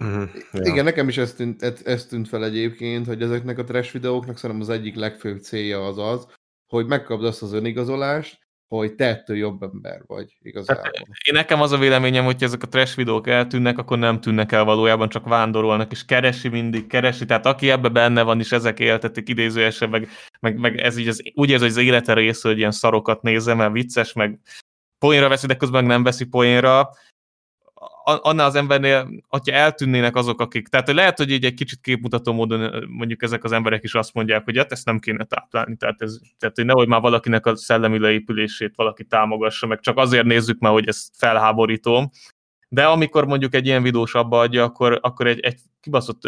[0.00, 0.28] Uh-huh.
[0.52, 0.60] Ja.
[0.64, 4.68] Igen, nekem is ez tűnt, ez tűnt fel egyébként, hogy ezeknek a trash videóknak szerintem
[4.68, 6.26] az egyik legfőbb célja az az,
[6.66, 8.38] hogy megkapd azt az önigazolást,
[8.68, 10.84] hogy te ettől jobb ember vagy igazából.
[10.84, 14.52] Hát, én nekem az a véleményem, hogy ezek a trash videók eltűnnek, akkor nem tűnnek
[14.52, 18.80] el valójában, csak vándorolnak, és keresi mindig, keresi, tehát aki ebbe benne van, és ezek
[18.80, 20.08] éltetik idézőesen, meg,
[20.40, 23.56] meg, meg ez így az, úgy érzi, hogy az élete része, hogy ilyen szarokat nézem,
[23.56, 24.40] mert vicces, meg
[24.98, 26.88] poénra veszi, de közben nem veszi poénra,
[28.22, 32.84] annál az embernél, hogyha eltűnnének azok, akik, tehát lehet, hogy így egy kicsit képmutató módon
[32.88, 36.18] mondjuk ezek az emberek is azt mondják, hogy hát ezt nem kéne táplálni, tehát, ez,
[36.38, 40.72] tehát hogy nehogy már valakinek a szellemi leépülését valaki támogassa, meg csak azért nézzük már,
[40.72, 42.12] hogy ez felháborító,
[42.68, 46.22] de amikor mondjuk egy ilyen videós abba adja, akkor, akkor egy, egy kibaszott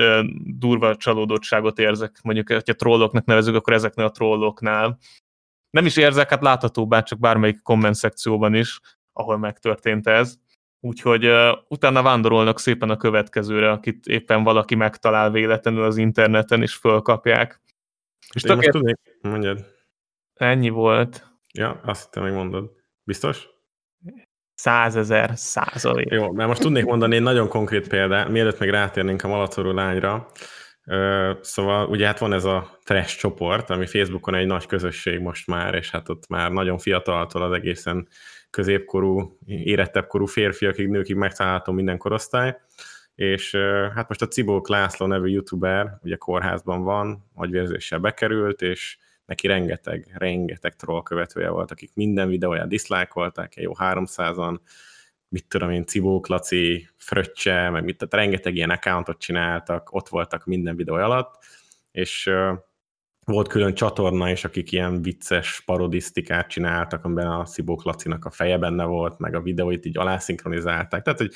[0.44, 4.98] durva csalódottságot érzek, mondjuk, hogyha trolloknak nevezük, akkor ezeknél a trolloknál.
[5.70, 8.80] Nem is érzek, hát láthatóbbá csak bármelyik komment szekcióban is,
[9.12, 10.40] ahol megtörtént ez
[10.84, 16.74] Úgyhogy uh, utána vándorolnak szépen a következőre, akit éppen valaki megtalál véletlenül az interneten, és
[16.74, 17.60] fölkapják.
[18.34, 19.66] És most tudnék, mondjad.
[20.34, 21.26] Ennyi volt.
[21.52, 22.70] Ja, azt hittem, hogy mondod.
[23.04, 23.48] Biztos?
[24.54, 26.10] Százezer százalék.
[26.10, 30.28] Jó, mert most tudnék mondani egy nagyon konkrét példát, mielőtt még rátérnénk a malacorú lányra.
[31.40, 35.74] Szóval ugye hát van ez a trash csoport, ami Facebookon egy nagy közösség most már,
[35.74, 38.08] és hát ott már nagyon fiataltól az egészen
[38.52, 42.56] középkorú, érettebb korú férfiakig, nőkig megtalálható minden korosztály,
[43.14, 43.54] és
[43.94, 50.14] hát most a Cibó László nevű youtuber, ugye kórházban van, agyvérzéssel bekerült, és neki rengeteg,
[50.14, 54.58] rengeteg troll követője volt, akik minden videóját diszlájkolták, jó 300-an,
[55.28, 60.44] mit tudom én, Cibó, Klaci, Fröccse, meg mit, tehát rengeteg ilyen accountot csináltak, ott voltak
[60.44, 61.44] minden videó alatt,
[61.92, 62.30] és
[63.24, 68.58] volt külön csatorna is, akik ilyen vicces parodisztikát csináltak, amiben a Szibók Lacinak a feje
[68.58, 71.02] benne volt, meg a videóit így alászinkronizálták.
[71.02, 71.32] Tehát, hogy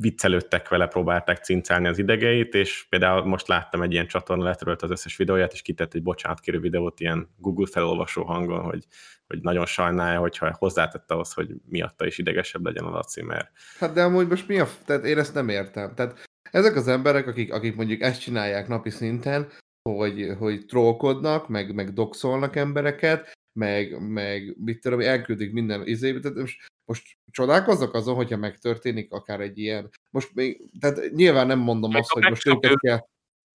[0.00, 4.90] viccelődtek vele, próbálták cincálni az idegeit, és például most láttam egy ilyen csatorna, letörölt az
[4.90, 8.84] összes videóját, és kitett egy bocsánatkérő videót ilyen Google felolvasó hangon, hogy,
[9.26, 13.50] hogy nagyon sajnálja, hogyha hozzátette ahhoz, hogy miatta is idegesebb legyen a Laci, mert...
[13.78, 14.68] Hát de amúgy most mi a...
[14.84, 15.94] Tehát én ezt nem értem.
[15.94, 19.48] Tehát ezek az emberek, akik, akik mondjuk ezt csinálják napi szinten,
[19.96, 26.36] hogy, hogy trollkodnak, meg, meg doxolnak embereket, meg, meg mit tudom, elküldik minden izébe, tehát
[26.36, 31.94] most, most csodálkozok azon, hogyha megtörténik akár egy ilyen, most még, tehát nyilván nem mondom
[31.94, 33.06] azt, hogy most őket kell,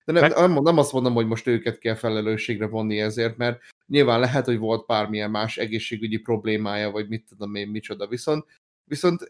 [0.06, 4.20] de nem, nem, nem azt mondom, hogy most őket kell felelősségre vonni ezért, mert nyilván
[4.20, 8.46] lehet, hogy volt bármilyen más egészségügyi problémája, vagy mit tudom én, micsoda, viszont
[8.86, 9.22] Viszont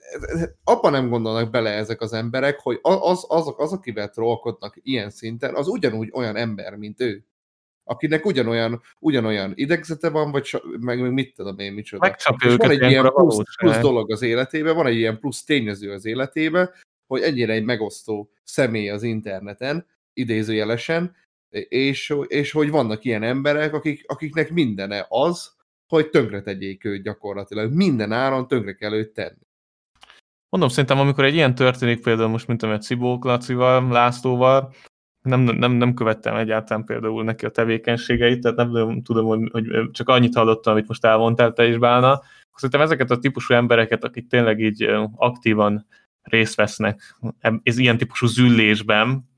[0.63, 5.55] abban nem gondolnak bele ezek az emberek, hogy az, azok, az, akivel trollkodnak ilyen szinten,
[5.55, 7.25] az ugyanúgy olyan ember, mint ő.
[7.83, 12.07] Akinek ugyanolyan, ugyanolyan idegzete van, vagy meg, meg mit tudom én, micsoda.
[12.07, 15.91] Megcsapja őket van egy ilyen plusz, plusz dolog az életében, van egy ilyen plusz tényező
[15.91, 16.69] az életében,
[17.07, 21.15] hogy ennyire egy megosztó személy az interneten, idézőjelesen,
[21.69, 25.55] és, és hogy vannak ilyen emberek, akik, akiknek mindene az,
[25.87, 27.73] hogy tönkre tegyék őt gyakorlatilag.
[27.73, 29.41] Minden áron tönkre kell őt tenni.
[30.49, 34.73] Mondom, szerintem amikor egy ilyen történik, például most, mint amit Cibó Lacival, Lászlóval,
[35.21, 40.09] nem, nem, nem követtem egyáltalán például neki a tevékenységeit, tehát nem tudom, hogy, hogy csak
[40.09, 42.21] annyit hallottam, amit most elmondtál te is, Bálna.
[42.55, 44.83] Szerintem ezeket a típusú embereket, akik tényleg így
[45.15, 45.87] aktívan
[46.21, 47.15] részt vesznek
[47.63, 49.29] ez ilyen típusú züllésben,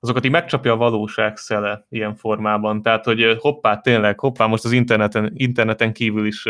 [0.00, 2.82] azokat így megcsapja a valóság szele ilyen formában.
[2.82, 6.46] Tehát, hogy hoppá, tényleg, hoppá, most az interneten, interneten kívül is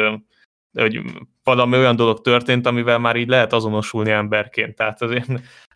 [0.72, 1.00] hogy
[1.44, 4.74] valami olyan dolog történt, amivel már így lehet azonosulni emberként.
[4.74, 5.26] Tehát azért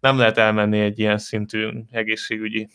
[0.01, 2.69] nem lehet elmenni egy ilyen szintű egészségügyi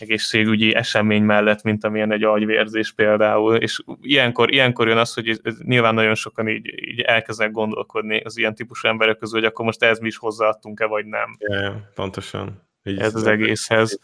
[0.00, 5.58] egészségügyi esemény mellett, mint amilyen egy agyvérzés például, és ilyenkor, ilyenkor jön az, hogy ez,
[5.58, 9.82] nyilván nagyon sokan így, így elkezdenek gondolkodni az ilyen típusú emberek közül, hogy akkor most
[9.82, 11.36] ez mi is hozzáadtunk-e, vagy nem.
[11.38, 12.69] Ja, pontosan.
[12.82, 13.98] Így ez az egészhez.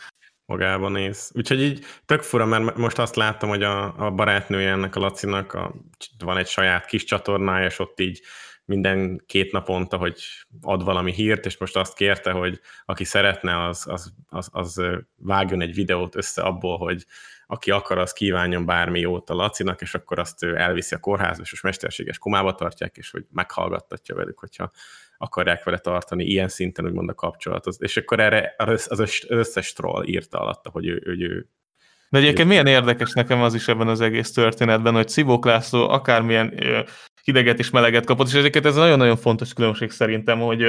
[0.44, 1.30] magában néz.
[1.34, 5.52] Úgyhogy így tök fura, mert most azt láttam, hogy a, a barátnője ennek a Lacinak
[5.52, 5.74] a,
[6.18, 8.22] van egy saját kis csatornája, és ott így
[8.64, 10.20] minden két naponta, hogy
[10.60, 14.82] ad valami hírt, és most azt kérte, hogy aki szeretne, az, az, az, az
[15.16, 17.06] vágjon egy videót össze abból, hogy
[17.46, 21.42] aki akar, az kívánjon bármi jót a Lacinak, és akkor azt ő elviszi a kórházba,
[21.42, 24.70] és mesterséges komába tartják, és hogy meghallgattatja velük, hogyha
[25.18, 27.74] akarják vele tartani ilyen szinten, úgymond a kapcsolatot.
[27.78, 31.48] És akkor erre az összes troll írta alatta, hogy ő, ő, ő
[32.10, 36.52] de egyébként milyen érdekes nekem az is ebben az egész történetben, hogy Szibók László akármilyen
[37.26, 40.64] hideget és meleget kapott, és ezeket ez nagyon-nagyon fontos különbség szerintem, hogy,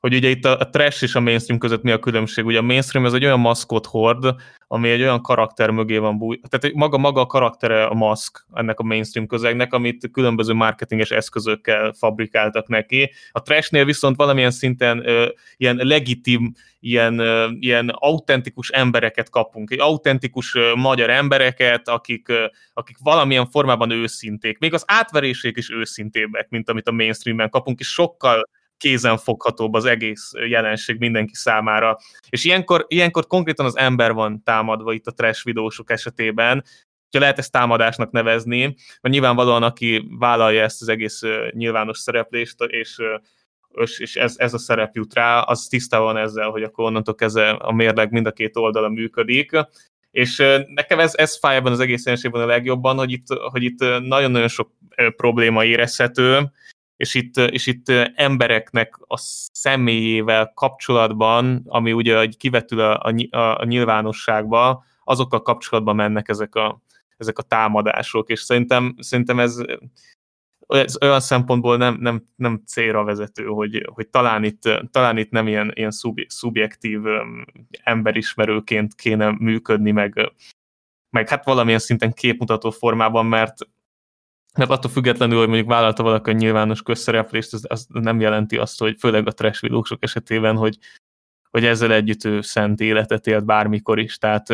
[0.00, 2.44] hogy ugye itt a, a trash és a mainstream között mi a különbség.
[2.44, 4.34] Ugye a mainstream ez egy olyan maszkot hord,
[4.66, 6.40] ami egy olyan karakter mögé van búj.
[6.48, 11.92] Tehát maga, maga a karaktere a maszk ennek a mainstream közegnek, amit különböző marketinges eszközökkel
[11.92, 13.12] fabrikáltak neki.
[13.32, 19.70] A trashnél viszont valamilyen szinten ö, ilyen legitim, ilyen, ö, ilyen autentikus embereket kapunk.
[19.70, 24.58] Egy autentikus ö, magyar embereket, akik, ö, akik valamilyen formában őszinték.
[24.58, 30.30] Még az átverésék is őszintébbek, mint amit a mainstreamben kapunk, és sokkal kézenfoghatóbb az egész
[30.48, 31.98] jelenség mindenki számára.
[32.28, 36.64] És ilyenkor, ilyenkor konkrétan az ember van támadva itt a trash videósok esetében,
[37.02, 38.60] hogyha lehet ezt támadásnak nevezni,
[39.00, 43.02] mert nyilvánvalóan aki vállalja ezt az egész nyilvános szereplést, és
[43.98, 47.72] és ez, ez a szerep jut rá, az tisztában ezzel, hogy akkor onnantól kezdve a
[47.72, 49.50] mérleg mind a két oldala működik,
[50.14, 53.78] és nekem ez, ez fáj ebben az egész jelenségben a legjobban, hogy itt, hogy itt
[53.80, 54.70] nagyon-nagyon sok
[55.16, 56.50] probléma érezhető,
[56.96, 59.16] és itt, és itt embereknek a
[59.52, 66.82] személyével kapcsolatban, ami ugye kivetül a, a, a nyilvánosságba, azokkal kapcsolatban mennek ezek a,
[67.16, 69.56] ezek a támadások, és szerintem, szerintem ez
[71.00, 75.72] olyan szempontból nem, nem, nem célra vezető, hogy, hogy talán, itt, talán itt nem ilyen,
[75.74, 75.92] ilyen
[76.26, 77.00] szubjektív
[77.82, 80.32] emberismerőként kéne működni, meg,
[81.10, 83.56] meg hát valamilyen szinten képmutató formában, mert
[84.58, 88.78] mert attól függetlenül, hogy mondjuk vállalta valaki a nyilvános közszereplést, az, az nem jelenti azt,
[88.78, 90.78] hogy főleg a trash esetében, hogy,
[91.50, 94.18] hogy ezzel együtt ő szent életet élt bármikor is.
[94.18, 94.48] Tehát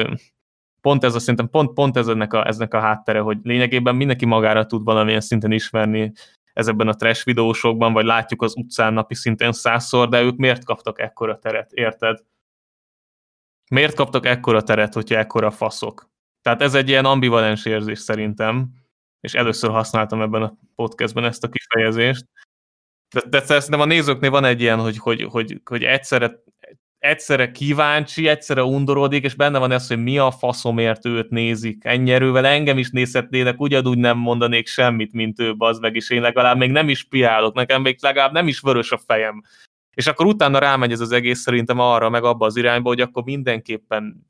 [0.81, 4.27] pont ez a szerintem pont, pont ez ennek a, eznek a háttere, hogy lényegében mindenki
[4.27, 6.13] magára tud valamilyen szinten ismerni
[6.53, 11.01] ezekben a trash videósokban, vagy látjuk az utcán napi szinten százszor, de ők miért kaptak
[11.01, 12.25] ekkora teret, érted?
[13.71, 16.09] Miért kaptak ekkora teret, hogyha ekkora faszok?
[16.43, 18.71] Tehát ez egy ilyen ambivalens érzés szerintem,
[19.21, 22.27] és először használtam ebben a podcastben ezt a kifejezést.
[23.15, 26.43] De, de szerintem a nézőknél van egy ilyen, hogy, hogy, hogy, hogy egyszerre,
[27.01, 31.85] egyszerre kíváncsi, egyszerre undorodik, és benne van ez, hogy mi a faszomért őt nézik.
[31.85, 36.21] Ennyi erővel engem is nézhetnének, ugyanúgy nem mondanék semmit, mint ő, az meg, és én
[36.21, 39.43] legalább még nem is piálok, nekem még legalább nem is vörös a fejem.
[39.95, 43.23] És akkor utána rámegy ez az egész szerintem arra, meg abba az irányba, hogy akkor
[43.23, 44.27] mindenképpen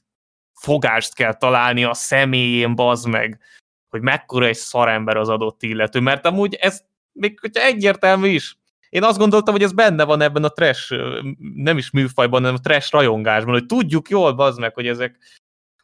[0.52, 3.40] fogást kell találni a személyén, bazd meg
[3.90, 8.58] hogy mekkora egy szarember az adott illető, mert amúgy ez még hogyha egyértelmű is.
[8.90, 10.94] Én azt gondoltam, hogy ez benne van ebben a trash,
[11.54, 15.18] nem is műfajban, hanem a trash rajongásban, hogy tudjuk jól, bazd meg, hogy ezek,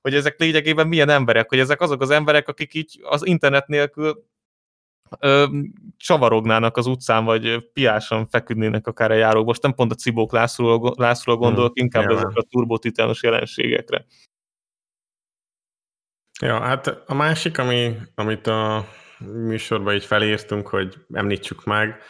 [0.00, 4.24] hogy ezek lényegében milyen emberek, hogy ezek azok az emberek, akik így az internet nélkül
[5.18, 5.46] ö,
[5.96, 9.46] csavarognának az utcán, vagy piásan feküdnének akár a járók.
[9.46, 14.06] Most nem pont a Cibók Lászlóra, Lászlóra gondolok, hmm, inkább ezekre a turbotitános jelenségekre.
[16.40, 18.84] Ja, hát a másik, ami, amit a
[19.18, 22.00] műsorban így felírtunk, hogy említsük meg,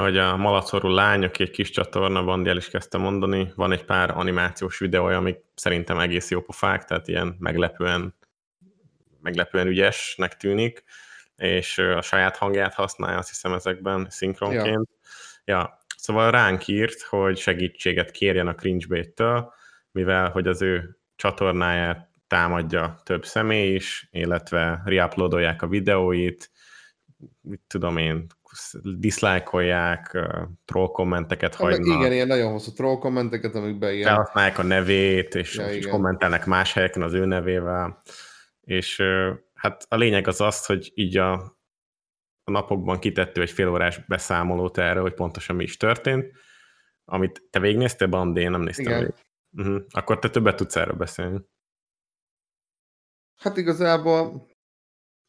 [0.00, 3.84] hogy a malacorú lány, aki egy kis csatorna, Bandi el is kezdte mondani, van egy
[3.84, 8.14] pár animációs videója, amik szerintem egész jó pofák, tehát ilyen meglepően,
[9.20, 10.84] meglepően ügyesnek tűnik,
[11.36, 14.88] és a saját hangját használja, azt hiszem ezekben szinkronként.
[15.44, 15.56] Ja.
[15.56, 15.78] ja.
[15.96, 19.52] Szóval ránk írt, hogy segítséget kérjen a cringebait-től,
[19.92, 26.50] mivel hogy az ő csatornáját támadja több személy is, illetve reuploadolják a videóit,
[27.40, 28.26] mit tudom én,
[28.82, 30.18] diszlájkolják,
[30.64, 31.98] troll kommenteket hagynak.
[31.98, 34.06] Igen, ilyen nagyon hosszú troll kommenteket, amikben ilyen...
[34.08, 38.02] Felhasználják a nevét, és, ja, és kommentelnek más helyeken az ő nevével.
[38.60, 39.02] És
[39.54, 41.32] hát a lényeg az az, hogy így a,
[42.44, 46.32] a napokban kitettő egy félórás beszámolót erre, hogy pontosan mi is történt,
[47.04, 48.98] amit te végignéztél, Bandi, én nem néztem Igen.
[48.98, 49.14] végig.
[49.52, 49.82] Uh-huh.
[49.90, 51.40] Akkor te többet tudsz erről beszélni.
[53.36, 54.48] Hát igazából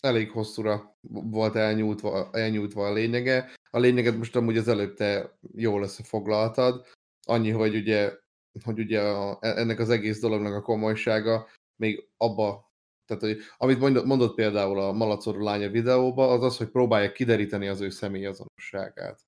[0.02, 3.52] elég hosszúra volt elnyújtva, elnyújtva a lényege.
[3.70, 6.86] A lényeget most amúgy az előbb te jól összefoglaltad.
[7.26, 8.14] Annyi, hogy ugye,
[8.64, 12.72] hogy ugye a, ennek az egész dolognak a komolysága még abba,
[13.06, 17.68] tehát hogy, amit mondott, mondott például a Malacorú lánya videóba, az az, hogy próbálja kideríteni
[17.68, 19.22] az ő személyazonosságát.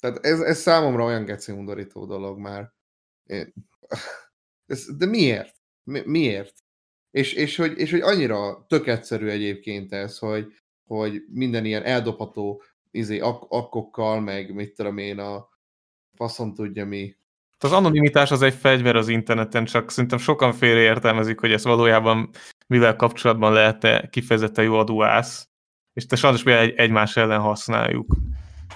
[0.00, 2.72] Tehát ez, ez számomra olyan geci undorító dolog már.
[3.24, 3.52] Én...
[4.66, 5.56] Ez, de miért?
[5.82, 6.63] Mi, miért?
[7.14, 10.52] És, és, hogy, és hogy annyira tök egyszerű egyébként ez, hogy,
[10.86, 15.48] hogy minden ilyen eldobható izé, ak- akkokkal, meg mit tudom én, a
[16.16, 17.16] faszom tudja mi.
[17.58, 22.30] Az anonimitás az egy fegyver az interneten, csak szerintem sokan félreértelmezik, hogy ez valójában
[22.66, 25.48] mivel kapcsolatban lehet-e kifejezetten jó adóász,
[25.92, 28.16] és te sajnos mi egy, egymás ellen használjuk.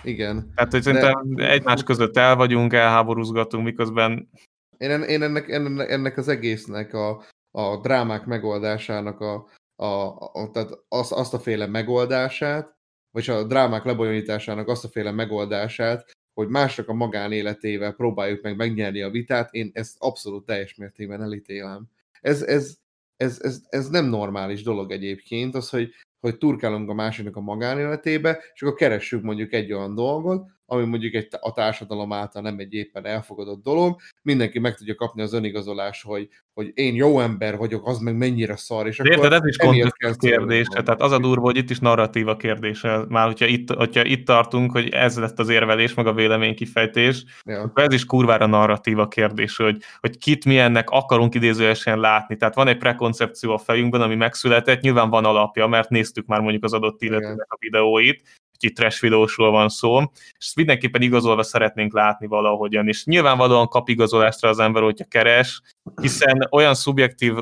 [0.03, 0.53] Igen.
[0.55, 1.51] Tehát, hogy szerintem De...
[1.51, 4.31] egymás között el vagyunk, elháborúzgatunk, miközben...
[4.77, 9.47] Én, én ennek, ennek, ennek az egésznek a, a drámák megoldásának a,
[9.77, 9.87] a,
[10.33, 12.77] a tehát az, azt a féle megoldását,
[13.11, 19.03] vagy a drámák lebonyolításának azt a féle megoldását, hogy másnak a magánéletével próbáljuk meg megnyerni
[19.03, 21.87] a vitát, én ezt abszolút teljes mértékben elítélem.
[22.21, 22.77] Ez, ez,
[23.17, 28.39] ez, ez, ez nem normális dolog egyébként, az, hogy, hogy turkálunk a másiknak a magánéletébe,
[28.55, 32.75] és akkor keressük mondjuk egy olyan dolgot, ami mondjuk egy, a társadalom által nem egy
[32.75, 37.87] éppen elfogadott dolog, mindenki meg tudja kapni az önigazolás, hogy, hogy én jó ember vagyok,
[37.87, 41.45] az meg mennyire szar, és De érted, ez is kontextus kérdés, tehát az a durva,
[41.45, 45.49] hogy itt is narratíva kérdése, már hogyha itt, hogyha itt tartunk, hogy ez lett az
[45.49, 47.61] érvelés, meg a véleménykifejtés, ja.
[47.61, 52.55] akkor ez is kurvára narratíva kérdés, hogy, hogy kit mi ennek akarunk idézőesen látni, tehát
[52.55, 56.73] van egy prekoncepció a fejünkben, ami megszületett, nyilván van alapja, mert néztük már mondjuk az
[56.73, 58.23] adott illetőnek a videóit,
[58.63, 63.89] itt trash videósról van szó, és ezt mindenképpen igazolva szeretnénk látni valahogyan, és nyilvánvalóan kap
[63.89, 65.63] igazolásra az ember, hogyha keres,
[66.01, 67.35] hiszen olyan szubjektív,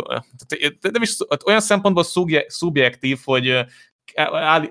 [0.80, 1.16] nem is,
[1.46, 2.04] olyan szempontból
[2.46, 3.64] szubjektív, hogy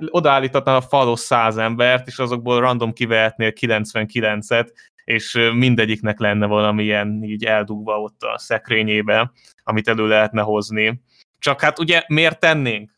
[0.10, 4.68] odaállítatnál a falos száz embert, és azokból random kivehetnél 99-et,
[5.04, 9.32] és mindegyiknek lenne valamilyen így eldugva ott a szekrényébe,
[9.64, 11.02] amit elő lehetne hozni.
[11.40, 12.95] Csak hát ugye miért tennénk?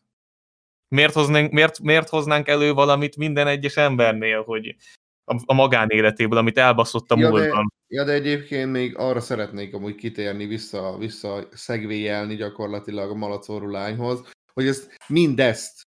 [0.88, 4.76] Miért hoznánk, miért, miért hoznánk elő valamit minden egyes embernél, hogy
[5.24, 7.72] a, a magánéletéből, amit elbaszott a ja, múltban.
[7.88, 13.70] De, ja, de egyébként még arra szeretnék amúgy kitérni, vissza, vissza szegvéjelni gyakorlatilag a malacorú
[13.70, 15.82] lányhoz, hogy ezt mindezt,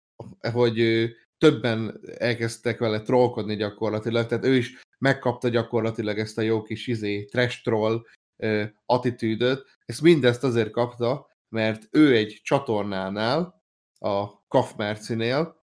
[0.52, 1.08] hogy
[1.38, 7.24] többen elkezdtek vele trollkodni gyakorlatilag, tehát ő is megkapta gyakorlatilag ezt a jó kis izé,
[7.24, 8.02] trash troll
[8.86, 13.55] attitűdöt, ezt mindezt azért kapta, mert ő egy csatornánál,
[14.06, 15.64] a Kaf Mercinél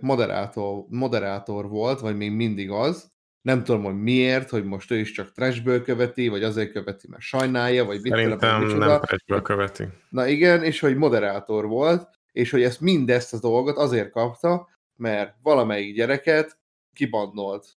[0.00, 3.10] moderátor, moderátor volt, vagy még mindig az,
[3.42, 7.22] nem tudom, hogy miért, hogy most ő is csak trashből követi, vagy azért követi, mert
[7.22, 9.88] sajnálja, vagy mit Szerintem nem, nem trashből követi.
[10.08, 15.34] Na igen, és hogy moderátor volt, és hogy ezt mindezt a dolgot azért kapta, mert
[15.42, 16.58] valamelyik gyereket
[16.92, 17.78] kibandolt.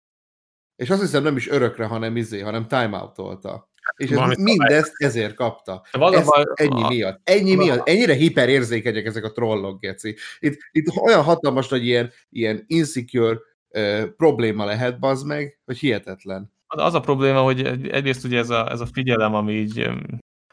[0.75, 3.70] És azt hiszem nem is örökre, hanem izé, hanem timeout-olta.
[3.95, 5.81] És ez mindezt ezért kapta.
[5.91, 7.19] Ez ennyi miatt.
[7.23, 7.87] Ennyi miatt.
[7.87, 10.15] Ennyire hiperérzékenyek ezek a trollok, Geci.
[10.39, 13.37] Itt, itt olyan hatalmas nagy ilyen, ilyen insecure
[13.69, 16.51] uh, probléma lehet, bazd meg, hogy hihetetlen.
[16.67, 19.89] Az a probléma, hogy egyrészt ugye ez a, ez a figyelem, ami így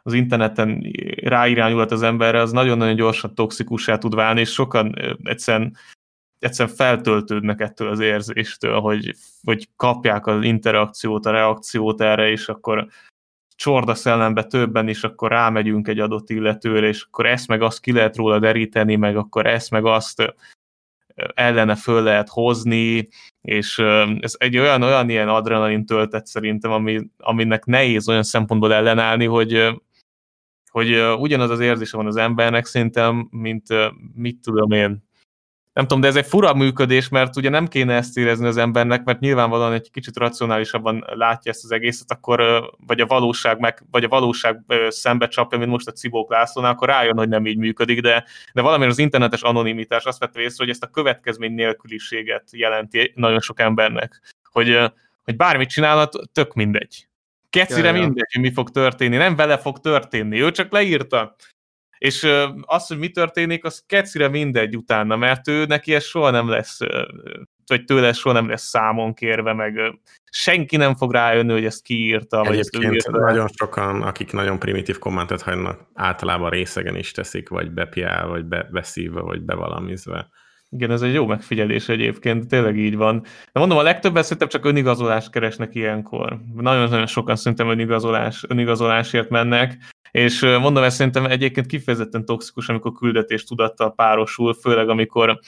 [0.03, 0.93] az interneten
[1.23, 5.77] ráirányulhat az emberre, az nagyon-nagyon gyorsan toxikussá tud válni, és sokan egyszerűen
[6.39, 12.89] egyszerűen feltöltődnek ettől az érzéstől, hogy, hogy kapják az interakciót, a reakciót erre, és akkor
[13.59, 17.93] csorda szellembe többen, és akkor rámegyünk egy adott illetőre, és akkor ezt meg azt ki
[17.93, 20.35] lehet róla deríteni, meg akkor ezt meg azt
[21.35, 23.09] ellene föl lehet hozni,
[23.41, 23.79] és
[24.21, 29.81] ez egy olyan, olyan ilyen adrenalin töltet szerintem, ami, aminek nehéz olyan szempontból ellenállni, hogy,
[30.71, 33.67] hogy ugyanaz az érzése van az embernek szerintem, mint
[34.15, 35.08] mit tudom én,
[35.79, 39.05] nem tudom, de ez egy fura működés, mert ugye nem kéne ezt érezni az embernek,
[39.05, 44.05] mert nyilvánvalóan egy kicsit racionálisabban látja ezt az egészet, akkor vagy a valóság meg, vagy
[44.05, 48.01] a valóság szembe csapja, mint most a Cibók Lászlónál, akkor rájön, hogy nem így működik,
[48.01, 53.13] de, de valamilyen az internetes anonimitás azt vette észre, hogy ezt a következmény nélküliséget jelenti
[53.15, 54.79] nagyon sok embernek, hogy,
[55.25, 57.09] hogy bármit csinálhat, tök mindegy.
[57.51, 58.01] Kecire ja, ja.
[58.01, 61.37] mindegy, hogy mi fog történni, nem vele fog történni, ő csak leírta
[61.99, 62.27] és
[62.61, 66.79] az, hogy mi történik, az kecire mindegy utána, mert ő neki ez soha nem lesz,
[67.67, 69.99] vagy tőle soha nem lesz számon kérve, meg
[70.31, 73.19] senki nem fog rájönni, hogy ezt kiírta, vagy ezt írta.
[73.19, 78.69] nagyon sokan, akik nagyon primitív kommentet hagynak, általában részegen is teszik, vagy bepiál, vagy be,
[78.71, 80.29] beszívva, vagy bevalamizve.
[80.71, 83.21] Igen, ez egy jó megfigyelés egyébként, tényleg így van.
[83.53, 86.39] De mondom, a legtöbben szerintem csak önigazolást keresnek ilyenkor.
[86.55, 89.77] Nagyon-nagyon sokan szerintem önigazolás, önigazolásért mennek,
[90.11, 95.41] és mondom, ez szerintem egyébként kifejezetten toxikus, amikor küldetés tudattal párosul, főleg amikor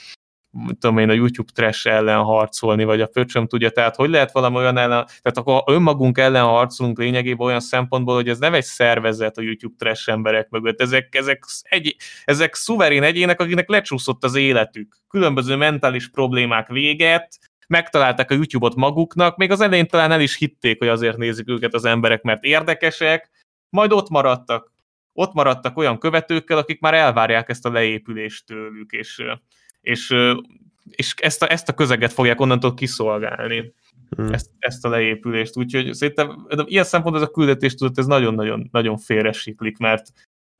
[0.79, 4.55] tudom én, a YouTube trash ellen harcolni, vagy a pöcsöm tudja, tehát hogy lehet valami
[4.55, 9.37] olyan ellen, tehát akkor önmagunk ellen harcolunk lényegében olyan szempontból, hogy ez nem egy szervezet
[9.37, 14.97] a YouTube trash emberek mögött, ezek, ezek, egy, ezek szuverén egyének, akiknek lecsúszott az életük,
[15.07, 20.77] különböző mentális problémák véget, megtalálták a YouTube-ot maguknak, még az elején talán el is hitték,
[20.77, 23.29] hogy azért nézik őket az emberek, mert érdekesek,
[23.71, 24.71] majd ott maradtak.
[25.13, 29.23] ott maradtak olyan követőkkel, akik már elvárják ezt a leépülést tőlük, és,
[29.81, 30.15] és,
[30.89, 33.73] és ezt, a, ezt a közeget fogják onnantól kiszolgálni,
[34.15, 34.33] hmm.
[34.33, 35.57] ezt, ezt a leépülést.
[35.57, 40.11] Úgyhogy szerintem ilyen szempontból ez a küldetés tudott, ez nagyon-nagyon nagyon félresiklik, mert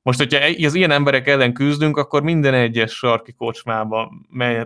[0.03, 4.11] most, hogyha az ilyen emberek ellen küzdünk, akkor minden egyes sarki kocsmába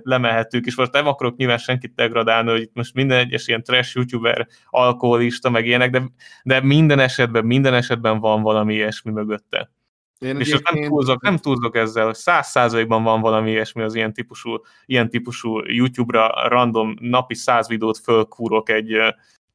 [0.03, 3.95] lemehetünk, és most nem akarok nyilván senkit degradálni, hogy itt most minden egyes ilyen trash
[3.95, 6.03] youtuber, alkoholista, meg ilyenek, de,
[6.44, 9.72] de minden esetben, minden esetben van valami ilyesmi mögötte.
[10.20, 10.80] Én és egyébként...
[10.80, 15.10] nem túlzok, nem túlzok ezzel, hogy száz százalékban van valami ilyesmi az ilyen típusú, ilyen
[15.10, 18.98] típusú YouTube-ra random napi száz videót fölkúrok egy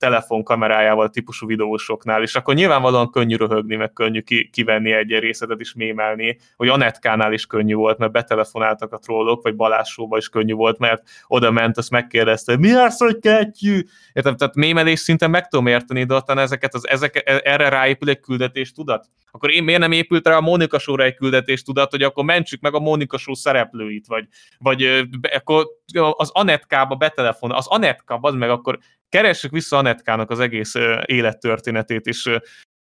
[0.01, 5.75] telefonkamerájával típusú videósoknál, és akkor nyilvánvalóan könnyű röhögni, meg könnyű ki, kivenni egy részletet is
[5.75, 10.79] mémelni, hogy Anetkánál is könnyű volt, mert betelefonáltak a trollok, vagy Balázsóba is könnyű volt,
[10.79, 13.81] mert oda ment, azt megkérdezte, mi az, hogy kettjű?
[14.13, 18.21] Értem, tehát mémelés szinten meg tudom érteni, de aztán ezeket az, ezek, erre ráépül egy
[18.21, 19.07] küldetés tudat.
[19.31, 22.61] Akkor én miért nem épült rá a Mónika Show-ra egy küldetés tudat, hogy akkor mentsük
[22.61, 24.27] meg a Mónika Show szereplőit, vagy,
[24.59, 25.67] vagy akkor
[26.11, 28.79] az Anetkába betelefon, az Anetka, az meg akkor
[29.11, 30.75] keressük vissza Anetkának az egész
[31.05, 32.39] élettörténetét, és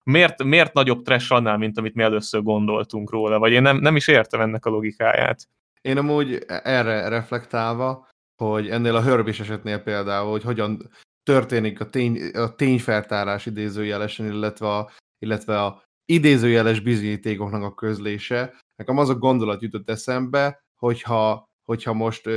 [0.02, 3.96] miért, miért nagyobb trash annál, mint amit mi először gondoltunk róla, vagy én nem, nem
[3.96, 5.48] is értem ennek a logikáját.
[5.80, 8.08] Én amúgy erre reflektálva,
[8.42, 10.90] hogy ennél a Hörbis esetnél például, hogy hogyan
[11.22, 18.54] történik a, tény, a tényfeltárás idézőjelesen, illetve a, illetve a idézőjeles bizonyítékoknak a közlése.
[18.76, 22.28] Nekem az a gondolat jutott eszembe, hogyha, hogyha most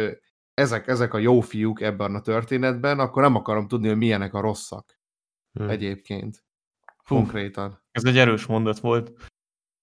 [0.54, 4.42] ezek, ezek a jó fiúk ebben a történetben, akkor nem akarom tudni, hogy milyenek a
[4.42, 5.00] rosszak
[5.60, 5.70] hmm.
[5.70, 6.44] egyébként.
[7.08, 7.82] Konkrétan.
[7.92, 9.12] Ez egy erős mondat volt.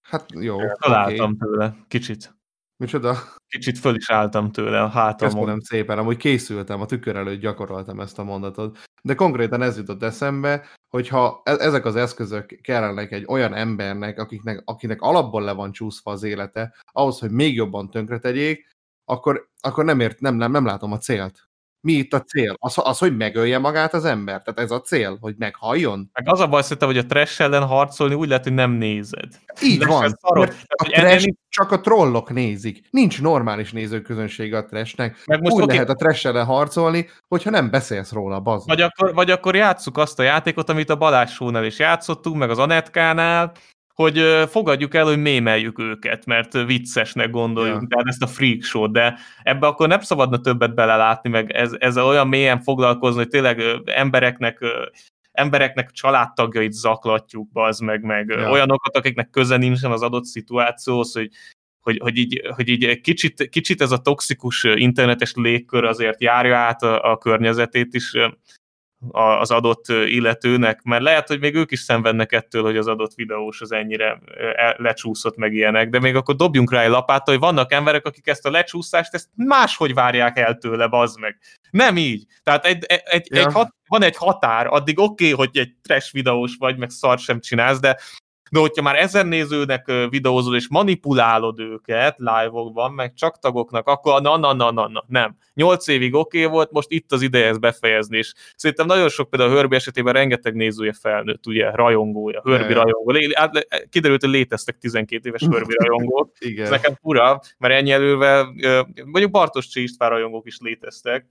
[0.01, 0.57] Hát jó.
[0.73, 1.49] Találtam okay.
[1.49, 2.39] tőle, kicsit.
[2.77, 3.17] Micsoda?
[3.47, 5.33] Kicsit föl is álltam tőle a hátamon.
[5.33, 8.79] Köszönöm szépen, amúgy készültem, a tükör előtt gyakoroltam ezt a mondatot.
[9.01, 14.61] De konkrétan ez jutott eszembe, hogyha e- ezek az eszközök kellenek egy olyan embernek, akiknek,
[14.65, 18.69] akinek alapból le van csúszva az élete, ahhoz, hogy még jobban tönkretegyék,
[19.05, 21.49] akkor, akkor nem, ért, nem, nem, nem látom a célt.
[21.83, 22.55] Mi itt a cél?
[22.59, 24.41] Az, az, hogy megölje magát az ember?
[24.41, 26.09] Tehát ez a cél, hogy meghalljon?
[26.13, 29.39] Meg az a baj, szerintem, hogy a trash ellen harcolni úgy lehet, hogy nem nézed.
[29.63, 30.17] Így Lesz van.
[30.21, 30.53] Szarod.
[30.67, 31.35] a trash ennél...
[31.49, 32.87] csak a trollok nézik.
[32.89, 35.23] Nincs normális nézőközönsége a trashnek.
[35.25, 35.75] Meg most úgy okay.
[35.75, 38.67] lehet a trash ellen harcolni, hogyha nem beszélsz róla, bazd.
[38.67, 42.59] Vagy akkor, vagy akkor játsszuk azt a játékot, amit a Balázs is játszottunk, meg az
[42.59, 43.51] Anetkánál,
[43.93, 47.87] hogy fogadjuk el, hogy mémeljük őket, mert viccesnek gondoljuk, ja.
[47.87, 52.05] tehát ezt a freak show de ebbe akkor nem szabadna többet belelátni, meg ez, ezzel
[52.05, 54.59] olyan mélyen foglalkozni, hogy tényleg embereknek
[55.31, 58.49] embereknek családtagjait zaklatjuk, az meg, meg ja.
[58.49, 61.29] olyanokat, akiknek köze nincsen az adott szituációhoz, hogy
[61.81, 66.83] hogy, hogy, így, hogy így kicsit, kicsit ez a toxikus internetes légkör azért járja át
[66.83, 68.13] a, a környezetét is,
[69.09, 73.61] az adott illetőnek, mert lehet, hogy még ők is szenvednek ettől, hogy az adott videós
[73.61, 74.21] az ennyire
[74.55, 78.27] e, lecsúszott meg ilyenek, de még akkor dobjunk rá egy lapát, hogy vannak emberek, akik
[78.27, 81.37] ezt a lecsúszást, ezt máshogy várják el tőle, bazd meg.
[81.71, 82.25] Nem így.
[82.43, 83.39] Tehát egy, egy, ja.
[83.39, 87.19] egy hat, van egy határ, addig oké, okay, hogy egy trash videós vagy, meg szar
[87.19, 87.97] sem csinálsz, de
[88.51, 94.37] de hogyha már ezer nézőnek videózol, és manipulálod őket live-okban, meg csak tagoknak, akkor na,
[94.37, 95.37] na, na, na, na, nem.
[95.53, 99.29] Nyolc évig oké okay volt, most itt az ideje ezt befejezni, és szerintem nagyon sok
[99.29, 103.13] például a Hörbi esetében rengeteg nézője felnőtt, ugye, rajongója, Hörbi rajongó.
[103.89, 106.31] Kiderült, hogy léteztek 12 éves Hörbi rajongók.
[106.57, 108.53] Ez nekem fura, mert ennyi elővel,
[109.05, 111.25] mondjuk Bartos Csi István rajongók is léteztek,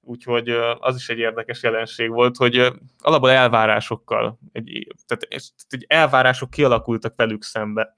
[0.00, 0.48] úgyhogy
[0.78, 7.42] az is egy érdekes jelenség volt, hogy alapból elvárásokkal, egy, tehát egy elvárások kialakultak velük
[7.42, 7.94] szembe,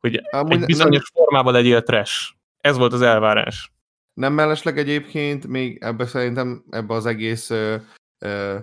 [0.00, 2.32] hogy Amúgy egy bizonyos nem, formában legyél trash.
[2.60, 3.72] Ez volt az elvárás.
[4.14, 7.76] Nem mellesleg egyébként még ebbe szerintem ebbe az egész ö,
[8.18, 8.58] ö,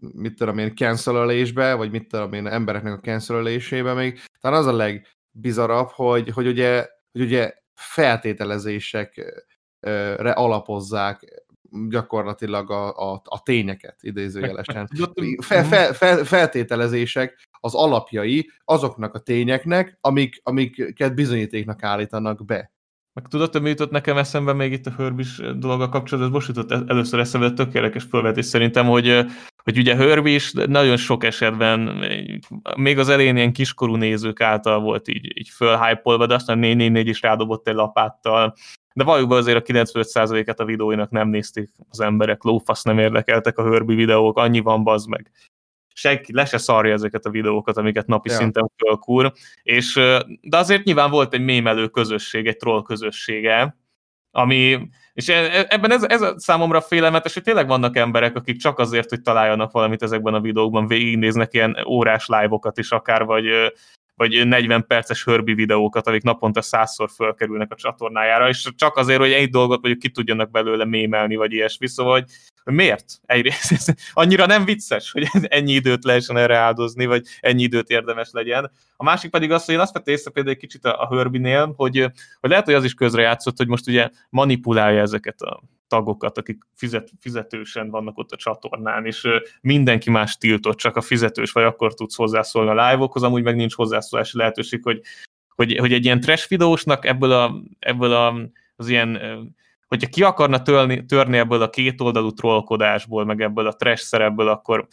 [0.00, 4.72] mit tudom én, cancelölésbe, vagy mit tudom én, embereknek a cancelésébe még, talán az a
[4.72, 11.44] legbizarabb, hogy, hogy ugye, hogy ugye feltételezésekre alapozzák
[11.88, 14.88] gyakorlatilag a, a, a tényeket, idézőjelesen.
[15.38, 22.72] Fel, fel, fel, feltételezések az alapjai azoknak a tényeknek, amik, amiket bizonyítéknak állítanak be.
[23.12, 26.70] Meg tudod, hogy mi jutott nekem eszembe még itt a Hörbis dolga kapcsolatban, most jutott
[26.70, 29.24] először eszembe, tökéletes felvetés szerintem, hogy,
[29.62, 32.04] hogy ugye Hörbis nagyon sok esetben,
[32.76, 37.20] még az elején ilyen kiskorú nézők által volt így, így fölhypolva, de aztán 444 is
[37.20, 38.54] rádobott egy lapáttal,
[38.94, 43.62] de valójában azért a 95%-et a videóinak nem nézték az emberek, lófasz nem érdekeltek a
[43.62, 45.30] hörbi videók, annyi van, bazd meg.
[45.94, 48.36] Senki le se szarja ezeket a videókat, amiket napi ja.
[48.36, 49.94] szinten fölkúr, és,
[50.40, 53.78] de azért nyilván volt egy mémelő közösség, egy troll közössége,
[54.30, 58.78] ami, és e, e, ebben ez, ez számomra félelmetes, hogy tényleg vannak emberek, akik csak
[58.78, 63.46] azért, hogy találjanak valamit ezekben a videókban, végignéznek ilyen órás live-okat is akár, vagy,
[64.20, 69.32] vagy 40 perces hörbi videókat, amik naponta százszor fölkerülnek a csatornájára, és csak azért, hogy
[69.32, 72.24] egy dolgot mondjuk ki tudjanak belőle mémelni, vagy ilyesmi, szóval,
[72.64, 73.20] hogy miért?
[73.26, 78.28] Egyrészt ez annyira nem vicces, hogy ennyi időt lehessen erre áldozni, vagy ennyi időt érdemes
[78.32, 78.70] legyen.
[78.96, 81.72] A másik pedig az, hogy én azt vettem észre például egy kicsit a, a Hörbinél,
[81.76, 82.10] hogy,
[82.40, 87.10] hogy lehet, hogy az is közrejátszott, hogy most ugye manipulálja ezeket a tagokat, akik fizet,
[87.20, 89.28] fizetősen vannak ott a csatornán, és
[89.60, 93.74] mindenki más tiltott, csak a fizetős vagy akkor tudsz hozzászólni a live-okhoz, amúgy meg nincs
[93.74, 95.00] hozzászólási lehetőség, hogy,
[95.54, 99.18] hogy, hogy egy ilyen trash videósnak ebből, a, ebből a, az ilyen
[99.90, 104.86] hogyha ki akarna törni, törni ebből a kétoldalú trollkodásból, meg ebből a trash szerepből, akkor,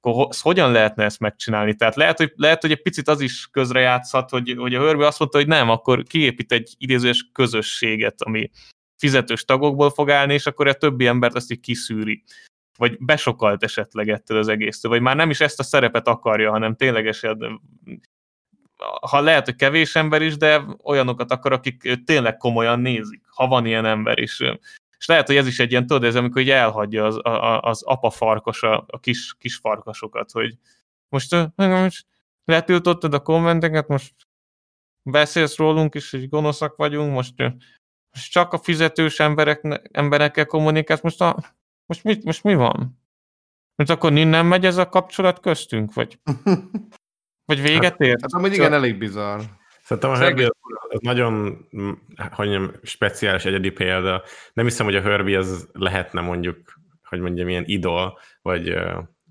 [0.00, 1.74] akkor hogyan lehetne ezt megcsinálni?
[1.74, 5.18] Tehát lehet, hogy, lehet, hogy egy picit az is közrejátszhat, hogy, hogy a Hörbi azt
[5.18, 8.50] mondta, hogy nem, akkor kiépít egy idézős közösséget, ami
[8.96, 12.22] fizetős tagokból fog állni, és akkor a többi embert azt így kiszűri.
[12.76, 16.76] Vagy besokalt esetleg ettől az egésztől, vagy már nem is ezt a szerepet akarja, hanem
[16.76, 17.60] ténylegesen
[19.00, 23.66] ha lehet, hogy kevés ember is, de olyanokat akar, akik tényleg komolyan nézik, ha van
[23.66, 24.40] ilyen ember is.
[24.98, 27.18] És lehet, hogy ez is egy ilyen, tudod, ez amikor hogy elhagyja az,
[27.60, 30.58] az apa farkas a, a kis, kis farkasokat, hogy
[31.08, 32.06] most, most
[32.44, 34.14] letiltottad a kommenteket, most
[35.02, 37.34] beszélsz rólunk is, hogy gonoszak vagyunk, most,
[38.14, 41.36] most csak a fizetős emberek, emberekkel kommunikálsz, most, a,
[41.86, 43.02] most, mit, most mi van?
[43.74, 46.18] Most akkor nem megy ez a kapcsolat köztünk, vagy?
[47.46, 48.20] Vagy véget ért?
[48.20, 49.40] Hát amúgy igen, elég bizarr.
[49.82, 50.48] Szerintem a Herbie
[50.88, 51.58] az nagyon,
[52.30, 54.22] hogy mondjam, speciális egyedi példa.
[54.52, 56.58] Nem hiszem, hogy a Herbie az lehetne mondjuk,
[57.02, 58.74] hogy mondjam, ilyen idol, vagy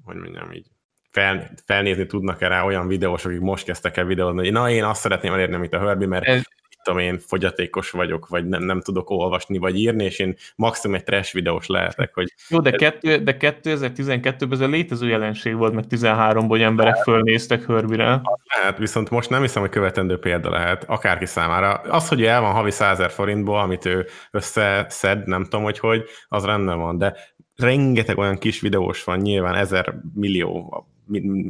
[0.04, 0.68] hogy mondjam így,
[1.12, 5.02] fel, felnézni tudnak-e rá olyan videósok, akik most kezdtek el videózni, hogy na, én azt
[5.02, 6.44] szeretném elérni, mint a Herbie, mert ez,
[6.84, 11.04] tudom én, fogyatékos vagyok, vagy nem, nem tudok olvasni, vagy írni, és én maximum egy
[11.04, 12.14] trash videós lehetek.
[12.14, 16.96] Hogy Jó, de, kettő, de 2012-ben ez a létező jelenség volt, meg 13-ban, hogy emberek
[16.96, 18.22] fölnéztek Hörbire.
[18.48, 21.74] Hát viszont most nem hiszem, hogy követendő példa lehet akárki számára.
[21.74, 26.46] Az, hogy el van havi 100 forintból, amit ő összeszed, nem tudom, hogy hogy, az
[26.46, 27.16] rendben van, de
[27.56, 30.88] rengeteg olyan kis videós van, nyilván ezer millió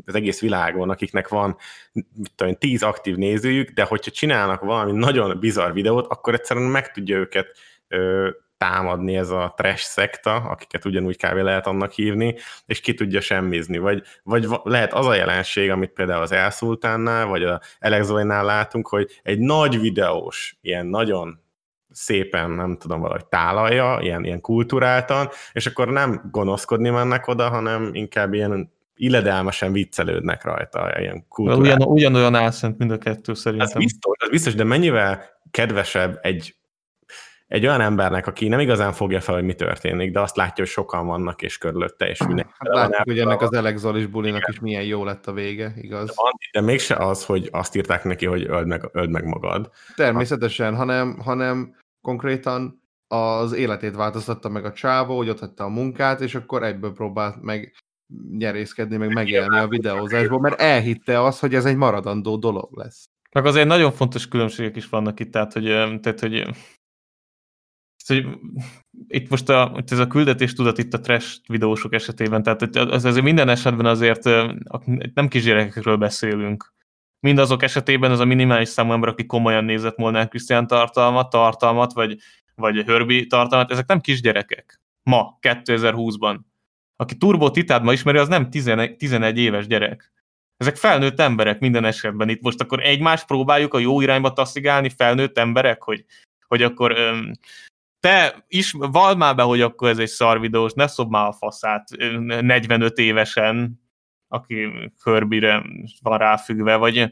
[0.06, 1.58] az egész világon, akiknek van
[1.92, 6.92] mit tudom, tíz aktív nézőjük, de hogyha csinálnak valami nagyon bizarr videót, akkor egyszerűen meg
[6.92, 7.48] tudja őket
[7.88, 12.36] ö, támadni ez a trash szekta, akiket ugyanúgy kávé lehet annak hívni,
[12.66, 13.78] és ki tudja semmizni.
[13.78, 19.20] Vagy, vagy lehet az a jelenség, amit például az Elszultánnál, vagy a Elexoinál látunk, hogy
[19.24, 21.40] egy nagy videós, ilyen nagyon
[21.90, 27.90] szépen, nem tudom, valahogy tálalja, ilyen, ilyen kulturáltan, és akkor nem gonoszkodni mennek oda, hanem
[27.94, 31.00] inkább ilyen illedelmesen viccelődnek rajta.
[31.00, 33.68] Ilyen Ugyan, ugyanolyan álszent mind a kettő szerintem.
[33.68, 36.56] Ez biztos, ez biztos, de mennyivel kedvesebb egy,
[37.48, 40.74] egy olyan embernek, aki nem igazán fogja fel, hogy mi történik, de azt látja, hogy
[40.74, 42.52] sokan vannak és körülötte, és mindenki.
[42.58, 46.08] Hát látjuk, hogy ennek az Alexolis bulinak is milyen jó lett a vége, igaz?
[46.08, 49.72] De, de mégse az, hogy azt írták neki, hogy öld meg, öld meg magad.
[49.96, 56.22] Természetesen, hanem, hanem konkrétan az életét változtatta meg a csávó, hogy ott hagyta a munkát,
[56.22, 57.74] és akkor egyből próbált meg
[58.38, 63.10] nyerészkedni, meg megélni a videózásból, mert elhitte az, hogy ez egy maradandó dolog lesz.
[63.32, 65.64] Meg azért nagyon fontos különbségek is vannak itt, tehát hogy,
[66.02, 66.44] tehát, hogy,
[68.08, 68.28] hogy
[69.08, 73.26] itt most a, ez a küldetés tudat itt a trash videósok esetében, tehát az azért
[73.26, 74.24] minden esetben azért
[75.14, 76.74] nem kisgyerekekről beszélünk.
[77.20, 82.18] Mindazok esetében az a minimális számú ember, aki komolyan nézett Molnár Krisztián tartalmat, tartalmat, vagy,
[82.56, 84.82] vagy Hörbi tartalmat, ezek nem kisgyerekek.
[85.04, 86.40] Ma, 2020-ban
[86.96, 90.12] aki Turbo Titát ma ismeri, az nem 11, 11 éves gyerek.
[90.58, 92.30] Ezek felnőtt emberek minden esetben.
[92.30, 96.06] Itt most akkor egymást próbáljuk a jó irányba taszigálni, felnőtt emberek, hogy,
[96.48, 97.32] hogy akkor öm,
[98.00, 101.34] te is val már be, hogy akkor ez egy szar videós, ne szob már a
[101.34, 101.90] faszát
[102.42, 103.82] 45 évesen,
[104.28, 104.68] aki
[105.04, 105.64] körbire
[106.02, 107.12] van ráfüggve, vagy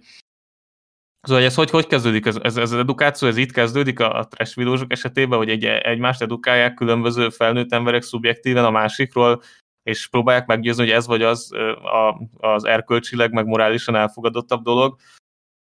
[1.27, 2.25] Szóval ez hogy, hogy kezdődik?
[2.25, 5.65] Ez, ez, ez az edukáció, ez itt kezdődik a, a trash videósok esetében, hogy egy,
[5.65, 9.41] egymást edukálják különböző felnőtt emberek szubjektíven a másikról,
[9.83, 11.51] és próbálják meggyőzni, hogy ez vagy az
[11.83, 14.99] a, az erkölcsileg, meg morálisan elfogadottabb dolog,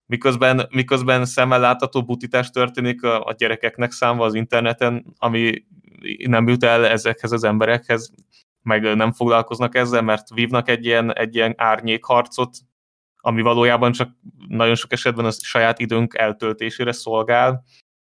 [0.05, 5.65] miközben, miközben szemmel látható butítás történik a, a gyerekeknek számva az interneten, ami
[6.25, 8.11] nem jut el ezekhez az emberekhez,
[8.61, 12.57] meg nem foglalkoznak ezzel, mert vívnak egy ilyen, egy ilyen árnyékharcot,
[13.15, 14.09] ami valójában csak
[14.47, 17.63] nagyon sok esetben a saját időnk eltöltésére szolgál.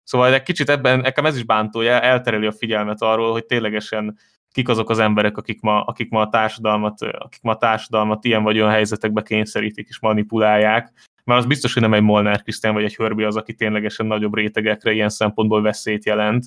[0.04, 4.18] Szóval egy kicsit ebben nekem ez is bántója, eltereli a figyelmet arról, hogy ténylegesen
[4.52, 8.44] kik azok az emberek, akik ma, akik ma a társadalmat, akik ma a társadalmat ilyen
[8.44, 10.92] vagy olyan helyzetekbe kényszerítik és manipulálják,
[11.24, 14.36] mert az biztos, hogy nem egy Molnár Krisztián vagy egy Hörbi az, aki ténylegesen nagyobb
[14.36, 16.46] rétegekre ilyen szempontból veszélyt jelent,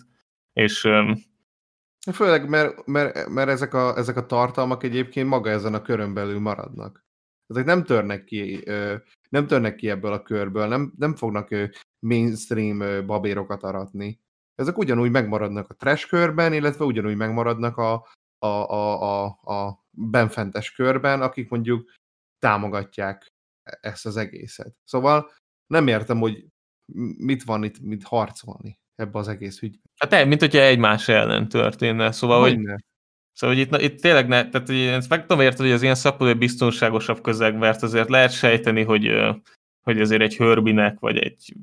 [0.53, 0.89] és
[2.13, 6.41] Főleg, mert, mert, mert ezek, a, ezek a tartalmak egyébként maga ezen a körön belül
[6.41, 7.05] maradnak.
[7.47, 8.65] ezek nem törnek ki,
[9.29, 11.49] nem törnek ki ebből a körből, nem, nem fognak
[11.99, 14.21] mainstream babérokat aratni.
[14.55, 17.93] Ezek ugyanúgy megmaradnak a trash körben, illetve ugyanúgy megmaradnak a,
[18.39, 21.93] a, a, a, a benfentes körben, akik mondjuk
[22.39, 23.33] támogatják
[23.63, 24.75] e-, ezt az egészet.
[24.85, 25.31] Szóval
[25.67, 26.47] nem értem, hogy
[27.19, 29.93] mit van itt, mit harcolni ebbe az egész ügyben.
[29.97, 32.59] Hát mint hogyha egymás ellen történne, szóval, hogy,
[33.33, 35.95] szóval, hogy itt, itt tényleg ne, tehát hogy ezt meg tudom érteni, hogy az ilyen
[35.95, 39.11] szapuló biztonságosabb közeg, mert azért lehet sejteni, hogy,
[39.83, 41.55] hogy azért egy Hörbinek, vagy egy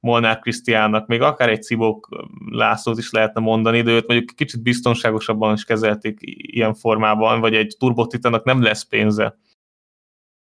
[0.00, 2.08] Molnár Krisztiánnak, még akár egy Cibók
[2.50, 7.76] Lászlót is lehetne mondani, de őt mondjuk kicsit biztonságosabban is kezelték ilyen formában, vagy egy
[7.78, 9.38] Turbotitának nem lesz pénze.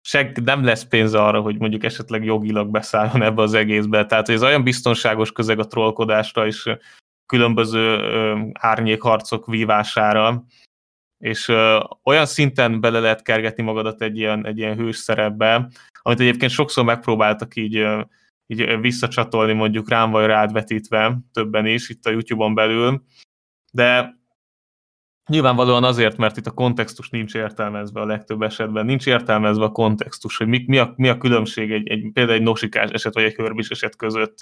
[0.05, 4.07] Se, nem lesz pénze arra, hogy mondjuk esetleg jogilag beszálljon ebbe az egészbe.
[4.07, 6.77] Tehát, ez olyan biztonságos közeg a trollkodásra és
[7.27, 8.01] különböző
[8.53, 10.45] árnyékharcok vívására,
[11.19, 15.69] és ö, olyan szinten bele lehet kergetni magadat egy ilyen, egy ilyen hős szerepbe,
[16.03, 17.87] amit egyébként sokszor megpróbáltak így
[18.53, 23.03] így visszacsatolni mondjuk rám vagy rád vetítve többen is itt a YouTube-on belül,
[23.73, 24.21] de
[25.29, 30.37] nyilvánvalóan azért, mert itt a kontextus nincs értelmezve a legtöbb esetben, nincs értelmezve a kontextus,
[30.37, 33.35] hogy mi, mi, a, mi a különbség egy, egy, például egy nosikás eset vagy egy
[33.35, 34.37] hörbis eset között,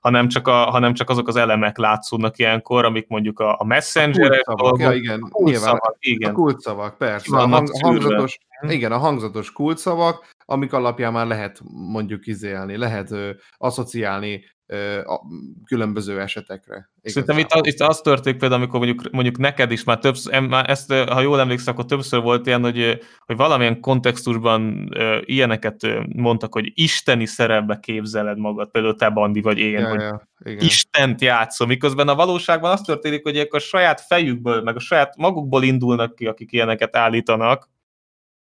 [0.00, 4.28] hanem csak, a, hanem csak azok az elemek látszódnak ilyenkor, amik mondjuk a, a messenger
[4.28, 6.30] kulcsszavak, ja, igen, nyilván, igen.
[6.30, 7.36] A kulcsszavak, persze.
[7.36, 13.30] A hang, hangzatos, igen, a hangzatos kulcsszavak, amik alapján már lehet mondjuk izélni, lehet ö,
[13.56, 15.20] asszociálni ö, a,
[15.64, 16.90] különböző esetekre.
[17.02, 17.68] Szerintem itt, igazából.
[17.68, 21.20] itt az történik például, amikor mondjuk, mondjuk neked is már többször, em- már ezt, ha
[21.20, 25.80] jól emlékszem, akkor többször volt ilyen, hogy, hogy valamilyen kontextusban ö, ilyeneket
[26.16, 30.64] mondtak, hogy isteni szerepbe képzeled magad, például te Bandi vagy én, ja, hogy ja, igen.
[30.64, 35.16] Istent játszom, miközben a valóságban az történik, hogy ők a saját fejükből, meg a saját
[35.16, 37.72] magukból indulnak ki, akik ilyeneket állítanak,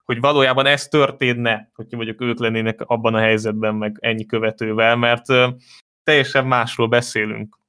[0.05, 5.25] hogy valójában ez történne, hogy mondjuk ők lennének abban a helyzetben, meg ennyi követővel, mert
[6.03, 7.59] teljesen másról beszélünk.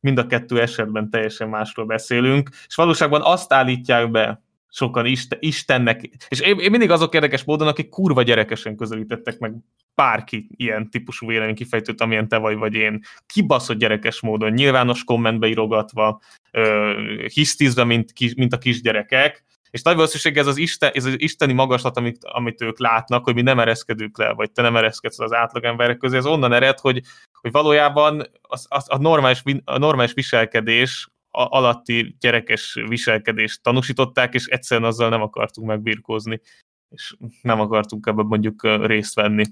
[0.00, 6.10] Mind a kettő esetben teljesen másról beszélünk, és valóságban azt állítják be sokan Isten, Istennek,
[6.28, 9.54] és én, mindig azok érdekes módon, akik kurva gyerekesen közelítettek meg
[9.94, 15.46] bárki ilyen típusú vélemény kifejtőt, amilyen te vagy, vagy én, kibaszott gyerekes módon, nyilvános kommentbe
[15.46, 16.20] írogatva,
[16.50, 16.92] ö,
[17.32, 21.96] hisztizve, mint, mint a kisgyerekek, és nagy valószínűség ez az, Isten, ez az isteni magaslat,
[21.96, 25.96] amit, amit ők látnak, hogy mi nem ereszkedünk le, vagy te nem ereszkedsz az átlagemberek
[25.96, 27.02] közé, ez onnan ered, hogy,
[27.40, 34.88] hogy valójában az, az, a, normális, a normális viselkedés alatti gyerekes viselkedést tanúsították, és egyszerűen
[34.88, 36.40] azzal nem akartunk megbirkózni,
[36.88, 39.44] és nem akartunk ebben mondjuk részt venni.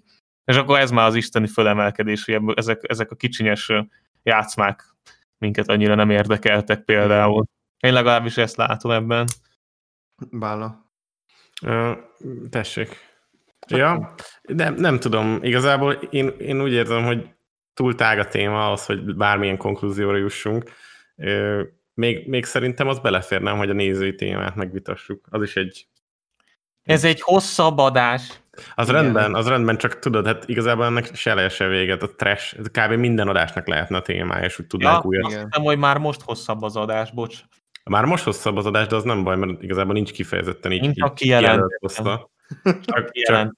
[0.44, 3.72] És akkor ez már az isteni fölemelkedés, hogy ebből, ezek, ezek a kicsinyes
[4.22, 4.94] játszmák
[5.38, 7.44] minket annyira nem érdekeltek például.
[7.78, 9.26] Én legalábbis ezt látom ebben.
[10.30, 10.84] Bálna.
[11.62, 11.92] Ö,
[12.50, 13.08] tessék.
[13.68, 15.38] Ja, nem, nem tudom.
[15.42, 17.28] Igazából én, én úgy érzem, hogy
[17.74, 20.70] túl tág a téma ahhoz, hogy bármilyen konklúzióra jussunk.
[21.16, 21.62] Ö,
[21.94, 25.26] még, még szerintem az belefér, nem, hogy a nézői témát megvitassuk.
[25.30, 25.86] Az is egy...
[26.82, 28.40] Ez egy hosszabb adás.
[28.74, 29.02] Az Igen.
[29.02, 32.02] rendben, az rendben, csak tudod, hát igazából ennek se leje se véget.
[32.02, 32.92] A trash, ez kb.
[32.92, 35.26] minden adásnak lehetne a témája, és úgy tudnánk Ja, újra.
[35.26, 37.38] azt hiszem, hogy már most hosszabb az adás, bocs.
[37.84, 40.96] Már most hosszabb az adás, de az nem baj, mert igazából nincs kifejezetten így, Mint
[40.96, 41.68] így a kijelentettem.
[41.78, 42.30] hozta.
[42.62, 43.54] Csak, csak,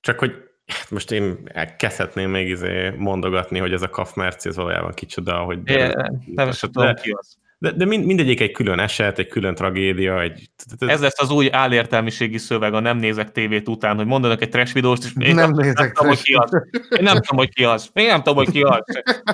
[0.00, 0.34] csak hogy
[0.66, 5.36] hát most én kezdhetném még izé mondogatni, hogy ez a Kaf Merci, ez valójában kicsoda,
[5.38, 5.92] hogy É,
[6.26, 7.36] Nem is de, tudom ki az.
[7.58, 10.50] De, de mind, mindegyik egy külön eset, egy külön tragédia, egy...
[10.78, 14.74] Ez lesz az új álértelmiségi szöveg, a nem nézek tévét után, hogy mondanak egy trash
[14.74, 16.50] videóst, és én Nem nem, nézek nem tudom, hogy ki az.
[16.50, 16.98] trash.
[16.98, 17.90] Én nem tudom, hogy ki az.
[17.92, 18.80] Én nem tudom, hogy ki az.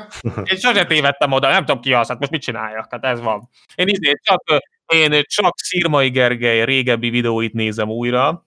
[0.50, 3.48] Én sose tévedtem oda, nem tudom ki az, hát most mit csináljak, hát ez van.
[3.74, 4.42] Én, izé, csak,
[4.86, 8.46] én csak Szirmai Gergely régebbi videóit nézem újra,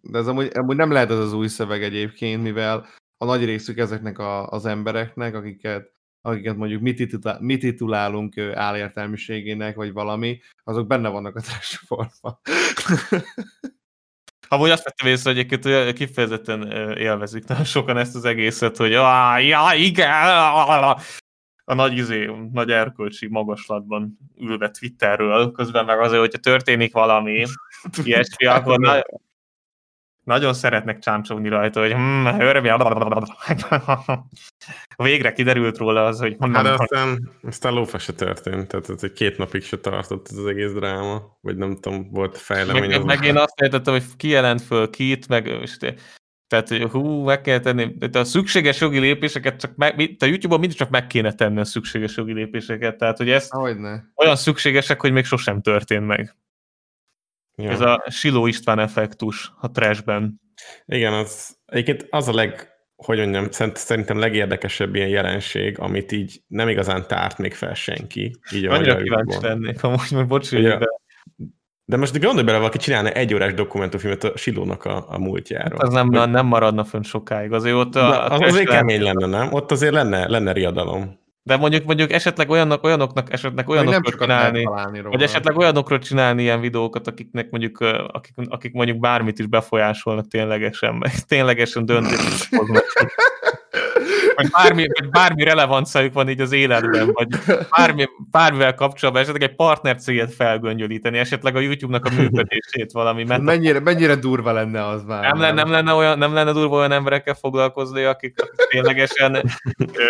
[0.00, 2.86] De ez amúgy, amúgy nem lehet ez az új szöveg egyébként, mivel
[3.18, 5.94] a nagy részük ezeknek a, az embereknek, akiket,
[6.26, 12.40] akiket mondjuk mi, titulá, mi titulálunk álértelmiségének, vagy valami, azok benne vannak a trash forma.
[14.48, 18.90] Amúgy azt vettem észre, hogy egyébként olyan kifejezetten élvezik nagyon sokan ezt az egészet, hogy
[18.90, 20.10] ja, igen,
[21.64, 27.44] a nagy, izé, nagy erkölcsi magaslatban ülve Twitterről, közben meg azért, hogyha történik valami,
[28.04, 29.02] ilyesmi, akkor na,
[30.26, 32.68] nagyon szeretnek csámcsogni rajta, hogy hm, örömi,
[34.96, 39.12] végre kiderült róla az, hogy Hát de aztán, aztán lófa se történt, tehát ez egy
[39.12, 42.88] két napig se tartott ez az egész dráma, vagy nem tudom, volt fejlemény.
[42.88, 45.48] meg, meg én azt értettem, hogy ki jelent föl kit, meg
[46.48, 50.60] tehát, hogy hú, meg kell tenni, de a szükséges jogi lépéseket csak meg, a YouTube-on
[50.60, 53.48] mindig csak meg kéne tenni a szükséges jogi lépéseket, tehát, hogy ez
[54.14, 56.36] olyan szükségesek, hogy még sosem történt meg.
[57.56, 57.70] Ja.
[57.70, 60.40] Ez a Siló István effektus a trashben.
[60.86, 66.42] Igen, az egyébként az a leg, hogy mondjam, szerint- szerintem legérdekesebb ilyen jelenség, amit így
[66.46, 68.36] nem igazán tárt még fel senki.
[68.54, 70.88] Így Annyira kíváncsi lennék, amúgy, mert bocs, hogy Ugye, ide-
[71.84, 75.78] De most gondolj bele, valaki csinálna egy órás dokumentumfilmet a Silónak a, a múltjáról.
[75.80, 77.52] az nem, nem maradna fönn sokáig.
[77.52, 79.52] Azért ott a, De a az azért kemény lenne, nem?
[79.52, 81.18] Ott azért lenne, lenne riadalom.
[81.46, 84.64] De mondjuk, mondjuk esetleg olyanok, olyanoknak, esetleg olyanokról csinálni,
[85.02, 87.80] vagy esetleg olyanokról csinálni ilyen videókat, akiknek mondjuk,
[88.12, 92.84] akik, akik mondjuk bármit is befolyásolnak ténylegesen, meg ténylegesen döntést hoznak.
[94.34, 97.28] Vagy bármi, vagy bármi relevanciájuk van így az életben, vagy
[97.76, 103.80] bármi, bármivel kapcsolatban, esetleg egy partnercéget felgöngyölíteni, esetleg a YouTube-nak a működését valami, mert Mennyire,
[103.80, 105.22] mennyire durva lenne az már.
[105.22, 108.34] nem lenne, nem, lenne olyan, nem lenne durva olyan emberekkel foglalkozni, akik,
[108.68, 109.42] ténylegesen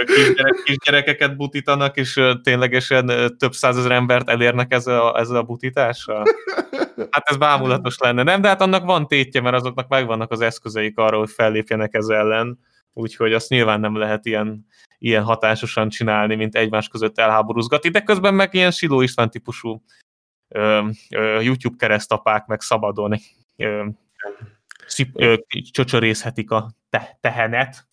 [0.07, 3.07] kisgyerek, kisgyerekeket butítanak, és ténylegesen
[3.39, 6.25] több százezer embert elérnek ezzel a, ezzel a butítással?
[7.11, 8.41] Hát ez bámulatos lenne, nem?
[8.41, 12.59] De hát annak van tétje, mert azoknak megvannak az eszközeik arra, hogy fellépjenek ez ellen,
[12.97, 14.67] úgyhogy azt nyilván nem lehet ilyen,
[14.99, 19.83] ilyen hatásosan csinálni, mint egymás között elháborúzgatni, de közben meg ilyen Siló István típusú
[20.49, 23.15] ö, ö, YouTube keresztapák, meg szabadon
[23.57, 23.87] ö,
[24.87, 25.35] szip, ö,
[25.71, 27.89] csöcsörészhetik a te, tehenet.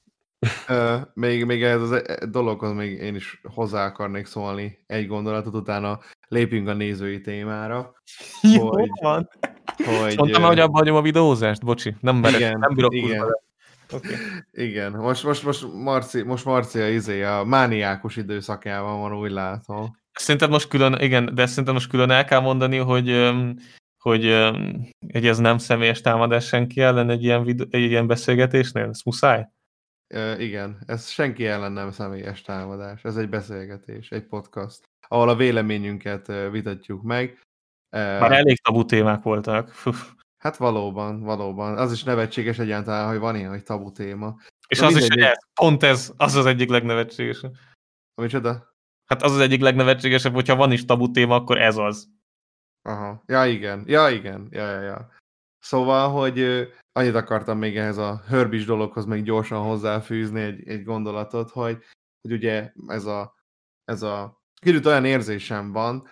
[0.67, 5.55] Ö, még, még ez az e- dologhoz még én is hozzá akarnék szólni egy gondolatot,
[5.55, 7.93] utána lépjünk a nézői témára,
[8.55, 9.30] Jó Hogy- van.
[9.85, 10.17] hogy...
[10.17, 11.95] Mondtam hogy abba hagyom a videózást, bocsi.
[11.99, 13.17] Nem, merek, Igen, nem bírok igen.
[13.17, 13.41] kurva
[13.93, 14.15] Oké.
[14.51, 19.97] Igen, most, most, most, Marci, most Marcia izé a mániákus időszakában van, úgy látom.
[20.11, 23.31] Szerinted most külön, igen, de szerintem most külön el kell mondani, hogy,
[23.97, 24.23] hogy,
[25.11, 28.89] hogy ez nem személyes támadás senki ellen egy ilyen, videó, egy ilyen beszélgetésnél?
[28.89, 29.47] Ez muszáj?
[30.07, 35.35] Ö, igen, ez senki ellen nem személyes támadás, ez egy beszélgetés, egy podcast, ahol a
[35.35, 37.41] véleményünket vitatjuk meg.
[37.89, 39.71] Már elég tabu témák voltak.
[40.43, 41.77] Hát valóban, valóban.
[41.77, 44.35] Az is nevetséges egyáltalán, hogy van ilyen, hogy tabu téma.
[44.67, 47.53] És Na az is, hogy ez, pont ez, az az egyik legnevetségesebb.
[48.21, 48.75] Micsoda?
[49.05, 52.09] Hát az az egyik legnevetségesebb, hogyha van is tabu téma, akkor ez az.
[52.81, 53.23] Aha.
[53.25, 53.83] Ja, igen.
[53.87, 54.47] Ja, igen.
[54.51, 55.11] Ja, ja, ja.
[55.59, 61.49] Szóval, hogy annyit akartam még ehhez a hörbis dologhoz még gyorsan hozzáfűzni egy, egy gondolatot,
[61.49, 61.83] hogy,
[62.21, 63.35] hogy ugye ez a,
[63.83, 66.07] ez a kicsit olyan érzésem van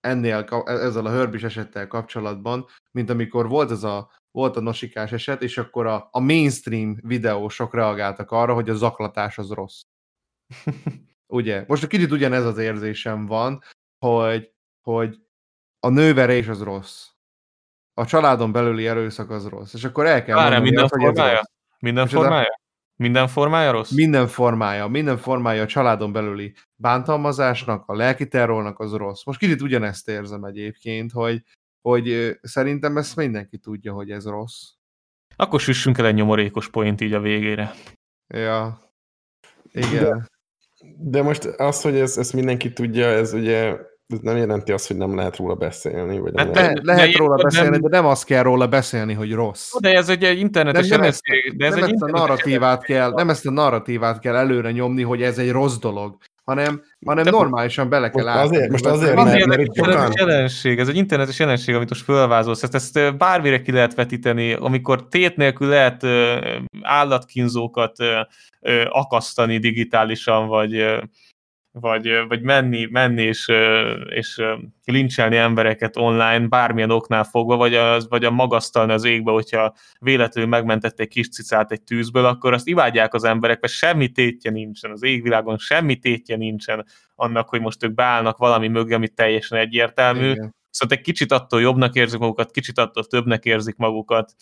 [0.00, 5.12] ennél, ka- ezzel a hörbis esettel kapcsolatban, mint amikor volt ez a volt a nosikás
[5.12, 9.82] eset, és akkor a, a mainstream videósok reagáltak arra, hogy a zaklatás az rossz.
[11.26, 11.64] Ugye?
[11.66, 13.62] Most egy kicsit ugyanez az érzésem van,
[13.98, 14.52] hogy,
[14.82, 15.22] hogy
[15.80, 17.06] a nőverés az rossz.
[17.94, 19.74] A családon belüli erőszak az rossz.
[19.74, 21.42] És akkor el kell Várjál, mondani minden azt, formája?
[21.78, 22.22] Minden Micsoda?
[22.22, 22.60] formája?
[23.02, 23.90] Minden formája rossz?
[23.90, 29.24] Minden formája, minden formája a családon belüli bántalmazásnak, a lelki terrornak az rossz.
[29.24, 31.42] Most kicsit ugyanezt érzem egyébként, hogy,
[31.80, 34.72] hogy szerintem ezt mindenki tudja, hogy ez rossz.
[35.36, 37.70] Akkor süssünk el egy nyomorékos point így a végére.
[38.26, 38.80] Ja.
[39.72, 40.28] Igen.
[40.96, 43.76] De most az, hogy ez, ezt mindenki tudja, ez ugye
[44.14, 46.18] ez nem jelenti azt, hogy nem lehet róla beszélni.
[46.18, 47.10] Vagy nem Hát lehet.
[47.10, 49.72] De róla nem- beszélni, de nem azt kell róla beszélni, hogy rossz.
[49.80, 51.58] De ez egy internetes nem ezt- jelenség.
[51.58, 55.02] De ez nem egy ezt a narratívát kell, nem ezt a narratívát kell előre nyomni,
[55.02, 58.48] hogy ez egy rossz dolog, hanem, hanem De- normálisan bele kell állni.
[58.56, 61.88] azért- most azért, Azért mert- ez mert internetes sokan- jelenség, ez egy internetes jelenség, amit
[61.88, 62.62] most fölvázolsz.
[62.62, 66.02] Ezt, ezt bármire ki lehet vetíteni, amikor tét nélkül lehet
[66.82, 67.92] állatkínzókat
[68.88, 70.84] akasztani digitálisan, vagy,
[71.80, 73.52] vagy, vagy menni, menni és,
[74.08, 74.42] és
[74.84, 80.50] lincselni embereket online, bármilyen oknál fogva, vagy, az, vagy a magasztalni az égbe, hogyha véletlenül
[80.50, 84.90] megmentett egy kis cicát egy tűzből, akkor azt imádják az emberek, mert semmi tétje nincsen
[84.90, 90.30] az égvilágon, semmi tétje nincsen annak, hogy most ők beállnak valami mögé, ami teljesen egyértelmű.
[90.30, 90.56] Igen.
[90.70, 94.34] Viszont egy kicsit attól jobbnak érzik magukat, kicsit attól többnek érzik magukat,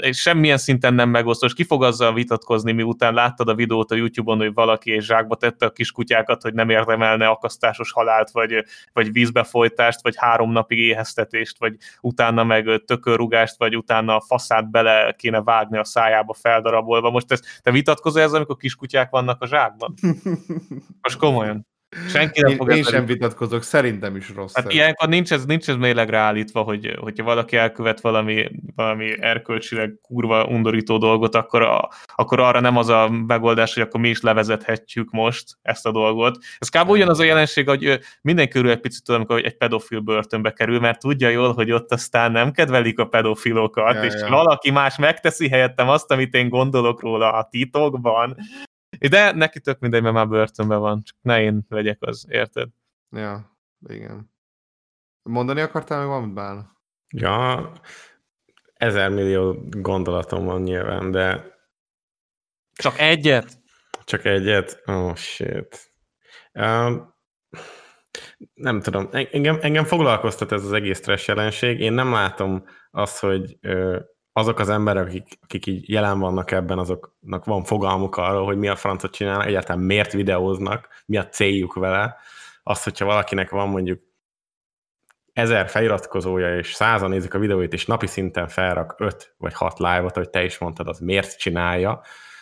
[0.00, 3.94] és semmilyen szinten nem megosztó, és ki fog azzal vitatkozni, miután láttad a videót a
[3.94, 9.12] YouTube-on, hogy valaki egy zsákba tette a kiskutyákat, hogy nem érdemelne akasztásos halált, vagy, vagy
[9.12, 15.42] vízbefolytást, vagy három napig éheztetést, vagy utána meg tökörrugást, vagy utána a faszát bele kéne
[15.42, 17.10] vágni a szájába feldarabolva.
[17.10, 19.94] Most ezt, te vitatkozol ezzel, amikor kiskutyák vannak a zsákban?
[21.02, 21.66] Most komolyan.
[22.08, 24.54] Senki nem Én, fog én ezzel sem vitatkozok, szerintem is rossz.
[24.54, 29.98] Hát ilyenkor nincs ez, nincs ez mérlegre állítva, hogy, hogyha valaki elkövet valami, valami erkölcsileg
[30.02, 34.20] kurva undorító dolgot, akkor, a, akkor arra nem az a megoldás, hogy akkor mi is
[34.20, 36.38] levezethetjük most ezt a dolgot.
[36.58, 36.90] Ez kb.
[36.90, 40.80] ugyanaz a jelenség, hogy ö, mindenki körül egy picit tudom, amikor egy pedofil börtönbe kerül,
[40.80, 44.28] mert tudja jól, hogy ott aztán nem kedvelik a pedofilokat, Ja, és ja.
[44.28, 48.36] valaki más megteszi helyettem azt, amit én gondolok róla a titokban.
[48.98, 52.68] De neki tök mindegy, mert már börtönben van, csak ne én legyek az, érted?
[53.10, 53.58] Ja,
[53.88, 54.32] igen.
[55.22, 56.72] Mondani akartál még valamit, Bálna?
[57.16, 57.72] Ja,
[58.74, 61.52] ezer millió gondolatom van nyilván, de
[62.72, 63.62] Csak egyet?
[64.04, 64.82] csak egyet.
[64.86, 65.92] Oh, shit.
[66.52, 67.14] Um,
[68.54, 71.80] nem tudom, engem, engem foglalkoztat ez az egész stress jelenség.
[71.80, 74.00] Én nem látom azt, hogy ö,
[74.36, 78.68] azok az emberek, akik, akik így jelen vannak ebben, azoknak van fogalmuk arról, hogy mi
[78.68, 82.16] a francot csinálnak, egyáltalán miért videóznak, mi a céljuk vele.
[82.62, 84.00] Az, hogyha valakinek van mondjuk
[85.32, 90.14] ezer feliratkozója, és százan nézik a videóit, és napi szinten felrak öt vagy hat live-ot,
[90.14, 92.00] hogy te is mondtad, az miért csinálja.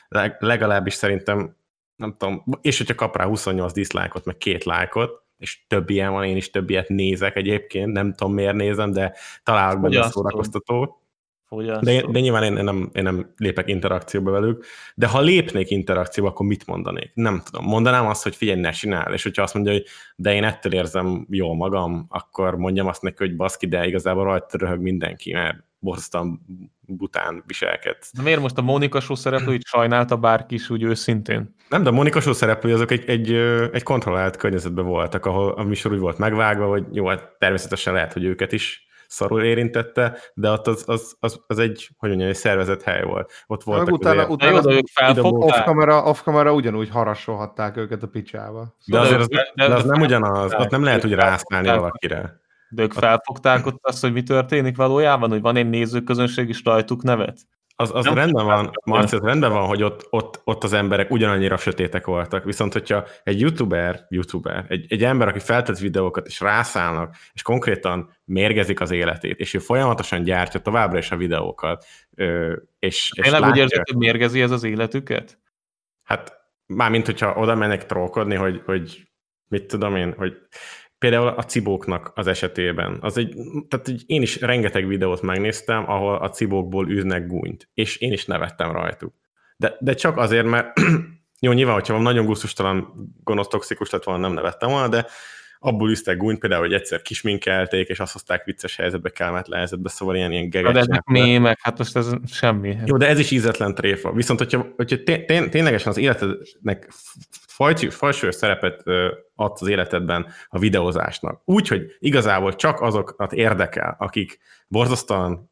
[0.08, 1.56] Leg, legalábbis szerintem,
[1.96, 6.24] nem tudom, és hogyha kap rá 28 dislike-ot, meg két lájkot, és több ilyen van,
[6.24, 11.01] én is több ilyet nézek egyébként, nem tudom miért nézem, de találok benne Fogyasztó.
[11.52, 11.84] Fogyasztó.
[11.84, 14.64] De, de nyilván én, én, nem, én nem lépek interakcióba velük,
[14.94, 17.10] de ha lépnék interakcióba, akkor mit mondanék?
[17.14, 17.64] Nem tudom.
[17.64, 19.84] Mondanám azt, hogy figyelj, ne csinál, és hogyha azt mondja, hogy
[20.16, 24.58] de én ettől érzem jól magam, akkor mondjam azt neki, hogy baszki, de igazából rajta
[24.58, 26.40] röhög mindenki, mert borzasztóan
[26.80, 28.10] bután viselkedsz.
[28.14, 31.54] De miért most a Mónika show szereplőit sajnálta bárki is úgy őszintén?
[31.68, 33.32] Nem, de a Monika Show szereplői azok egy, egy,
[33.72, 38.12] egy kontrollált környezetben voltak, ahol a műsor úgy volt megvágva, hogy jó, hát természetesen lehet,
[38.12, 42.36] hogy őket is szarul érintette, de ott az, az, az, az egy, hogy mondjam, egy
[42.36, 43.32] szervezett hely volt.
[43.46, 45.42] Ott voltak Meg utána, azért, utána de ők felfogták.
[45.42, 48.74] off-camera, off-camera ugyanúgy harasolhatták őket a picsába.
[48.86, 52.40] de azért az, de- az nem ugyanaz, ott nem lehet úgy rászállni de- valakire.
[52.68, 57.02] De ők felfogták ott azt, hogy mi történik valójában, hogy van egy nézőközönség is rajtuk
[57.02, 57.38] nevet?
[57.76, 58.70] Az, az Nem rendben van.
[58.84, 63.04] Marci, az rendben van, hogy ott, ott, ott az emberek ugyanannyira sötétek voltak, viszont hogyha
[63.24, 68.90] egy youtuber, youtuber egy, egy ember, aki feltett videókat, és rászállnak, és konkrétan mérgezik az
[68.90, 71.84] életét, és ő folyamatosan gyártja továbbra is a videókat,
[72.78, 75.40] és, és Tényleg úgy látja, érzed, hogy mérgezi ez az életüket?
[76.02, 79.08] hát mármint, hogyha oda mennek trollkodni, hogy, hogy
[79.48, 80.36] mit tudom én, hogy
[81.02, 83.34] például a cibóknak az esetében, az egy,
[83.68, 88.24] tehát így én is rengeteg videót megnéztem, ahol a cibókból űznek gúnyt, és én is
[88.24, 89.14] nevettem rajtuk.
[89.56, 90.80] De, de csak azért, mert
[91.40, 92.92] jó, nyilván, hogyha van nagyon gusztustalan,
[93.24, 95.06] gonosz, toxikus lett volna, nem nevettem volna, de
[95.58, 100.16] abból üztek gúnyt, például, hogy egyszer kisminkelték, és azt hozták vicces helyzetbe, kellemetlen helyzetbe, szóval
[100.16, 101.26] ilyen, ilyen De geget ezek csináltak.
[101.26, 102.76] mémek, hát most ez semmi.
[102.86, 104.12] Jó, de ez is ízetlen tréfa.
[104.12, 106.88] Viszont, hogyha, hogyha té- té- ténylegesen az életednek
[107.46, 108.82] fajsú, fajsú szerepet
[109.42, 114.38] adsz az életedben a videózásnak, úgy, hogy igazából csak azokat érdekel, akik
[114.68, 115.50] borzasztóan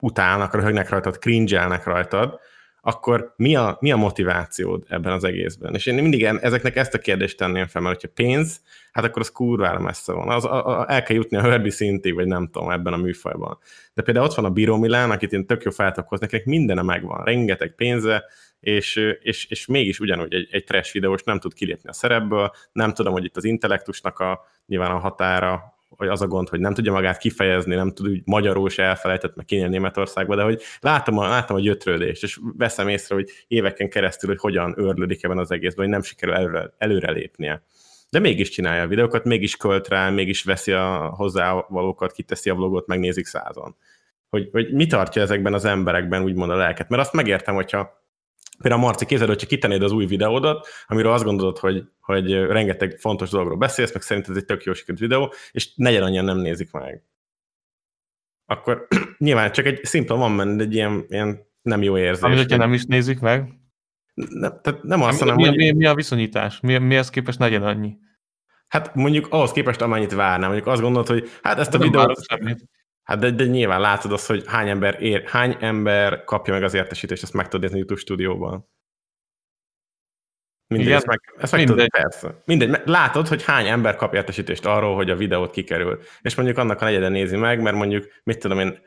[0.00, 2.40] utálnak, röhögnek rajtad, cringe rajtad,
[2.86, 5.74] akkor mi a, mi a motivációd ebben az egészben?
[5.74, 8.60] És én mindig ezeknek ezt a kérdést tenném fel, mert hogyha pénz,
[8.92, 10.28] hát akkor az kurvára messze van.
[10.28, 13.58] Az, a, a, el kell jutni a hörbi szintig, vagy nem tudom, ebben a műfajban.
[13.94, 16.44] De például ott van a Bíró Milán, akit én tök jó fel tudok hozni, akinek
[16.44, 18.24] mindene megvan, rengeteg pénze,
[18.64, 22.92] és, és, és mégis ugyanúgy egy, egy trash videós nem tud kilépni a szerepből, nem
[22.92, 26.74] tudom, hogy itt az intellektusnak a nyilván a határa, hogy az a gond, hogy nem
[26.74, 31.18] tudja magát kifejezni, nem tud úgy magyarul se elfelejtett meg kinél Németországba, de hogy látom
[31.18, 35.50] a, látom a gyötrődést, és veszem észre, hogy éveken keresztül, hogy hogyan őrlődik ebben az
[35.50, 37.62] egészben, hogy nem sikerül előre, előre lépnie.
[38.10, 42.86] De mégis csinálja a videókat, mégis költ rá, mégis veszi a hozzávalókat, kiteszi a vlogot,
[42.86, 43.76] megnézik százon.
[44.30, 46.88] Hogy, hogy mi tartja ezekben az emberekben úgymond a lelket.
[46.88, 48.03] Mert azt megértem, hogyha
[48.58, 53.30] Például Marci, képzeld, hogyha kitennéd az új videódat, amiről azt gondolod, hogy, hogy rengeteg fontos
[53.30, 56.70] dologról beszélsz, meg szerinted ez egy tök jó sikerült videó, és negyed annyian nem nézik
[56.70, 57.02] meg.
[58.46, 58.86] Akkor
[59.18, 62.22] nyilván csak egy szimpla van benne egy ilyen, ilyen nem jó érzés.
[62.22, 63.52] Amit, hogyha nem is nézik meg.
[64.14, 66.60] nem, tehát nem azt mondom, mi, hogy mi, mi, a viszonyítás?
[66.60, 67.96] Mi, mihez képest legyen annyi?
[68.74, 72.20] hát mondjuk ahhoz képest amennyit várnám, mondjuk azt gondolod, hogy hát ezt a Nem videót.
[73.04, 76.74] Hát de, de, nyilván látod azt, hogy hány ember, ér, hány ember kapja meg az
[76.74, 78.68] értesítést, ezt meg tudod nézni YouTube stúdióban.
[80.66, 82.02] Mindegy, Igen, ezt meg, ezt meg tudod, mindegy.
[82.02, 82.42] persze.
[82.44, 86.00] Mindegy, látod, hogy hány ember kap értesítést arról, hogy a videót kikerül.
[86.20, 88.78] És mondjuk annak a negyede nézi meg, mert mondjuk, mit tudom én,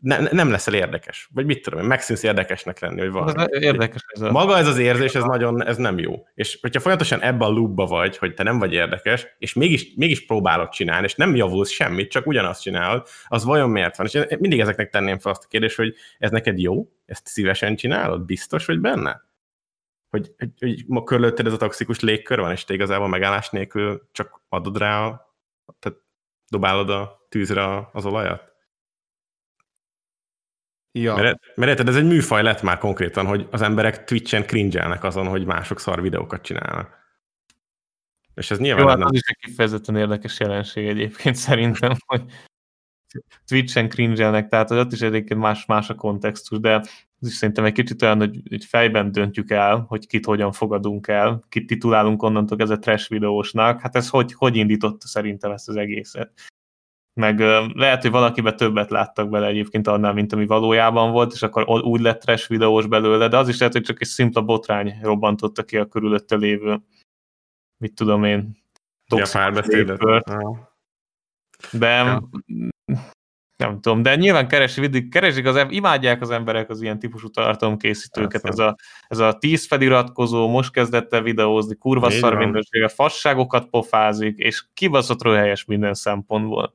[0.00, 1.28] ne, ne- nem leszel érdekes.
[1.32, 3.38] Vagy mit tudom én, megszűnsz érdekesnek lenni, hogy van.
[3.38, 4.30] Ez érdekes ez a...
[4.30, 6.26] Maga ez az érzés, ez nagyon, ez nem jó.
[6.34, 10.26] És hogyha folyamatosan ebben a loopba vagy, hogy te nem vagy érdekes, és mégis, mégis
[10.26, 14.06] próbálod csinálni, és nem javulsz semmit, csak ugyanazt csinálod, az vajon miért van?
[14.06, 16.88] És én mindig ezeknek tenném fel azt a kérdést, hogy ez neked jó?
[17.06, 18.24] Ezt szívesen csinálod?
[18.24, 19.28] Biztos vagy benne?
[20.10, 24.08] Hogy, hogy, hogy ma körülötted ez a toxikus légkör van, és te igazából megállás nélkül
[24.12, 25.28] csak adod rá, a,
[25.78, 25.98] tehát
[26.48, 28.49] dobálod a tűzre az olajat?
[30.92, 31.14] Ja.
[31.14, 35.26] Mert, mert érted, ez egy műfaj lett már konkrétan, hogy az emberek Twitch-en cringe azon,
[35.26, 36.98] hogy mások szar videókat csinálnak.
[38.34, 42.22] És ez nyilván Jó, hát az is egy kifejezetten érdekes jelenség egyébként szerintem, hogy
[43.46, 46.70] Twitch-en cringe tehát hogy ott is egyébként más, más a kontextus, de
[47.20, 51.08] ez is szerintem egy kicsit olyan, hogy, hogy fejben döntjük el, hogy kit hogyan fogadunk
[51.08, 55.68] el, kit titulálunk onnantól ez a trash videósnak, hát ez hogy, hogy indította szerintem ezt
[55.68, 56.32] az egészet.
[57.14, 57.38] Meg
[57.74, 62.00] lehet, hogy valakibe többet láttak bele egyébként annál, mint ami valójában volt, és akkor úgy
[62.00, 65.76] lett trash videós belőle, de az is lehet, hogy csak egy szimpla botrány robbantotta ki
[65.76, 66.80] a körülötte lévő,
[67.76, 68.56] mit tudom én,
[69.32, 69.98] párbeszédet.
[71.72, 72.28] De Ja.
[73.56, 78.58] nem tudom, de nyilván keresik, keresik az, imádják az emberek az ilyen típusú tartalomkészítőket, ez
[78.58, 78.76] a,
[79.08, 82.42] ez a tíz feliratkozó, most kezdett el videózni, kurva szar van.
[82.42, 86.74] mindensége, fasságokat pofázik, és kibaszott helyes minden szempontból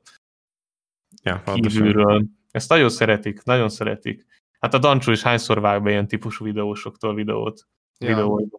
[1.26, 1.82] Ja, pontosan.
[1.82, 2.24] kívülről.
[2.50, 4.26] Ezt nagyon szeretik, nagyon szeretik.
[4.60, 7.66] Hát a Dancsó is hányszor vág be ilyen típusú videósoktól videót.
[7.98, 8.08] Ja.
[8.08, 8.58] videóiba.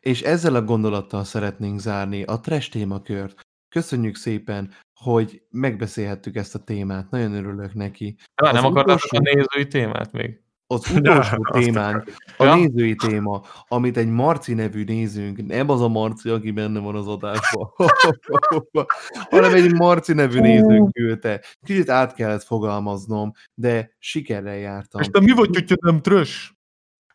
[0.00, 3.40] És ezzel a gondolattal szeretnénk zárni a trash témakört.
[3.68, 7.10] Köszönjük szépen, hogy megbeszélhettük ezt a témát.
[7.10, 8.16] Nagyon örülök neki.
[8.34, 10.43] Az nem akartátok utolsó- a nézői témát még?
[10.66, 12.04] Az utolsó témánk,
[12.36, 12.54] a Ja.
[12.54, 17.06] nézői téma, amit egy Marci nevű nézőnk, nem az a Marci, aki benne van az
[17.06, 17.70] adásban,
[19.30, 21.40] hanem egy Marci nevű nézőnk küldte.
[21.66, 25.02] Kicsit át kellett fogalmaznom, de sikerrel jártam.
[25.02, 26.54] te mi vagy, hogyha nem trös?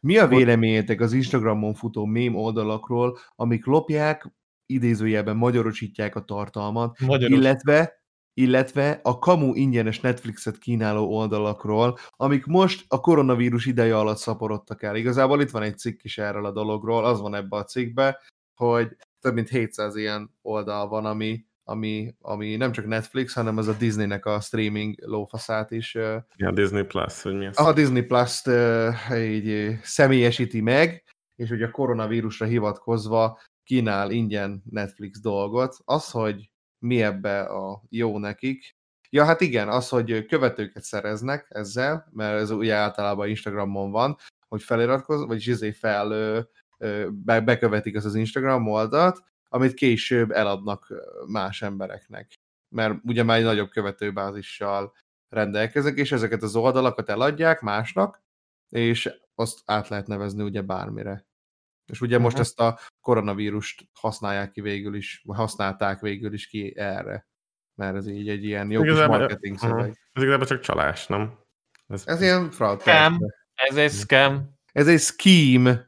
[0.01, 4.31] Mi a véleményetek az Instagramon futó mém oldalakról, amik lopják,
[4.65, 7.37] idézőjelben magyarosítják a tartalmat, Magyarul.
[7.37, 7.98] illetve
[8.33, 14.95] illetve a kamu ingyenes Netflixet kínáló oldalakról, amik most a koronavírus ideje alatt szaporodtak el.
[14.95, 18.21] Igazából itt van egy cikk is erről a dologról, az van ebbe a cikkbe,
[18.55, 23.67] hogy több mint 700 ilyen oldal van, ami, ami, ami nem csak Netflix, hanem az
[23.67, 25.93] a Disneynek a streaming lófaszát is
[26.35, 27.59] Ja, Disney Plus, hogy mi az.
[27.59, 28.49] a Disney Plus-t
[29.15, 31.03] így személyesíti meg,
[31.35, 35.77] és ugye a koronavírusra hivatkozva kínál ingyen Netflix dolgot.
[35.85, 36.48] Az, hogy
[36.79, 38.77] mi ebbe a jó nekik.
[39.09, 44.63] Ja, hát igen, az, hogy követőket szereznek ezzel, mert ez ugye általában Instagramon van, hogy
[44.63, 46.09] feliratkoz, vagyis izé fel
[47.09, 50.93] be, bekövetik az az Instagram oldalt, amit később eladnak
[51.27, 52.33] más embereknek.
[52.69, 54.93] Mert ugye már egy nagyobb követőbázissal
[55.29, 58.21] rendelkezek, és ezeket az oldalakat eladják másnak,
[58.69, 61.28] és azt át lehet nevezni ugye bármire.
[61.89, 62.41] És ugye most Mhm.
[62.41, 67.27] ezt a koronavírust használják ki végül is, vagy használták végül is ki erre.
[67.75, 69.67] Mert ez így egy ilyen jó kis marketing Aha.
[69.69, 69.89] szöveg.
[70.13, 71.39] Ez igazából csak csalás, nem?
[72.05, 72.79] Ez ilyen fraud.
[72.81, 73.17] Scam.
[73.53, 74.57] Ez egy scam.
[74.71, 75.85] Ez egy scheme.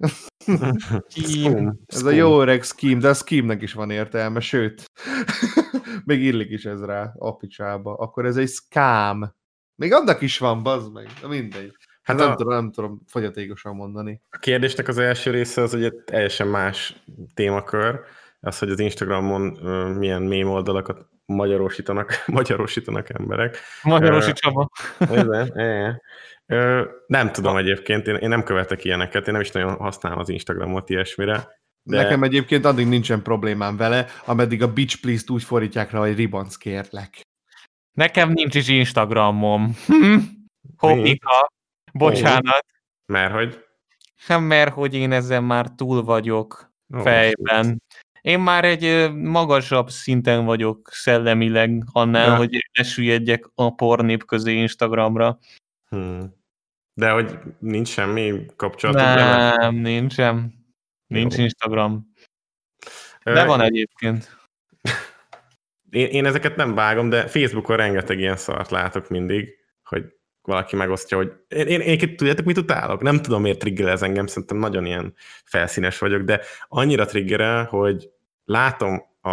[1.09, 1.79] Scum.
[1.85, 4.83] Ez a jó öreg scheme, de a scheme-nek is van értelme, sőt,
[6.05, 7.93] még illik is ez rá a picsába.
[7.95, 9.35] Akkor ez egy scam.
[9.75, 11.07] Még annak is van, bazd meg.
[11.21, 11.75] Na mindegy.
[12.03, 14.21] Hát nem, a, tudom, nem tudom fogyatékosan mondani.
[14.29, 17.03] a kérdésnek az első része az egy teljesen más
[17.33, 17.99] témakör,
[18.39, 19.43] az, hogy az Instagramon
[19.97, 23.57] milyen mém oldalakat magyarosítanak, magyarosítanak emberek.
[23.83, 24.69] Magyarosi Csaba.
[27.07, 30.89] Nem tudom egyébként, én, én nem követek ilyeneket, én nem is nagyon használom az Instagramot
[30.89, 31.47] ilyesmire.
[31.83, 31.97] De...
[31.97, 36.55] Nekem egyébként addig nincsen problémám vele, ameddig a Beach Please-t úgy fordítják rá, hogy ribanc
[36.55, 37.21] kérlek.
[37.91, 39.75] Nekem nincs is Instagramom.
[39.87, 40.17] Hm.
[40.77, 41.51] Hopika.
[41.93, 42.65] Bocsánat.
[43.05, 43.65] Mert hogy...
[44.27, 47.81] Nem, mert hogy én ezzel már túl vagyok Ó, fejben.
[48.21, 52.35] Én már egy magasabb szinten vagyok szellemileg annál, Ja.
[52.35, 55.39] hogy esüllyedjek a pornép közé Instagramra.
[55.89, 56.33] Hmm.
[56.93, 59.55] De hogy nincs semmi kapcsolatok vele?
[59.55, 60.53] Nem, nincsen.
[61.07, 61.43] Nincs Jó.
[61.43, 62.13] Instagram.
[63.23, 64.37] De van egyébként.
[65.89, 69.49] Én, én ezeket nem vágom, de Facebookon rengeteg ilyen szart látok mindig,
[69.83, 70.05] hogy
[70.41, 73.01] valaki megosztja, hogy én, én, én tudjátok, mit utálok?
[73.01, 75.13] Nem tudom, miért trigger ez engem, szerintem nagyon ilyen
[75.45, 78.09] felszínes vagyok, de annyira triggerel, hogy
[78.45, 79.29] látom a,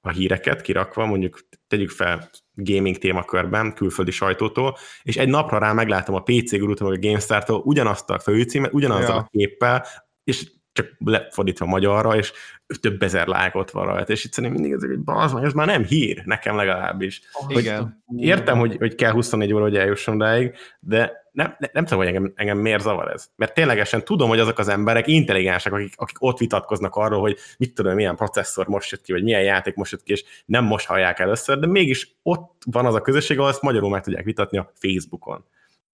[0.00, 6.14] a híreket kirakva, mondjuk tegyük fel gaming témakörben, külföldi sajtótól, és egy napra rá meglátom
[6.14, 9.20] a PC gurútól, meg a GameStar-tól ugyanazt a főcímet, ugyanazzal Ja.
[9.20, 9.86] a képpel,
[10.24, 12.32] és csak lefordítva magyarra, és
[12.80, 15.66] több ezer lájkot van rajta, és itt szerintem mindig ez, hogy bazd meg, ez már
[15.66, 17.20] nem hír, nekem legalábbis.
[17.48, 18.04] Igen.
[18.16, 22.06] Értem, hogy, hogy kell 24 óra, hogy eljusson odáig, de nem, nem, nem tudom, hogy
[22.06, 23.30] engem, engem miért zavar ez.
[23.36, 27.74] Mert ténylegesen tudom, hogy azok az emberek intelligensek, akik, akik ott vitatkoznak arról, hogy mit
[27.74, 30.86] tudom, milyen processzor most jött ki, vagy milyen játék most jött ki, és nem most
[30.86, 34.58] hallják először, de mégis ott van az a közösség, ahol ezt magyarul meg tudják vitatni
[34.58, 35.44] a Facebookon.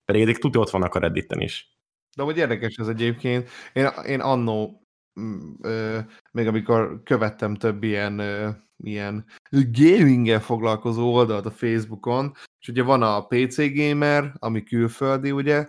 [0.04, 1.79] Pedig ezek tudja ott vannak a Redditen is.
[2.16, 3.48] De hogy érdekes ez egyébként.
[3.72, 4.86] Én, én annó,
[5.20, 5.98] mm, ö,
[6.32, 13.02] még amikor követtem több ilyen, ö, ilyen gaminggel foglalkozó oldalt a Facebookon, és ugye van
[13.02, 15.68] a PC Gamer, ami külföldi, ugye,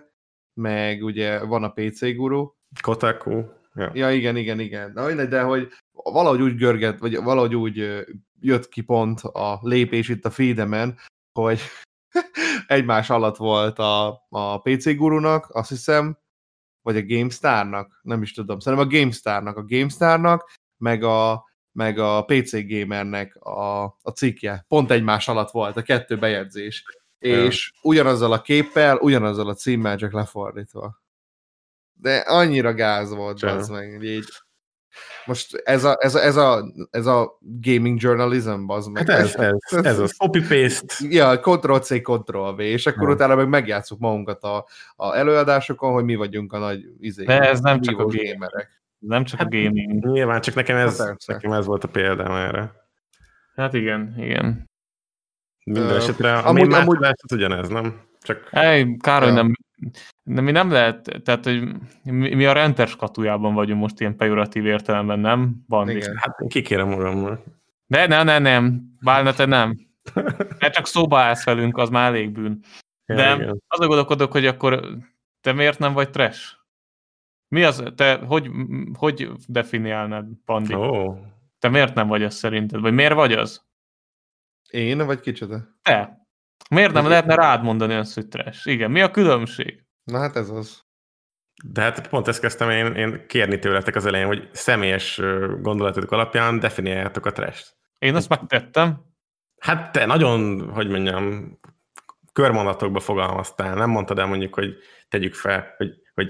[0.60, 2.50] meg ugye van a PC Guru.
[2.80, 3.42] Kotaku.
[3.74, 3.90] Ja.
[3.94, 4.92] Ja, igen, igen, igen.
[4.94, 8.04] Na, mindegy, de hogy valahogy úgy görget, vagy valahogy úgy
[8.40, 10.98] jött ki pont a lépés itt a feedemen,
[11.32, 11.60] hogy
[12.66, 16.18] egymás alatt volt a, a PC gurunak, azt hiszem,
[16.82, 22.24] vagy a GameStar-nak, nem is tudom, szerintem a GameStar-nak, a GameStar-nak, meg a meg a
[22.24, 24.64] PC Gamernek a, a cikkje.
[24.68, 26.84] Pont egymás alatt volt a kettő bejegyzés.
[27.18, 31.02] És ugyanazzal a képpel, ugyanazzal a címmel, csak lefordítva.
[31.92, 33.56] De annyira gáz volt, Sem.
[33.56, 34.28] az meg, így.
[35.24, 39.08] Most ez a, ez a, ez a, ez a gaming journalism, az meg.
[39.10, 39.34] Hát ez,
[39.70, 40.94] ez, ez az copy-paste.
[41.08, 43.14] Ja, Ctrl-C, Ctrl-V, és akkor Ja.
[43.14, 44.66] utána meg megjátszuk magunkat a,
[44.96, 48.82] a előadásokon, hogy mi vagyunk a nagy izé, De ez nem csak a gamerek.
[48.98, 50.04] Nem csak a Hát- gaming.
[50.06, 52.72] Nyilván, csak nekem ez, Hát nekem ez volt a példám erre.
[53.56, 54.70] Hát igen, igen.
[55.64, 57.14] Minden Ö, esetre a amúgy- amúgy, amúgy...
[57.32, 58.00] ugyanez, nem?
[58.22, 59.34] Csak Ej, Károly, Ja.
[59.34, 59.52] nem,
[60.22, 61.68] nem, mi nem lehet, tehát, hogy
[62.02, 65.64] mi, mi a renter skatujában vagyunk most ilyen pejoratív értelemben, nem?
[65.68, 66.16] Van Igen.
[66.16, 67.44] hát kikérem magammal.
[67.86, 68.82] De ne, ne, nem.
[69.00, 69.76] Bálna, te nem.
[70.58, 72.60] Te csak szóba állsz velünk, az már elég bűn.
[73.06, 73.62] Ja, De igen.
[73.68, 74.98] azon gondolkodok, hogy akkor
[75.40, 76.60] te miért nem vagy trash?
[77.48, 78.50] Mi az, te hogy,
[78.94, 80.74] hogy definiálnád, Pandi?
[80.74, 81.16] Ó,
[81.58, 82.80] Te miért nem vagy az szerinted?
[82.80, 83.64] Vagy miért vagy az?
[84.70, 85.68] Én, vagy kicsoda?
[85.82, 86.26] Te.
[86.70, 88.66] Miért nem lehetne rád mondani azt, hogy trash?
[88.66, 89.81] Igen, mi a különbség?
[90.04, 90.82] Na hát ez az.
[91.64, 95.20] De hát pont ezt kezdtem én, én kérni tőletek az elején, hogy személyes
[95.60, 99.04] gondolatotok alapján definiáljátok a trash Én azt megtettem.
[99.58, 101.58] Hát te nagyon, hogy mondjam,
[102.32, 104.76] körmondatokba fogalmaztál, nem mondtad el mondjuk, hogy
[105.08, 106.28] tegyük fel, hogy, hogy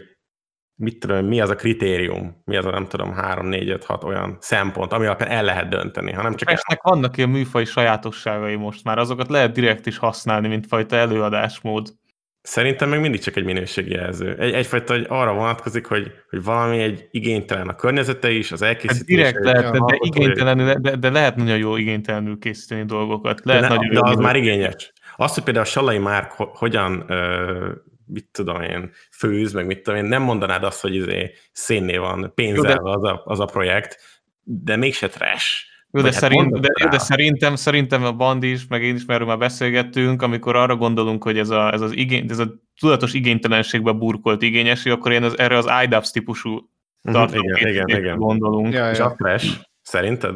[0.74, 4.04] mit tudom, mi az a kritérium, mi az a nem tudom, 3, 4, 5, 6
[4.04, 8.84] olyan szempont, ami alapján el lehet dönteni, hanem csak Trashnek vannak ilyen műfai sajátosságai most
[8.84, 11.94] már, azokat lehet direkt is használni, mint fajta előadásmód.
[12.42, 14.36] Szerintem meg mindig csak egy minőségi jelző.
[14.38, 18.68] Egy, egyfajta, hogy arra vonatkozik, hogy, hogy valami egy igénytelen a környezete is, az Hát
[18.68, 19.04] elkészítése.
[19.16, 23.40] direkt lehet, de, de, igénytelenül, de, de lehet nagyon jó igénytelenül készíteni dolgokat.
[23.44, 24.24] Lehet de, ne, nagyon de jó az minőség.
[24.24, 24.92] már igényes.
[25.16, 27.68] Azt, hogy például a Salai Márk ho- hogyan, ö,
[28.06, 32.32] mit tudom én, főz, meg mit tudom én, nem mondanád azt, hogy izé szénné van
[32.34, 33.96] pénzzel Jó, az, a, az a projekt,
[34.42, 35.70] de mégse trash.
[35.92, 39.04] Jó, de, hát szerint, de, jó, de szerintem, szerintem a Bandi is, meg én is,
[39.04, 43.12] mert már beszélgettünk, amikor arra gondolunk, hogy ez, a, ez, az igény, ez a tudatos
[43.12, 46.70] igénytelenségbe burkolt igényesség, akkor én az, erre az IDAPS típusú
[47.02, 48.18] Mhm, igen, igen, tartalomkészítésre igen.
[48.18, 48.72] gondolunk.
[48.72, 49.04] Ja, És ja.
[49.04, 50.34] a trash, szerinted?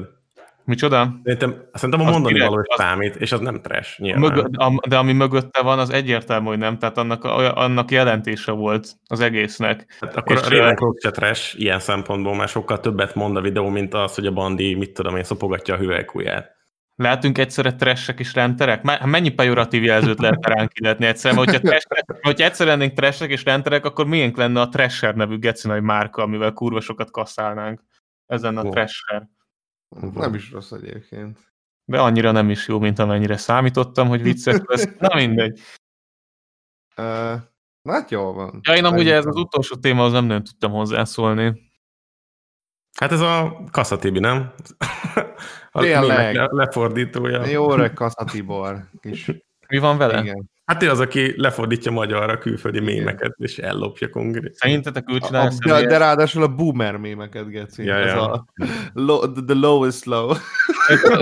[0.66, 1.20] Micsoda?
[1.22, 4.20] Szerintem, szerintem a mondani való az- számít, és az nem trash, nyilván.
[4.20, 7.24] Mögö, a, de ami mögötte van, az egyértelmű, hogy nem, tehát annak,
[7.54, 9.96] annak jelentése volt az egésznek.
[10.00, 13.68] Hát akkor És, a Ravencroft se trash ilyen szempontból, már sokkal többet mond a videó,
[13.68, 16.54] mint az, hogy a Bandi, mit tudom én, szopogatja a hüvelykujját.
[16.96, 18.82] Lehetünk egyszerre tressek és renterek?
[18.82, 21.34] Me- Mennyi pejoratív jelzőt lehet ránk illetni egyszerre?
[21.34, 21.86] Mert Hogyha, trash,
[22.22, 26.52] hogyha egyszer lennénk tressek és renterek, akkor milyen lenne a Trasher nevű gecinai márka, amivel
[26.52, 27.80] kurva sokat kasszálnánk?
[28.26, 28.70] Ez lenne a.
[30.14, 31.38] Nem is rossz egyébként.
[31.84, 34.88] De annyira nem is jó, mint amennyire számítottam, hogy vicces lesz.
[34.98, 35.60] Na mindegy.
[36.96, 37.34] Uh,
[37.84, 38.60] hát jól van.
[38.62, 41.70] Ja, én amúgy ez az utolsó téma, az nem nagyon tudtam hozzászólni.
[42.98, 44.52] Hát ez a Kasszatibi, nem?
[45.72, 46.34] A Tényleg.
[46.34, 47.46] le- lefordítója.
[47.46, 48.88] Jó öreg Kassa Tibor.
[49.00, 49.30] Kis,
[49.68, 50.20] Mi van vele?
[50.20, 50.50] igen.
[50.66, 54.54] Hát ő az, aki lefordítja magyarra külföldi mémeket, és ellopja konkrét.
[54.54, 57.84] Szerintetek ő A, csinálja a, de, de ráadásul a boomer mémeket, Geci.
[57.84, 58.32] Ja, Ez ja.
[58.32, 58.46] a
[58.92, 60.32] low, the, the lowest low.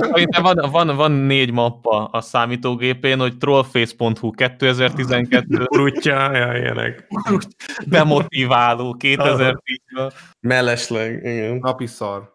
[0.00, 7.06] Szerintem van, van, van négy mappa a számítógépén, hogy trollface.hu 2012 Urutja, ja, ilyenek.
[7.86, 10.12] demotiváló 2010-ben.
[10.40, 11.56] Mellesleg, igen.
[11.56, 12.32] Napi szar.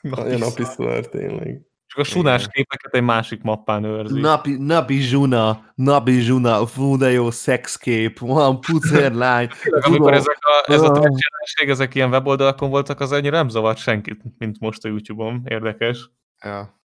[0.00, 1.69] Nagyon napi szar, tényleg.
[1.90, 4.20] Csak a sunás képeket egy másik mappán őrzi.
[4.20, 9.48] Napi, napi zsuna, napi zsuna, fú, de jó szexkép, van pucerlány.
[9.86, 10.94] Amikor ezek a, ez a Ah.
[10.94, 15.42] jelenség, ezek ilyen weboldalakon voltak, az ennyire nem zavart senkit, mint most a YouTube-on.
[15.44, 16.10] Érdekes.
[16.44, 16.80] Ja.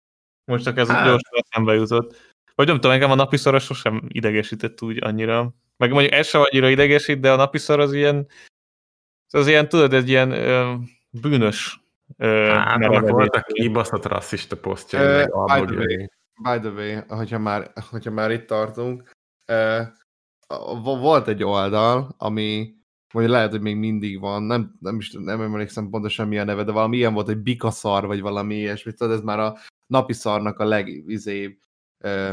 [0.52, 1.06] Most csak ez Hát.
[1.06, 2.34] gyorsan eszembe jutott.
[2.56, 5.53] Vagy nem tudom, engem a napi szar az sosem idegesített úgy annyira.
[5.77, 8.27] Meg mondjuk ez sem annyira idegesít, de a napi szar az ilyen,
[9.34, 10.73] az ilyen, tudod, egy ilyen ö,
[11.22, 11.80] bűnös
[12.18, 16.07] Hát, annak voltak kibaszott rasszista posztjai, Ö, meg by the way,
[16.44, 19.11] by the way, hogyha már, hogyha már itt tartunk,
[19.52, 19.88] uh,
[20.84, 22.73] volt egy oldal, ami
[23.14, 26.64] vagy lehet, hogy még mindig van, nem, nem is nem emlékszem pontosan mi a neve,
[26.64, 29.57] de valami ilyen volt, hogy bikaszar, vagy valami ilyesmi, tudod, ez már a
[29.88, 31.57] napi szarnak a legizébb,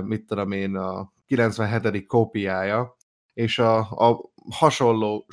[0.02, 2.06] mit tudom én, a 97.
[2.06, 2.96] kópiája,
[3.34, 5.26] és a, a hasonló,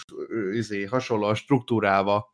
[0.52, 2.34] izé, hasonló a struktúrába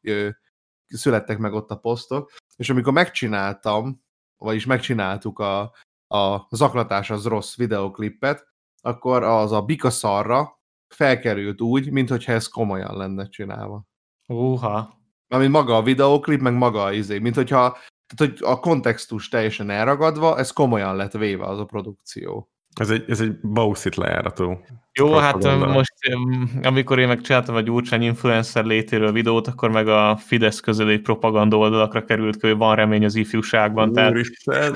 [0.88, 4.04] születtek meg ott a posztok, és amikor megcsináltam,
[4.38, 5.62] vagyis megcsináltuk a,
[6.08, 8.48] a zaklatás az rossz videoklipet,
[8.82, 13.86] akkor az a bikaszarra felkerült úgy, mintha ez komolyan lenne csinálva.
[14.28, 15.04] Uha.
[15.28, 19.70] Mármint maga a videoklip, meg maga a izé, mint hogyha tehát, hogy a kontextus teljesen
[19.70, 22.50] elragadva, ez komolyan lett véve az a produkció.
[22.80, 24.66] Ez egy, ez egy bauszit lejárató.
[24.94, 25.68] Jó, hát propaganda.
[25.68, 30.98] most em, amikor én megcsináltam a Gyurcsány influencer létéről videót, akkor meg a Fidesz közeli
[30.98, 33.94] propaganda oldalakra került hogy van remény az ifjúságban.
[33.94, 34.14] Tehát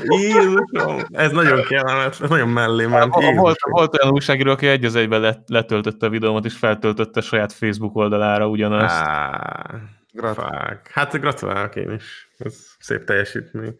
[0.03, 3.13] Jézusom, ez nagyon kellemetlen, ez nagyon mellé ment.
[3.13, 3.55] volt, Jézusom.
[3.71, 7.95] volt olyan újságíró, aki egy az egyben let, letöltötte a videómat, és feltöltötte saját Facebook
[7.95, 8.95] oldalára ugyanazt.
[8.95, 9.69] Á,
[10.11, 10.35] Grat.
[10.35, 10.91] fák.
[10.93, 12.29] Hát gratulálok én is.
[12.37, 13.75] Ez szép teljesítmény.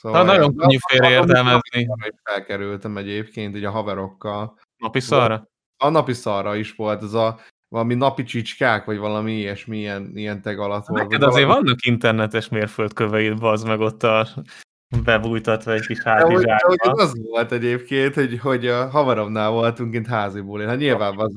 [0.00, 1.84] Szóval Na, nagyon könnyű félreértelmezni.
[1.84, 4.58] Hogy felkerültem egyébként így a haverokkal.
[4.76, 5.48] Napi szarra?
[5.76, 10.42] A napi szarra is volt, ez a valami napi csicskák, vagy valami ilyesmi, ilyen, ilyen
[10.42, 11.02] teg alatt volt.
[11.02, 14.28] Neked azért valami- vannak internetes mérföldköveid, bazd meg ott a
[15.04, 17.02] bebújtatva egy kis hogy, de hogy hátizsákba.
[17.02, 20.66] az volt egyébként, hogy, hogy a haveromnál voltunk kint háziból.
[20.66, 21.32] Hát nyilván az,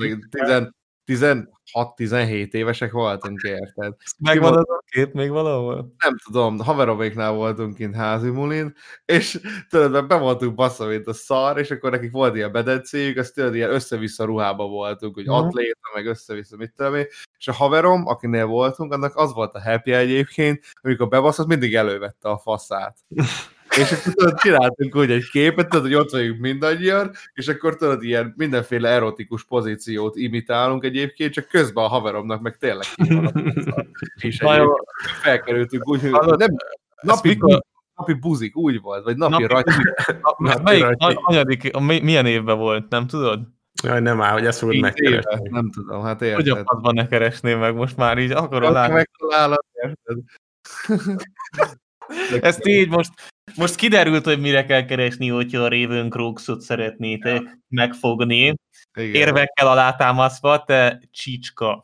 [1.06, 3.94] 16-17 évesek voltunk, érted?
[4.20, 5.94] Megvan az a kép még valahol?
[5.98, 8.74] nem tudom, haveroméknál voltunk kint házi mulin,
[9.06, 9.40] és
[9.70, 13.56] tudod, be voltunk bassza, mint a szar, és akkor nekik volt ilyen bedencéjük, azt tudod,
[13.56, 15.34] ilyen össze-vissza ruhába voltunk, hogy Mhm.
[15.34, 17.06] atléta, meg össze-vissza, mit tudom én,
[17.38, 22.30] és a haverom, akinél voltunk, annak az volt a happy egyébként, amikor bebaszott, mindig elővette
[22.30, 22.98] a faszát.
[23.78, 28.04] És akkor tudod, csináltunk úgy egy képet, tudod, hogy ott vagyunk mindannyian, és akkor tudod,
[28.04, 32.86] ilyen mindenféle erotikus pozíciót imitálunk egyébként, csak közben a haveromnak meg tényleg.
[34.16, 34.42] És
[35.22, 36.56] felkerültünk úgy, hogy nem,
[37.02, 39.72] napi, mikor- napi buzik, úgy volt, vagy napi, Napi
[40.38, 43.40] Na, melyik, anyadik, milyen évben volt, nem tudod?
[43.84, 45.50] Jaj, nem áll, hogy ezt fogod éve, megkeresni.
[45.50, 46.64] nem tudom, hát Hogy a érted.
[46.64, 48.94] padban ne keresném meg, most már így Valaki látni.
[48.94, 50.18] megtalálod, érted?
[52.42, 53.12] Ezt így most,
[53.56, 58.54] most kiderült, hogy mire kell keresni, hogyha a Raven Crooksot szeretnétek megfogni.
[58.94, 61.84] Igen, Érvekkel alátámasztva, te csicska.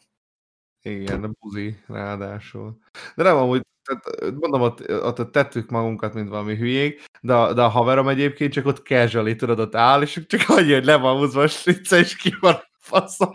[0.82, 2.78] igen, buzi ráadásul.
[3.16, 7.62] De nem amúgy, tehát, mondom, ott, ott tettük magunkat, mint valami hülyék, de, a- de
[7.62, 11.18] a haverom egyébként csak ott casually, tudod, ott áll, és csak annyi, hogy le van
[11.18, 13.30] húzva a slice, és ki van a faszom.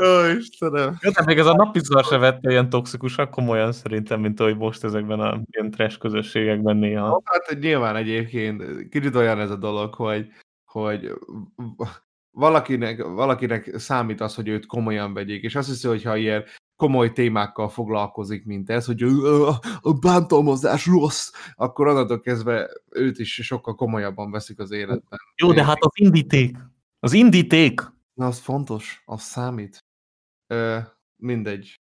[0.00, 0.96] Ó, Istenem.
[1.00, 4.84] Jó, tehát még ez a napizar se vette ilyen toxikusak komolyan szerintem, mint ahogy most
[4.84, 7.22] ezekben a ilyen trash közösségekben néha.
[7.24, 10.28] Hát hogy nyilván egyébként kicsit olyan ez a dolog, hogy,
[10.64, 11.12] hogy
[12.30, 16.44] valakinek, valakinek számít az, hogy őt komolyan vegyék, és azt hiszi, hogy ha ilyen
[16.76, 23.18] komoly témákkal foglalkozik, mint ez, hogy "Ö, a, a bántalmazás rossz, akkor onnantól kezdve őt
[23.18, 25.18] is sokkal komolyabban veszik az életben.
[25.36, 26.56] Jó, de hát az indíték.
[27.00, 27.80] Az indíték.
[28.18, 29.84] Na, az fontos, az számít.
[30.46, 30.78] Ö,
[31.16, 31.80] mindegy.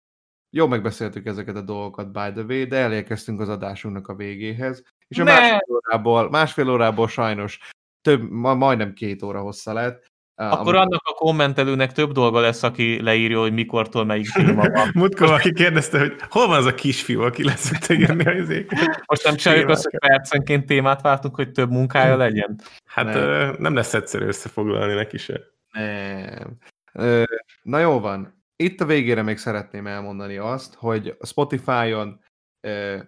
[0.51, 4.83] Jó megbeszéltük ezeket a dolgokat, by the way, de elérkeztünk az adásunknak a végéhez.
[5.09, 5.31] És a Ne!
[5.33, 7.59] másfél órából, másfél órából sajnos
[8.01, 10.11] több, ma, majdnem két óra hossza lett.
[10.35, 14.91] Akkor annak a kommentelőnek több dolga lesz, aki leírja, hogy mikortól melyik téma van.
[14.95, 19.03] Múltkor valaki kérdezte, hogy hol van az a kisfiú, aki lesz szokta írni a izéket.
[19.07, 22.61] Most nem csináljuk azt, hogy percenként témát váltunk, hogy több munkája legyen.
[22.85, 23.29] Hát Nem.
[23.29, 23.57] nem.
[23.59, 25.52] nem lesz egyszerű összefoglalni neki se.
[25.73, 26.57] Nem.
[26.93, 27.23] Ö,
[27.63, 28.45] Na jó van.
[28.57, 32.21] Itt a végére még szeretném elmondani azt, hogy Spotify-on,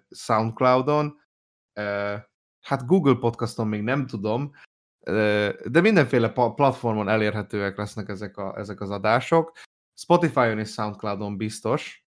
[0.09, 1.21] Soundcloud-on,
[2.61, 4.51] hát Google Podcaston még nem tudom,
[5.65, 9.51] de mindenféle platformon elérhetőek lesznek ezek, a, ezek az adások.
[9.93, 12.04] Spotify-on és Soundcloud-on biztos,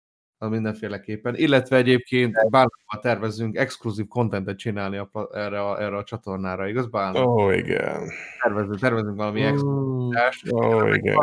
[0.41, 6.67] az mindenféleképpen, illetve egyébként Bálnával tervezünk exkluzív contentet csinálni a, erre, a, erre a csatornára,
[6.67, 7.23] igaz Bálna?
[7.23, 8.09] Ó, oh, igen.
[8.43, 10.51] Tervezünk, tervezünk valami exkluzív adást.
[10.51, 11.15] Ó, oh, igen.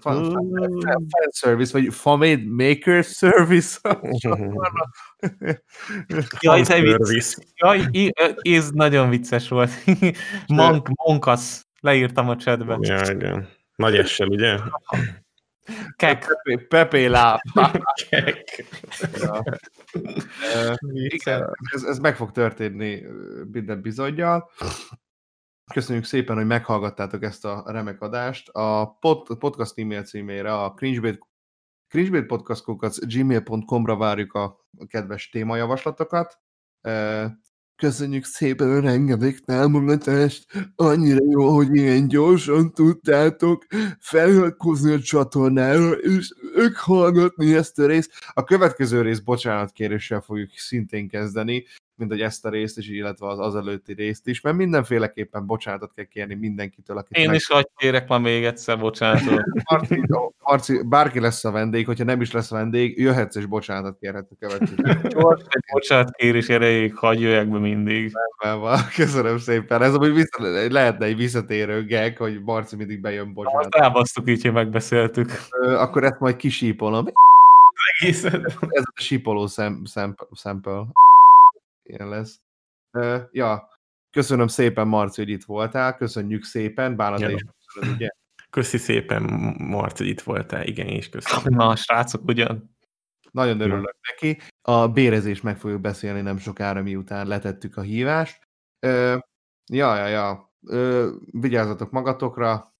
[0.00, 3.78] fan, fan, fan, fan service, vagy fan maker service.
[6.40, 7.36] Jaj, te vicc.
[7.54, 8.10] Jaj,
[8.42, 9.70] ez nagyon vicces volt.
[10.46, 11.66] Monk, monkasz.
[11.80, 12.76] Leírtam a chatbe.
[12.80, 13.48] Ja, igen.
[13.76, 14.58] Nagy essel, ugye?
[15.96, 16.26] Kek.
[16.42, 17.40] Pepe, Pepe láb.
[18.10, 18.64] Kek.
[19.20, 19.42] Ja.
[20.92, 23.02] Igen, ez, ez meg fog történni
[23.50, 24.50] minden bizonyal.
[25.72, 28.48] Köszönjük szépen, hogy meghallgattátok ezt a remek adást.
[28.48, 31.28] A pod, podcast e-mail címére a cringebait
[31.88, 36.38] cringebaitpodcastkokat gmail.com-ra várjuk a kedves témajavaslatokat.
[37.80, 40.46] Köszönjük szépen a rengeteg támogatást,
[40.76, 43.66] annyira jó, hogy ilyen gyorsan tudtátok
[43.98, 48.12] feliratkozni a csatornára, és ők hallgatni ezt a részt.
[48.32, 51.64] A következő rész bocsánatkéréssel fogjuk szintén kezdeni,
[52.00, 55.92] mint hogy ezt a részt is, illetve az az előtti részt is, mert mindenféleképpen bocsánatot
[55.94, 57.34] kell kérni mindenkitől, akit Én meg...
[57.34, 59.44] is hagyj kérek már még egyszer, bocsánatot.
[59.70, 60.02] Marci,
[60.40, 64.34] Marci, bárki lesz a vendég, hogyha nem is lesz vendég, jöhetsz és bocsánatot kérhet a
[64.40, 68.12] következő Gyors egy bocsánatkérés erejéig hagyj jöjjek be mindig.
[68.38, 68.78] van.
[68.94, 69.82] Köszönöm szépen.
[69.82, 73.74] Ez amúgy vissza, lehetne egy visszatérő gag, hogy Marci mindig bejön bocsánat.
[73.74, 75.30] elbasztuk így, hogy megbeszéltük.
[75.60, 77.06] Akkor ezt majd kisípolom.
[78.00, 78.44] Egészen.
[78.68, 80.86] Ez a sípoló szem, szem, sample.
[81.90, 82.40] Ilyen lesz.
[82.90, 83.68] Ö, ja,
[84.10, 85.96] Köszönöm szépen, Marci, hogy itt voltál.
[85.96, 86.96] Köszönjük szépen.
[86.96, 87.30] Bálint Ja.
[87.30, 88.08] is köszönöd, ugye?
[88.50, 89.22] Köszi szépen,
[89.58, 90.66] Marci, hogy itt voltál.
[90.66, 91.54] Igen, és köszönöm.
[91.54, 92.76] Na, srácok, ugyan.
[93.30, 94.40] Nagyon örülök neki.
[94.62, 98.48] A bérezést meg fogjuk beszélni nem sokára, miután letettük a hívást.
[98.86, 99.16] Ö,
[99.72, 100.52] ja, ja, ja.
[100.66, 102.74] Ö, vigyázzatok magatokra.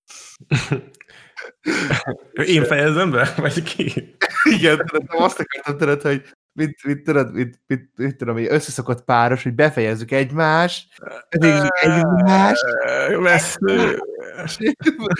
[2.47, 3.35] Én fejezem be?
[3.37, 4.16] Vagy ki?
[4.43, 9.05] Igen, nem azt akartam tudod, hogy mit, mit, tudod, mit, mit, mit tudom, hogy összeszokott
[9.05, 10.89] páros, hogy befejezzük egymást,
[11.28, 12.64] egymást,
[13.20, 13.98] Vesző.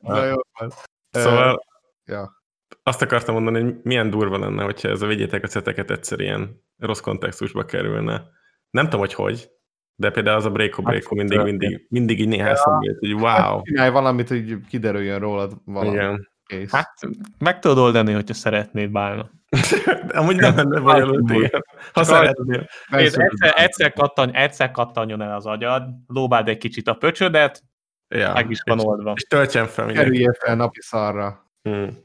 [0.00, 0.72] Na, jó van.
[1.10, 1.66] Szóval
[2.04, 2.42] Ja.
[2.82, 6.64] azt akartam mondani, hogy milyen durva lenne, hogyha ez a vigyétek a ceteket egyszer ilyen
[6.78, 8.24] rossz kontextusba kerülne.
[8.70, 9.50] Nem tudom, hogy hogy,
[9.94, 12.78] de például az a break break mindig, mindig, mindig így néhány ja.
[12.80, 13.62] jött, hogy wow.
[13.62, 15.90] Csinálj valamit, hogy kiderüljön rólad valami.
[15.96, 16.28] Igen.
[16.48, 16.70] Kész.
[16.70, 16.94] Hát,
[17.38, 19.30] meg tudod oldani, hogyha szeretnéd bálna.
[20.08, 21.64] Amúgy nem lenne bonyolult, igen.
[21.92, 22.66] Ha szeretnél.
[22.88, 27.62] Egyszer, egyszer, kattan, egyszer kattanjon el az agyad, lóbáld egy kicsit a pöcsödet,
[28.08, 28.32] Ja.
[28.32, 29.12] meg is van és, oldva.
[29.16, 29.86] és töltsen fel.
[29.86, 31.50] Kerülje fel napi szarra.
[31.62, 31.98] Hmm.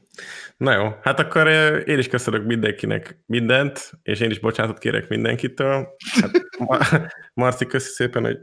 [0.56, 5.08] Na jó, hát akkor eh, én is köszönök mindenkinek mindent, és én is bocsánatot kérek
[5.08, 5.88] mindenkitől.
[6.20, 6.78] Hát, Ma-
[7.44, 8.38] Marci, köszi szépen, hogy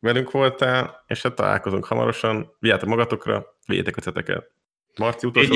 [0.00, 2.56] velünk voltál, és hát találkozunk hamarosan.
[2.58, 4.50] Vigyázzatok magatokra, vigyétek a ceteket.
[4.98, 5.54] Marci, utolsó.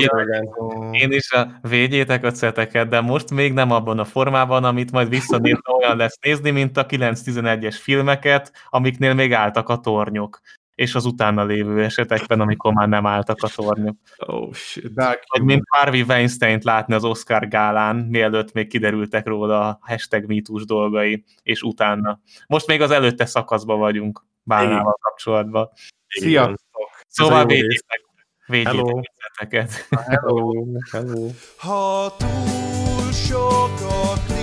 [0.91, 5.09] Én is a, védjétek a ceteket, de most még nem abban a formában, amit majd
[5.09, 10.41] visszanézve olyan lesz nézni, mint a 9-11-es filmeket, amiknél még álltak a tornyok,
[10.75, 13.97] és az utána lévő esetekben, amikor már nem álltak a tornyok.
[14.17, 14.91] Oh, shit.
[14.93, 20.65] Vagy mint Harvey Weinstein látni az Oscar gálán, mielőtt még kiderültek róla a hashtag MeToo-s
[20.65, 22.19] dolgai, és utána.
[22.47, 25.69] Most még az előtte szakaszban vagyunk Bálnával kapcsolatban.
[26.07, 26.89] Sziasztok!
[27.07, 28.06] Szóval védjétek,
[28.47, 29.01] védjétek Hello.
[29.91, 30.63] Hello.
[30.91, 31.29] Hello.
[31.57, 34.35] Ha túl sok a